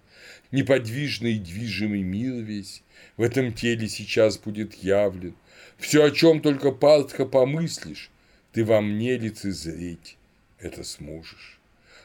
[0.52, 2.84] неподвижный и движимый мир весь
[3.18, 5.36] в этом теле сейчас будет явлен.
[5.78, 8.10] Все, о чем только Партха помыслишь,
[8.54, 10.18] ты во мне лицезреть
[10.60, 11.60] это сможешь.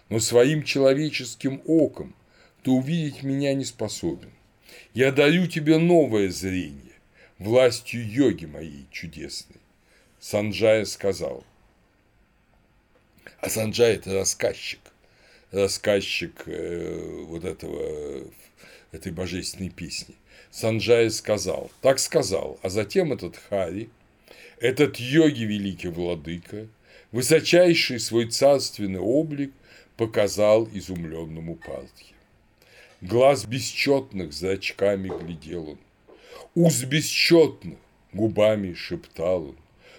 [0.09, 2.15] Но своим человеческим оком
[2.62, 4.31] ты увидеть меня не способен.
[4.93, 6.93] Я даю тебе новое зрение,
[7.39, 9.61] властью йоги моей чудесной.
[10.20, 11.44] Санджая сказал.
[13.40, 14.81] А Санджай– это рассказчик,
[15.51, 18.24] рассказчик э, вот этого,
[18.93, 20.15] этой божественной песни.
[20.51, 23.90] Санджая сказал, так сказал, а затем этот Хари,
[24.61, 26.69] этот йоги великий владыка,
[27.12, 29.52] высочайший свой царственный облик
[29.97, 32.15] показал изумленному Партхе.
[33.01, 35.78] Глаз бесчетных зрачками глядел он,
[36.55, 37.78] уз бесчетных
[38.12, 39.56] губами шептал он,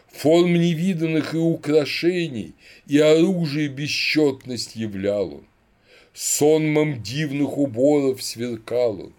[0.07, 2.53] форм невиданных и украшений,
[2.87, 5.45] и оружие бесчетность являл он.
[6.13, 9.13] Сонмом дивных уборов сверкал он,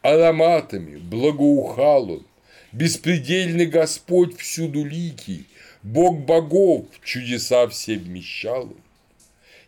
[0.00, 2.26] ароматами благоухал он,
[2.72, 5.44] беспредельный Господь всюду ликий,
[5.82, 8.76] Бог богов чудеса все вмещал он.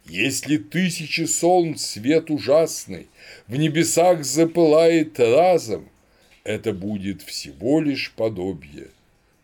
[0.06, 3.06] Если тысячи солнц свет ужасный
[3.46, 5.88] в небесах запылает разом,
[6.44, 8.88] это будет всего лишь подобие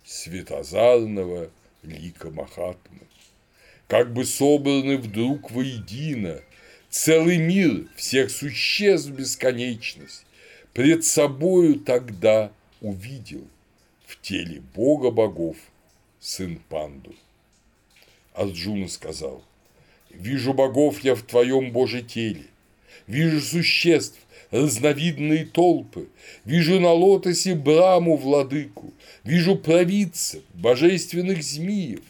[0.05, 1.51] светозарного
[1.83, 3.01] лика Махатмы.
[3.89, 6.41] Как бы собраны вдруг воедино
[6.91, 10.25] целый мир всех существ бесконечность,
[10.73, 12.51] пред собою тогда
[12.81, 13.47] увидел
[14.07, 15.57] в теле бога богов
[16.21, 17.15] сын Панду.
[18.35, 19.45] Арджуна сказал,
[20.11, 22.45] «Вижу богов я в твоем Боже теле,
[23.07, 24.19] вижу существ,
[24.63, 26.09] разновидные толпы,
[26.45, 28.93] вижу на лотосе Браму владыку,
[29.25, 32.03] вижу провидцев, божественных змеев,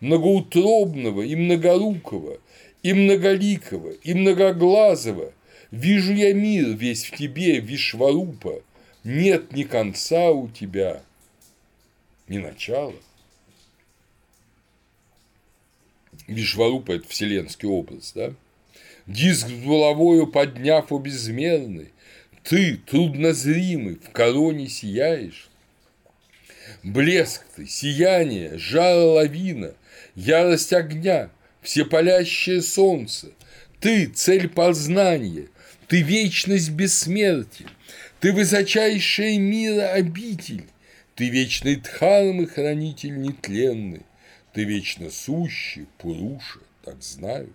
[0.00, 2.38] многоутробного и многорукого,
[2.82, 5.32] и многоликого, и многоглазого.
[5.70, 8.62] Вижу я мир весь в тебе, Вишварупа,
[9.04, 11.02] нет ни конца у тебя,
[12.28, 12.94] ни начала.
[16.26, 18.34] Вишварупа– это вселенский образ, да?
[19.10, 21.90] Диск с головою подняв обезмерный,
[22.44, 25.50] ты, труднозримый, в короне сияешь.
[26.84, 29.74] Блеск ты, сияние, жара лавина,
[30.14, 31.28] ярость огня,
[31.60, 33.32] всепалящее солнце.
[33.80, 35.48] Ты– цель познания,
[35.88, 37.66] ты– вечность бессмертия,
[38.20, 40.66] ты– высочайшая мира обитель,
[41.16, 44.02] ты– вечный дхармы хранитель нетленный,
[44.52, 47.52] ты– вечно сущий, Пуруша, так знаю.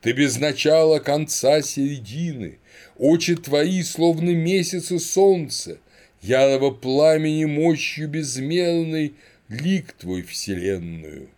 [0.00, 2.58] Ты без начала, конца, середины,
[2.96, 5.78] очи твои, словно месяцы солнца,
[6.22, 9.12] ярого пламени мощью безмерной,
[9.48, 11.28] лик твой вселенную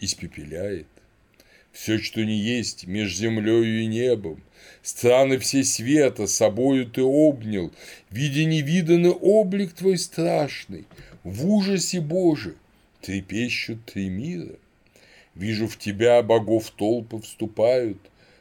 [0.00, 0.86] испепеляет.
[1.72, 4.42] Все, что не есть меж землею и небом,
[4.82, 7.72] Страны все света собою ты обнял,
[8.10, 10.86] Видя невиданный облик твой страшный,
[11.22, 12.56] В ужасе Боже
[13.00, 14.56] трепещут три мира.
[15.34, 17.98] Вижу в тебя богов толпы вступают,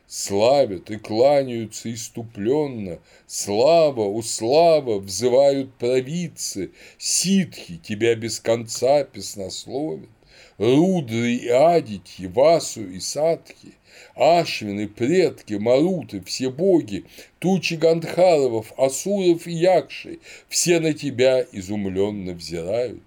[0.07, 10.10] Славят и кланяются иступленно, Слава, у слава взывают провидцы, Ситхи тебя без конца песнословят.
[10.57, 13.76] Рудры и Адити, Васу и Садхи,
[14.16, 17.06] Ашвины, предки, Маруты, все боги,
[17.40, 23.03] тучи Гандхаровов, Асуров и Якши, все на тебя изумленно взирают.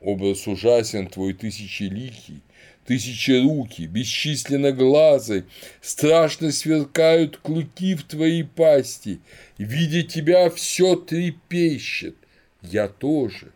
[0.00, 2.42] Образ ужасен твой тысячеликий,
[2.86, 5.44] тысячи руки, бесчисленно глазы,
[5.80, 9.20] страшно сверкают клыки в твоей пасти,
[9.58, 12.16] видя тебя все трепещет,
[12.62, 13.52] я тоже.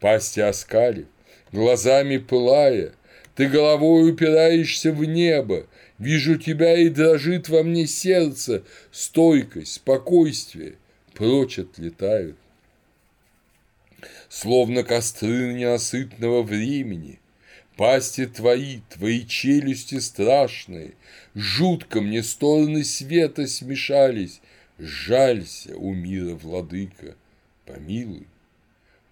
[0.00, 1.06] Пасти оскалив,
[1.52, 2.92] глазами пылая,
[3.34, 5.66] ты головой упираешься в небо,
[5.98, 8.62] вижу тебя и дрожит во мне сердце,
[8.92, 10.74] стойкость, спокойствие,
[11.14, 12.36] прочь отлетают.
[14.28, 17.18] Словно костры ненасытного времени,
[17.78, 20.94] пасти твои, твои челюсти страшные,
[21.36, 24.40] жутко мне стороны света смешались,
[24.78, 27.14] жалься, у мира владыка,
[27.66, 28.26] помилуй.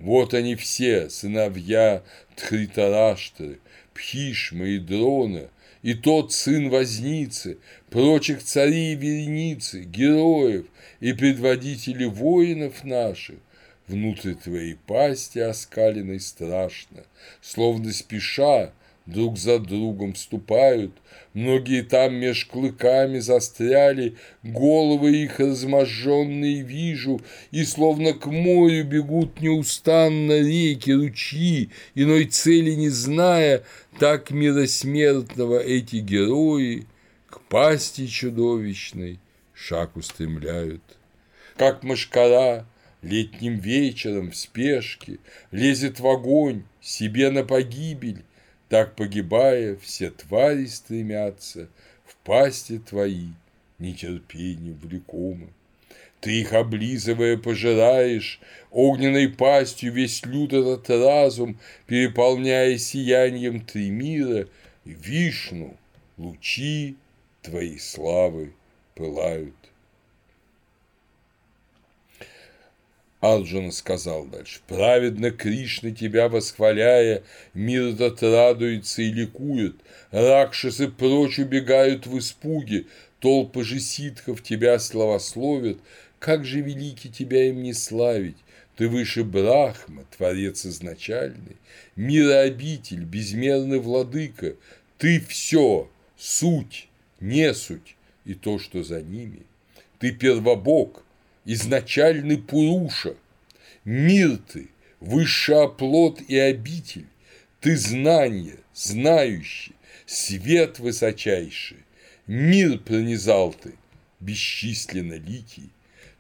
[0.01, 2.03] Вот они все, сыновья
[2.35, 3.61] Тхритараштры,
[3.95, 5.49] Пхишма и Дрона,
[5.83, 10.67] и тот сын возницы, прочих царей вереницы, героев
[10.99, 13.37] и предводителей воинов наших,
[13.89, 17.05] внутрь твоей пасти оскаленной страшно,
[17.41, 18.73] словно спеша
[19.07, 20.93] друг за другом ступают,
[21.33, 27.21] многие там меж клыками застряли, головы их разможженные вижу,
[27.53, 33.63] и словно к морю бегут неустанно реки, ручьи, иной цели не зная,
[34.01, 36.87] так миросмертного эти герои
[37.29, 39.21] к пасти чудовищной
[39.55, 40.83] шаг устремляют.
[41.57, 42.67] Как мошкара
[43.07, 45.19] летним вечером в спешке
[45.53, 48.23] лезет в огонь себе на погибель,
[48.69, 51.69] так погибая, все твари стремятся
[52.05, 53.29] в пасти твои
[53.79, 55.49] нетерпением влекомы.
[56.21, 58.41] Ты их облизывая пожираешь,
[58.73, 64.49] огненной пастью весь люд этот разум, переполняя сиянием три мира,
[64.85, 65.77] вишну,
[66.17, 66.97] лучи
[67.43, 68.53] твоей славы
[68.95, 69.55] пылают.
[73.21, 77.23] Арджуна сказал дальше, «Праведно Кришна тебя восхваляя,
[77.55, 79.77] мир этот радуется и ликует,
[80.11, 82.85] ракшасы прочь убегают в испуге,
[83.21, 85.79] Толпы же ситхов тебя славословят,
[86.19, 88.37] как же велики тебя им не славить,
[88.77, 91.57] ты выше Брахма, Творец изначальный,
[91.97, 94.55] мирообитель, безмерный владыка,
[94.99, 96.89] ты все, суть,
[97.21, 99.43] не суть и то, что за ними.
[99.99, 101.03] Ты первобог,
[101.47, 103.15] изначальный Пуруша,
[103.85, 104.69] мир ты,
[105.01, 107.07] высший оплот и обитель,
[107.61, 109.73] ты знание, знающий,
[110.05, 111.79] свет высочайший,
[112.27, 113.73] мир пронизал ты,
[114.21, 115.71] бесчисленно ликий,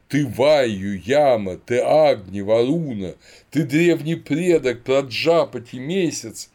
[0.09, 3.16] ты Ваю, Яма, ты Агни, Варуна,
[3.51, 6.51] ты древний предок, Праджапати, месяц.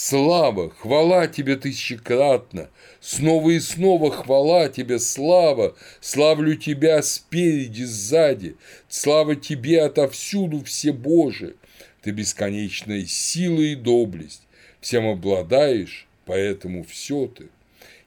[0.00, 2.70] Слава, хвала тебе тысячекратно,
[3.00, 8.54] снова и снова хвала тебе, слава, славлю тебя спереди, сзади,
[8.88, 11.56] слава тебе отовсюду, все Боже,
[12.00, 14.42] ты бесконечная сила и доблесть,
[14.80, 17.48] всем обладаешь, поэтому все ты.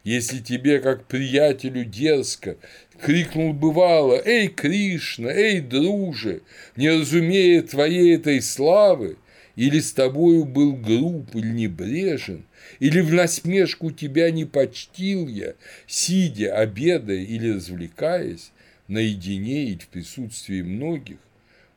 [0.05, 2.55] Если тебе, как приятелю, дерзко,
[3.01, 6.41] крикнул бывало, «Эй, Кришна, эй, друже,
[6.77, 9.18] не разумея твоей этой славы,
[9.56, 12.45] или с тобою был груб или небрежен,
[12.80, 15.56] или в насмешку тебя не почтил я,
[15.88, 18.52] сидя, обедая или развлекаясь,
[18.88, 21.18] наедине или в присутствии многих,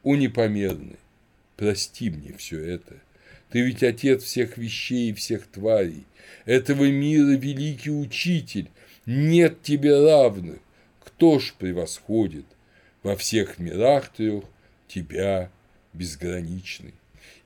[0.02, 0.98] о непомерный,
[1.56, 2.96] прости мне все это.
[3.50, 6.04] Ты ведь отец всех вещей и всех тварей,
[6.44, 8.68] этого мира великий учитель,
[9.06, 10.58] нет тебе равных,
[11.04, 12.46] кто ж превосходит
[13.02, 14.44] во всех мирах трех
[14.88, 15.50] тебя
[15.92, 16.94] безграничный?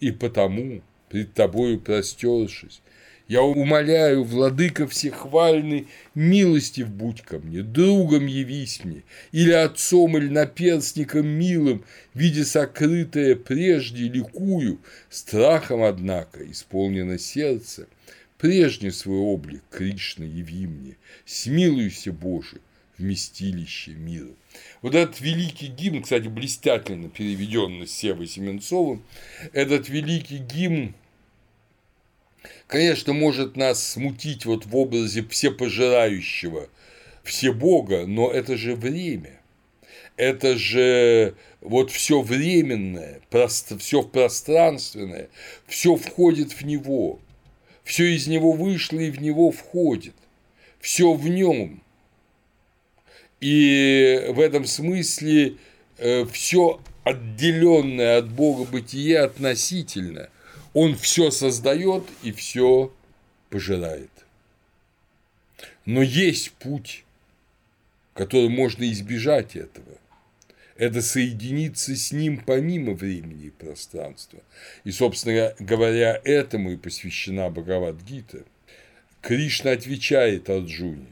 [0.01, 2.81] И потому, пред тобою простершись,
[3.29, 9.03] я умоляю, владыка всехвальный, милостив будь ко мне, другом явись мне,
[9.33, 11.85] или отцом, или наперстником милым,
[12.15, 14.79] видя сокрытое прежде, ликую,
[15.11, 17.87] страхом, однако, исполнено сердце,
[18.39, 20.97] прежний свой облик, Кришна, яви мне,
[21.27, 22.61] смилуйся, Боже,
[22.97, 24.33] вместилище мира.
[24.81, 29.03] Вот этот великий гимн, кстати, блистательно переведенный Севой Семенцовым,
[29.53, 30.95] этот великий гимн,
[32.69, 36.69] конечно, может нас смутить вот в образе всепожирающего
[37.25, 39.41] все Бога, но это же время.
[40.17, 43.21] Это же вот все временное,
[43.79, 45.29] все пространственное,
[45.67, 47.21] все входит в него,
[47.85, 50.15] все из него вышло и в него входит,
[50.81, 51.83] все в нем–
[53.41, 55.57] и в этом смысле
[55.99, 60.29] э, все отделенное от Бога бытие относительно.
[60.75, 62.93] Он все создает и все
[63.51, 64.11] пожирает.
[65.87, 67.05] Но есть путь,
[68.15, 69.97] который можно избежать этого.
[70.77, 74.41] Это соединиться с ним помимо времени и пространства.
[74.85, 78.45] И, собственно говоря, этому и посвящена Бхагавадгита.
[79.23, 81.07] Кришна отвечает Арджуне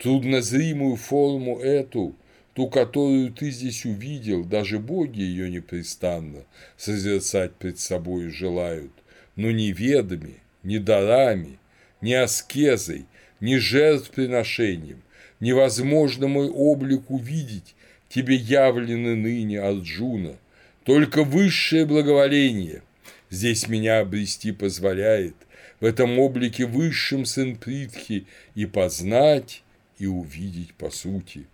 [0.00, 2.16] Труднозримую форму эту,
[2.54, 6.44] ту, которую ты здесь увидел, даже боги ее непрестанно
[6.78, 8.92] созерцать пред собой желают,
[9.36, 11.58] но ни ведами, ни дарами,
[12.00, 13.04] ни аскезой,
[13.40, 15.02] ни жертвоприношением
[15.38, 17.74] невозможно мой облик увидеть,
[18.08, 20.36] тебе явлены ныне Арджуна,
[20.84, 22.82] только высшее благоволение
[23.28, 25.34] здесь меня обрести позволяет,
[25.78, 28.24] в этом облике высшим сын Притхи
[28.54, 29.62] и познать,
[30.00, 31.46] и увидеть по сути.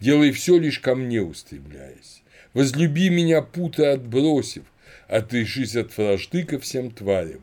[0.00, 2.22] Делай все лишь ко мне устремляясь.
[2.54, 4.64] Возлюби меня, путы отбросив,
[5.06, 7.42] отрешись от вражды ко всем тварям.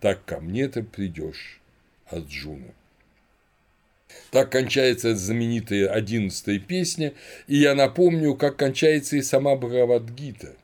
[0.00, 1.60] Так ко мне ты придешь,
[2.06, 2.74] Арджуна.
[4.30, 7.12] Так кончается знаменитая одиннадцатая песня,
[7.46, 10.56] и я напомню, как кончается и сама Бхагавадгита.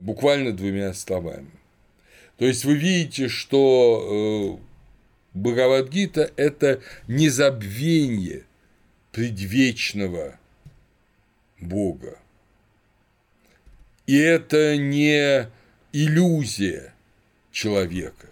[0.00, 1.50] Буквально двумя словами.
[2.36, 4.73] То есть вы видите, что э,
[5.34, 8.44] Бхагавадгита– это незабвение
[9.10, 10.38] предвечного
[11.60, 12.18] Бога.
[14.06, 15.48] И это не
[15.92, 16.94] иллюзия
[17.50, 18.28] человека.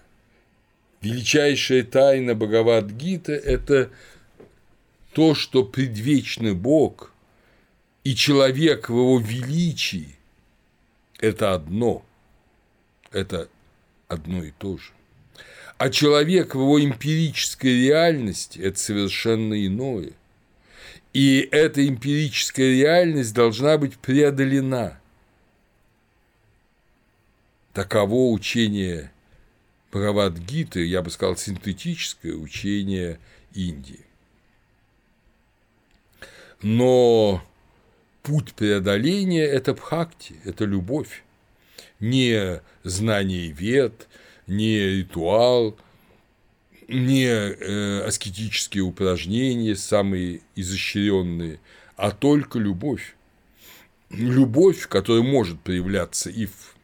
[1.01, 3.91] Величайшая тайна Бхагавадгита– это
[5.13, 7.13] то, что предвечный Бог
[8.05, 10.15] и человек в его величии–
[11.19, 12.05] это одно,
[13.11, 13.49] это
[14.07, 14.93] одно и то же.
[15.83, 20.13] А человек в его эмпирической реальности– это совершенно иное.
[21.13, 25.01] И эта эмпирическая реальность должна быть преодолена.
[27.73, 29.11] Таково учение
[29.91, 33.19] Правадгиты, я бы сказал, синтетическое учение
[33.53, 34.07] Индии.
[36.63, 37.43] Но
[38.23, 41.25] путь преодоления– это бхакти, это любовь,
[41.99, 44.07] не знание вет,
[44.47, 45.77] не ритуал,
[46.89, 51.61] не э, аскетические упражнения, самые изощренные,
[51.97, 53.15] а только любовь.
[54.11, 56.75] Любовь, которая может проявляться и в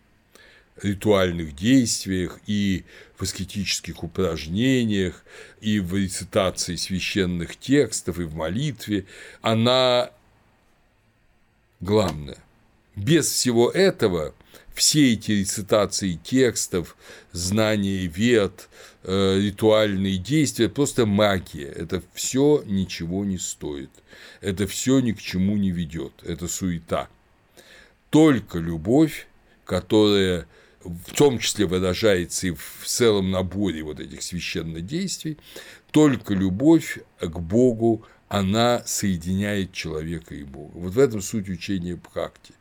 [0.83, 2.85] ритуальных действиях, и
[3.17, 5.25] в аскетических упражнениях,
[5.61, 9.07] и в рецитации священных текстов, и в молитве,
[9.43, 10.11] она
[11.81, 12.39] главная.
[12.97, 14.35] Без всего этого
[14.79, 16.97] все эти рецитации текстов,
[17.33, 18.69] знания вет,
[19.03, 21.67] э, ритуальные действия– просто магия.
[21.67, 23.91] Это все ничего не стоит.
[24.41, 26.13] Это все ни к чему не ведет.
[26.25, 27.09] Это суета.
[28.11, 29.27] Только любовь,
[29.65, 30.47] которая
[30.85, 35.39] в том числе выражается и в целом наборе вот этих священных действий,
[35.91, 40.73] только любовь к Богу она соединяет человека и Бога.
[40.75, 42.53] Вот в этом суть учения Бхакти.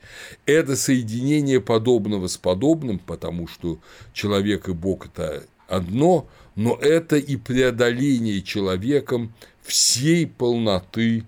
[0.46, 3.80] Это соединение подобного с подобным, потому что
[4.14, 11.26] человек и Бог– это одно, но это и преодоление человеком всей полноты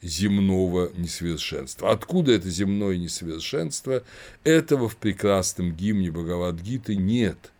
[0.00, 1.90] земного несовершенства.
[1.90, 4.02] Откуда это земное несовершенство?
[4.44, 7.52] Этого в прекрасном гимне Бхагавадгиты нет–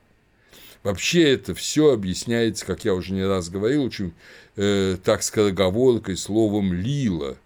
[0.82, 4.12] Вообще это все объясняется, как я уже не раз говорил, очень
[4.57, 7.36] э, так скороговоркой словом «лила»,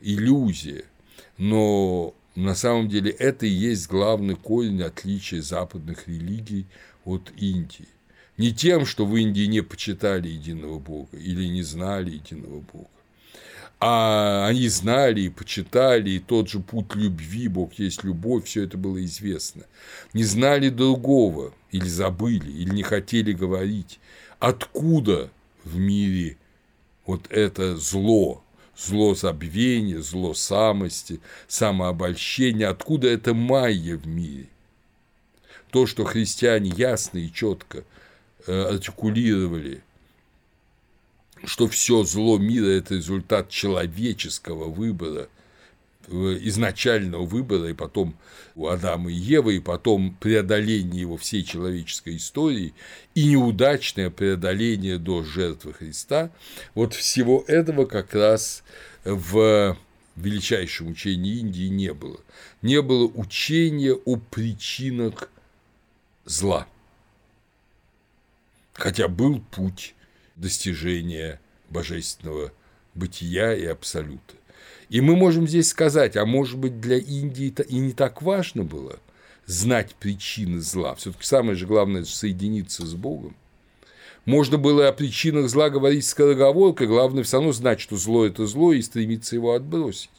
[0.00, 0.84] иллюзия.
[1.36, 6.66] Но на самом деле это и есть главный корень отличия западных религий
[7.04, 7.88] от Индии.
[8.38, 12.88] Не тем, что в Индии не почитали единого Бога или не знали единого Бога,
[13.80, 18.76] а они знали и почитали, и тот же путь любви, Бог есть любовь, все это
[18.76, 19.62] было известно.
[20.14, 24.00] Не знали другого, или забыли, или не хотели говорить,
[24.40, 25.30] откуда
[25.64, 26.36] в мире
[27.06, 28.42] вот это зло,
[28.76, 34.48] зло забвения, зло самости, самообольщения, откуда это майя в мире.
[35.70, 37.84] То, что христиане ясно и четко
[38.46, 39.82] э, артикулировали
[41.44, 45.28] что все зло мира– это результат человеческого выбора,
[46.08, 48.16] изначального выбора, и потом
[48.54, 52.72] у Адама и Евы, и потом преодоление его всей человеческой истории,
[53.14, 56.30] и неудачное преодоление до жертвы Христа,
[56.74, 58.62] вот всего этого как раз
[59.04, 59.76] в
[60.16, 62.18] величайшем учении Индии не было.
[62.62, 65.30] Не было учения о причинах
[66.24, 66.66] зла.
[68.72, 69.94] Хотя был путь
[70.38, 72.52] достижения божественного
[72.94, 74.34] бытия и абсолюта.
[74.88, 78.98] И мы можем здесь сказать, а может быть для Индии и не так важно было
[79.46, 80.94] знать причины зла.
[80.94, 83.36] Все-таки самое же главное– соединиться с Богом.
[84.24, 88.72] Можно было о причинах зла говорить скороговоркой, главное все равно знать, что зло– это зло,
[88.74, 90.10] и стремиться его отбросить.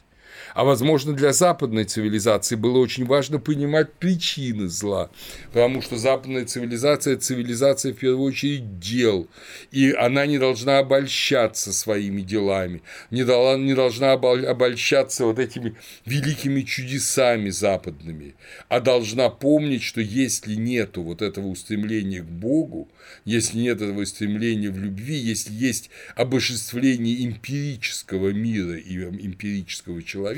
[0.54, 5.10] А возможно, для западной цивилизации было очень важно понимать причины зла,
[5.52, 9.28] потому что западная цивилизация– цивилизация, в первую очередь, дел,
[9.70, 18.34] и она не должна обольщаться своими делами, не должна обольщаться вот этими великими чудесами западными,
[18.68, 22.88] а должна помнить, что если нету вот этого устремления к Богу,
[23.24, 30.29] если нет этого стремления в любви, если есть обожествление эмпирического мира и эмпирического человека,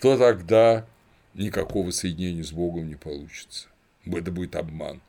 [0.00, 0.86] то тогда
[1.34, 3.68] никакого соединения с Богом не получится.
[4.06, 5.00] Это будет обман.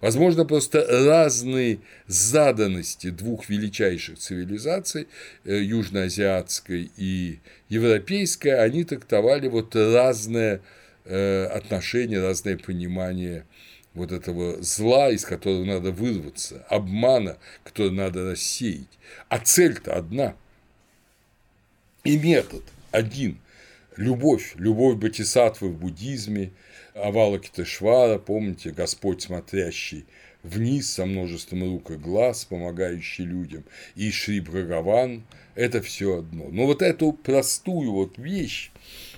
[0.00, 5.08] Возможно, просто разные заданности двух величайших цивилизаций,
[5.44, 7.38] э, южноазиатской и
[7.68, 10.62] европейской, они трактовали вот разное
[11.04, 13.44] э, отношение, разное понимание
[13.92, 18.98] вот этого зла, из которого надо вырваться, обмана, который надо рассеять.
[19.28, 20.34] А цель-то одна.
[22.04, 23.38] И метод один.
[23.96, 26.52] Любовь, любовь Батисатвы в буддизме,
[26.94, 30.06] Авалакитешвара, помните, Господь, смотрящий
[30.42, 33.64] вниз со множеством рук и глаз, помогающий людям,
[33.94, 36.48] и Шри Бхагаван– это все одно.
[36.50, 38.70] Но вот эту простую вот вещь,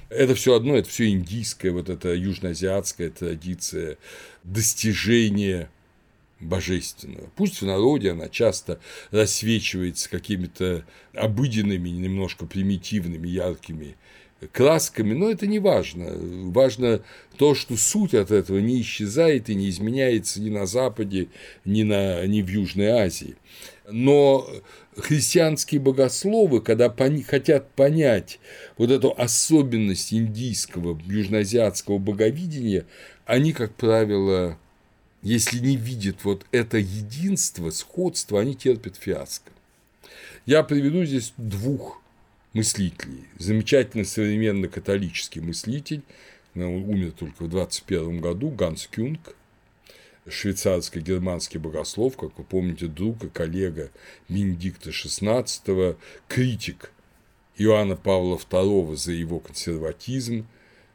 [0.08, 3.98] это все одно, это все индийская, вот эта южноазиатская традиция
[4.42, 5.70] достижения
[6.40, 7.30] божественного.
[7.36, 8.80] Пусть в народе она часто
[9.10, 10.84] рассвечивается какими-то
[11.14, 13.96] обыденными, немножко примитивными, яркими
[14.50, 16.12] красками, но это не важно.
[16.50, 17.02] Важно
[17.36, 21.28] то, что суть от этого не исчезает и не изменяется ни на Западе,
[21.64, 23.36] ни, на, ни в Южной Азии.
[23.90, 24.48] Но
[24.96, 28.38] христианские богословы, когда пони, хотят понять
[28.76, 32.86] вот эту особенность индийского, южноазиатского боговидения,
[33.26, 34.58] они, как правило,
[35.22, 39.50] если не видят вот это единство, сходство, они терпят фиаско.
[40.46, 42.01] Я приведу здесь двух
[42.52, 43.24] мыслителей.
[43.38, 46.02] Замечательный современный католический мыслитель,
[46.54, 49.34] он умер только в 21 году, Ганс Кюнг,
[50.26, 53.90] швейцарско-германский богослов, как вы помните, друг и коллега
[54.28, 55.96] Бенедикта XVI,
[56.28, 56.92] критик
[57.56, 60.46] Иоанна Павла II за его консерватизм,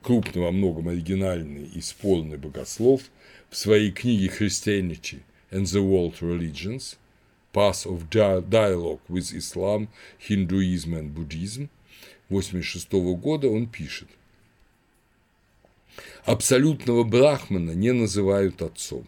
[0.02, 3.02] крупный во многом оригинальный и спорный богослов,
[3.50, 5.22] в своей книге «Christianity
[5.52, 6.98] and the World Religions»
[7.58, 9.88] Path of Dialogue with Islam,
[10.20, 11.70] Hinduism and Buddhism
[12.30, 14.08] 1986 года он пишет
[16.24, 19.08] Абсолютного брахмана не называют отцом.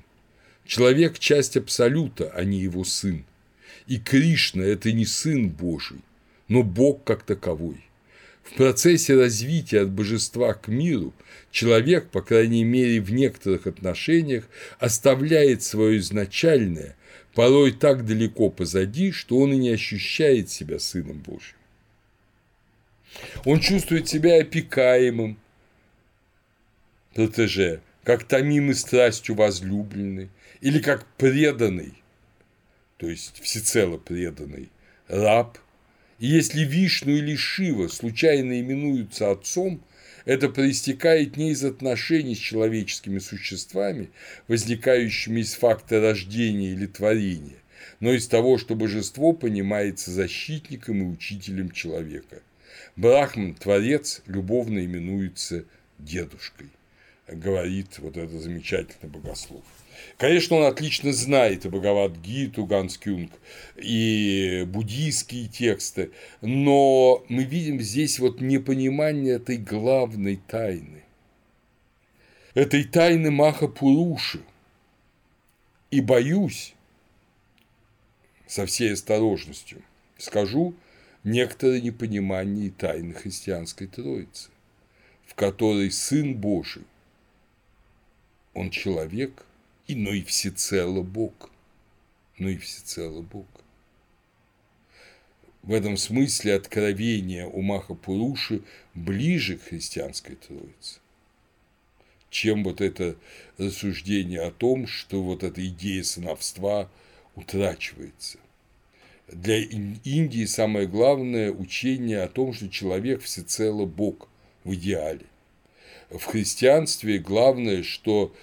[0.66, 3.24] Человек– часть абсолюта, а не его сын.
[3.86, 6.00] И Кришна– это не сын Божий,
[6.48, 7.86] но Бог как таковой.
[8.42, 11.14] В процессе развития от божества к миру
[11.52, 14.50] человек, по крайней мере в некоторых отношениях,
[14.80, 16.96] оставляет свое изначальное,
[17.34, 21.56] порой так далеко позади, что он и не ощущает себя сыном Божьим.
[23.46, 25.38] Он чувствует себя опекаемым,
[27.14, 30.30] протеже, как томимый страстью возлюбленный,
[30.62, 31.94] или как преданный,
[32.98, 34.70] то есть всецело преданный,
[35.08, 35.58] раб.
[36.20, 39.82] И если Вишну или Шива случайно именуются отцом,
[40.30, 44.12] это проистекает не из отношений с человеческими существами,
[44.48, 47.58] возникающими из факта рождения или творения,
[48.00, 52.44] но из того, что божество понимается защитником и учителем человека.
[52.96, 55.66] Брахман, творец, любовно именуется
[55.98, 56.70] дедушкой,
[57.28, 59.64] говорит вот этот замечательный богослов.
[60.20, 63.32] Конечно, он отлично знает и Бхагавад-гиту, Ганскюнг,
[63.78, 66.12] и буддийские тексты,
[66.42, 71.04] но мы видим здесь вот непонимание этой главной тайны,
[72.54, 74.42] этой тайны Маха Пуруши.
[75.90, 76.76] И боюсь,
[78.46, 79.82] со всей осторожностью
[80.18, 80.76] скажу,
[81.24, 84.50] некоторое непонимание тайны христианской Троицы,
[85.26, 86.84] в которой Сын Божий,
[88.54, 89.46] Он человек–
[89.90, 91.49] и, но и всецело Бог.
[92.38, 93.48] Но и всецело Бог.
[95.64, 98.61] В этом смысле откровение у Махапуруши
[98.94, 100.99] ближе к христианской Троице,
[102.30, 103.18] чем вот это
[103.57, 106.90] рассуждение о том, что вот эта идея сыновства
[107.36, 108.38] утрачивается.
[109.28, 114.30] Для Индии самое главное учение о том, что человек всецело Бог
[114.64, 115.26] в идеале.
[116.10, 118.34] В христианстве главное, что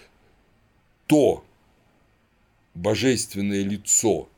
[1.06, 1.44] то
[2.74, 4.28] божественное лицо,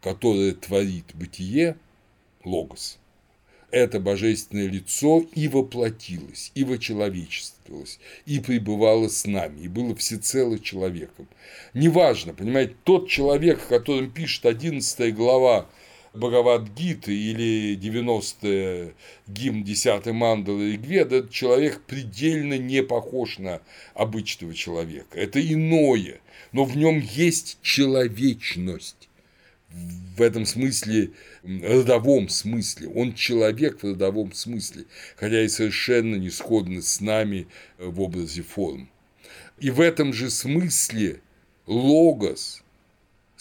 [0.00, 1.76] которое творит бытие,
[2.44, 2.98] логос,
[3.74, 11.26] это божественное лицо и воплотилось, и вочеловечествовалось, и пребывало с нами, и было всецело человеком.
[11.72, 15.68] Неважно, понимаете, тот человек, о котором пишет 11 глава
[16.14, 18.94] Бхагавадгиты или 90
[19.26, 23.60] гимн 10 мандалы Ригведа, этот человек предельно не похож на
[23.94, 25.18] обычного человека.
[25.18, 26.20] Это иное,
[26.52, 29.08] но в нем есть человечность.
[30.16, 31.10] В этом смысле,
[31.42, 32.88] родовом смысле.
[32.90, 34.84] Он человек в родовом смысле,
[35.16, 38.88] хотя и совершенно не сходный с нами в образе форм.
[39.58, 41.20] И в этом же смысле
[41.66, 42.60] логос–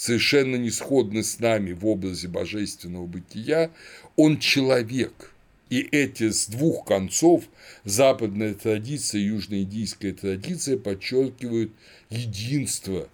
[0.03, 3.71] совершенно не сходны с нами в образе божественного бытия,
[4.17, 5.33] он человек.
[5.69, 7.45] И эти с двух концов
[7.85, 11.71] западная традиция и южноиндийская традиция подчеркивают
[12.09, 13.07] единство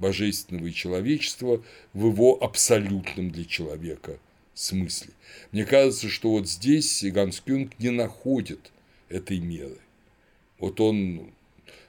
[0.00, 1.62] божественного и человечества
[1.92, 4.18] в его абсолютном для человека
[4.54, 5.12] смысле.
[5.52, 8.72] Мне кажется, что вот здесь Ганскюнг не находит
[9.08, 9.78] этой меры.
[10.58, 11.30] Вот он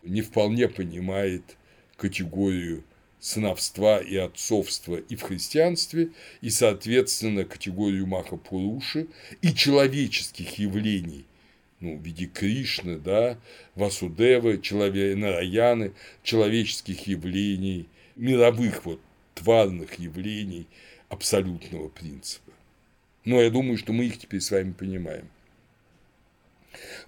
[0.04, 1.58] не вполне понимает
[1.98, 2.84] категорию
[3.26, 6.10] сыновства и отцовства и в христианстве,
[6.42, 9.08] и, соответственно, категорию Маха Пуруши
[9.42, 11.26] и человеческих явлений,
[11.80, 13.40] ну, в виде Кришны, да,
[13.74, 19.02] Васудевы, человек, Нараяны, человеческих явлений, мировых вот
[19.34, 20.68] тварных явлений
[21.10, 22.52] абсолютного принципа.
[23.24, 25.28] Но я думаю, что мы их теперь с вами понимаем.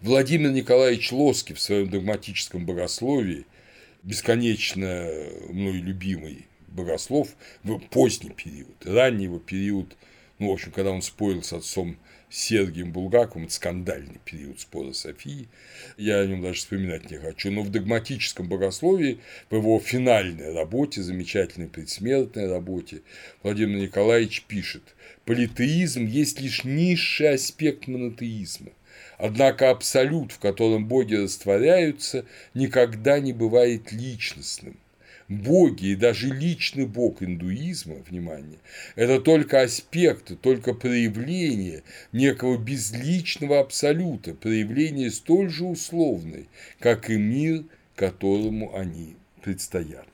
[0.02, 3.46] Владимир Николаевич Лоски в своем догматическом богословии–
[4.08, 5.12] бесконечно
[5.50, 9.98] мной любимый богослов в поздний период, ранний его период,
[10.40, 11.98] ну, в общем, когда он спорил с отцом
[12.30, 15.50] Сергием Булгаковым, это скандальный период спора Софии,
[15.98, 19.20] я о нем даже вспоминать не хочу, но в догматическом богословии,
[19.50, 23.02] в его финальной работе, замечательной предсмертной работе,
[23.44, 28.72] Владимир Николаевич пишет, политеизм есть лишь низший аспект монотеизма,
[29.18, 34.78] Однако абсолют, в котором боги растворяются, никогда не бывает личностным.
[35.28, 38.60] Боги и даже личный бог индуизма, внимание,
[38.96, 41.84] это только аспекты, только проявление
[42.14, 46.46] некого безличного абсолюта, проявление столь же условное,
[46.80, 47.66] как и мир,
[47.96, 50.08] которому они предстоят.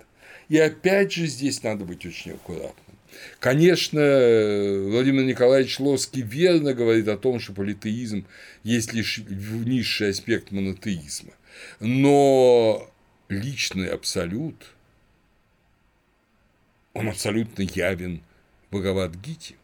[0.50, 2.83] И опять же здесь надо быть очень аккуратным.
[3.40, 8.26] Конечно, Владимир Николаевич Лоский верно говорит о том, что политеизм
[8.64, 11.34] есть лишь низший аспект монотеизма.
[11.80, 12.90] Но
[13.30, 14.74] личный абсолют,
[16.94, 18.22] он абсолютно явен
[18.70, 19.56] в Бхагавадгите.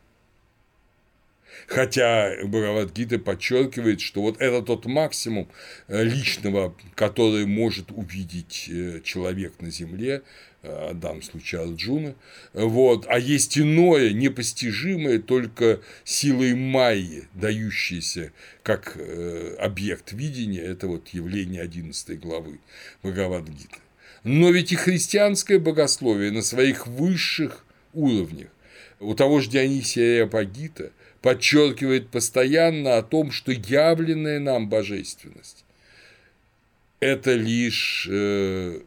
[1.70, 5.48] Хотя Бхагавадгита подчеркивает, что вот это тот максимум
[5.88, 10.24] э, личного, который может увидеть э, человек на Земле,
[10.64, 12.16] э, в данном случае Арджуна,
[12.54, 18.34] вот, а есть иное, непостижимое только силой майи, дающееся
[18.64, 18.98] как
[19.60, 22.60] объект видения, это вот явление 11 главы
[23.04, 23.78] Бхагавадгиты.
[24.24, 27.64] Но ведь и христианское богословие на своих высших
[27.94, 28.50] уровнях.
[29.00, 30.92] У того же Дионисия Апагита
[31.22, 35.66] подчеркивает постоянно о том, что явленная нам божественность–
[37.00, 38.82] это лишь, э,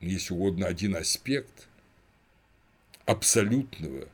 [0.00, 1.68] если угодно, один аспект
[3.06, 4.08] абсолютного,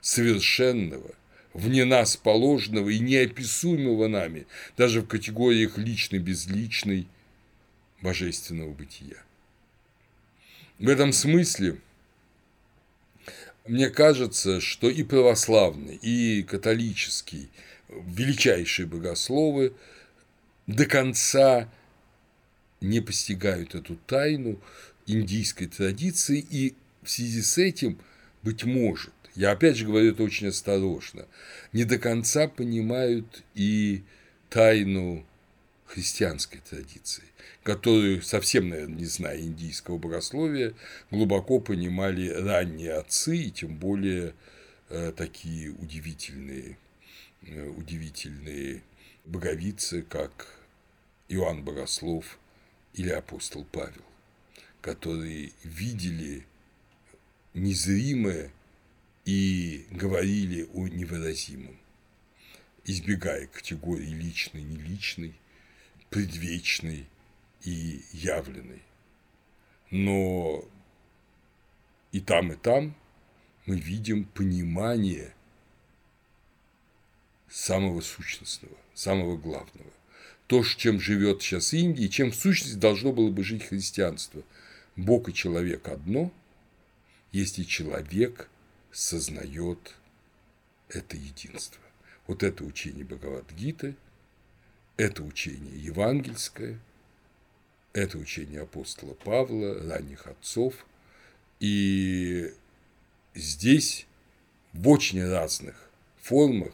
[0.00, 1.14] совершенного,
[1.54, 4.46] вне нас положенного и неописуемого нами,
[4.76, 7.08] даже в категориях личный-безличный
[8.00, 9.22] божественного бытия.
[10.78, 11.78] В этом смысле–
[13.66, 17.48] мне кажется, что и православный, и католический
[17.88, 19.74] величайшие богословы
[20.66, 21.68] до конца
[22.80, 24.60] не постигают эту тайну
[25.06, 27.98] индийской традиции, и в связи с этим,
[28.42, 31.26] быть может, я опять же говорю это очень осторожно,
[31.72, 34.02] не до конца понимают и
[34.50, 35.24] тайну
[35.86, 37.24] христианской традиции
[37.62, 40.74] которую, совсем, наверное, не зная индийского богословия,
[41.10, 44.34] глубоко понимали ранние отцы, и тем более
[44.88, 46.76] э, такие удивительные,
[47.42, 48.82] э, удивительные
[49.24, 50.48] боговицы, как
[51.28, 52.38] Иоанн Богослов
[52.94, 54.04] или апостол Павел,
[54.80, 56.44] которые видели
[57.54, 58.50] незримое
[59.24, 61.78] и говорили о невыразимом,
[62.84, 65.34] избегая категории личной, неличной,
[66.10, 67.06] предвечной
[67.64, 68.82] и явленный.
[69.90, 70.64] Но
[72.10, 72.94] и там, и там
[73.66, 75.34] мы видим понимание
[77.48, 79.90] самого сущностного, самого главного.
[80.46, 84.42] То, чем живет сейчас Индия, чем в сущности должно было бы жить христианство.
[84.96, 86.32] Бог и человек одно,
[87.30, 88.50] если человек
[88.90, 89.94] сознает
[90.88, 91.80] это единство.
[92.26, 93.96] Вот это учение Бхагавадгиты,
[94.96, 96.78] это учение евангельское–
[97.92, 100.86] это учение апостола Павла, ранних отцов.
[101.60, 102.52] И
[103.34, 104.06] здесь
[104.72, 105.90] в очень разных
[106.20, 106.72] формах,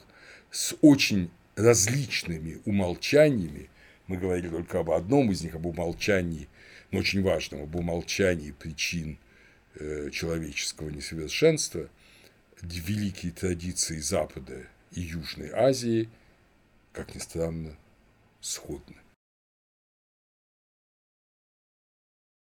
[0.51, 3.69] с очень различными умолчаниями,
[4.07, 6.49] мы говорили только об одном из них, об умолчании,
[6.90, 9.19] но очень важном, об умолчании причин
[9.74, 11.90] э, человеческого несовершенства,
[12.62, 16.09] великие традиции Запада и Южной Азии,
[16.93, 17.77] как ни странно,
[18.40, 18.97] сходны.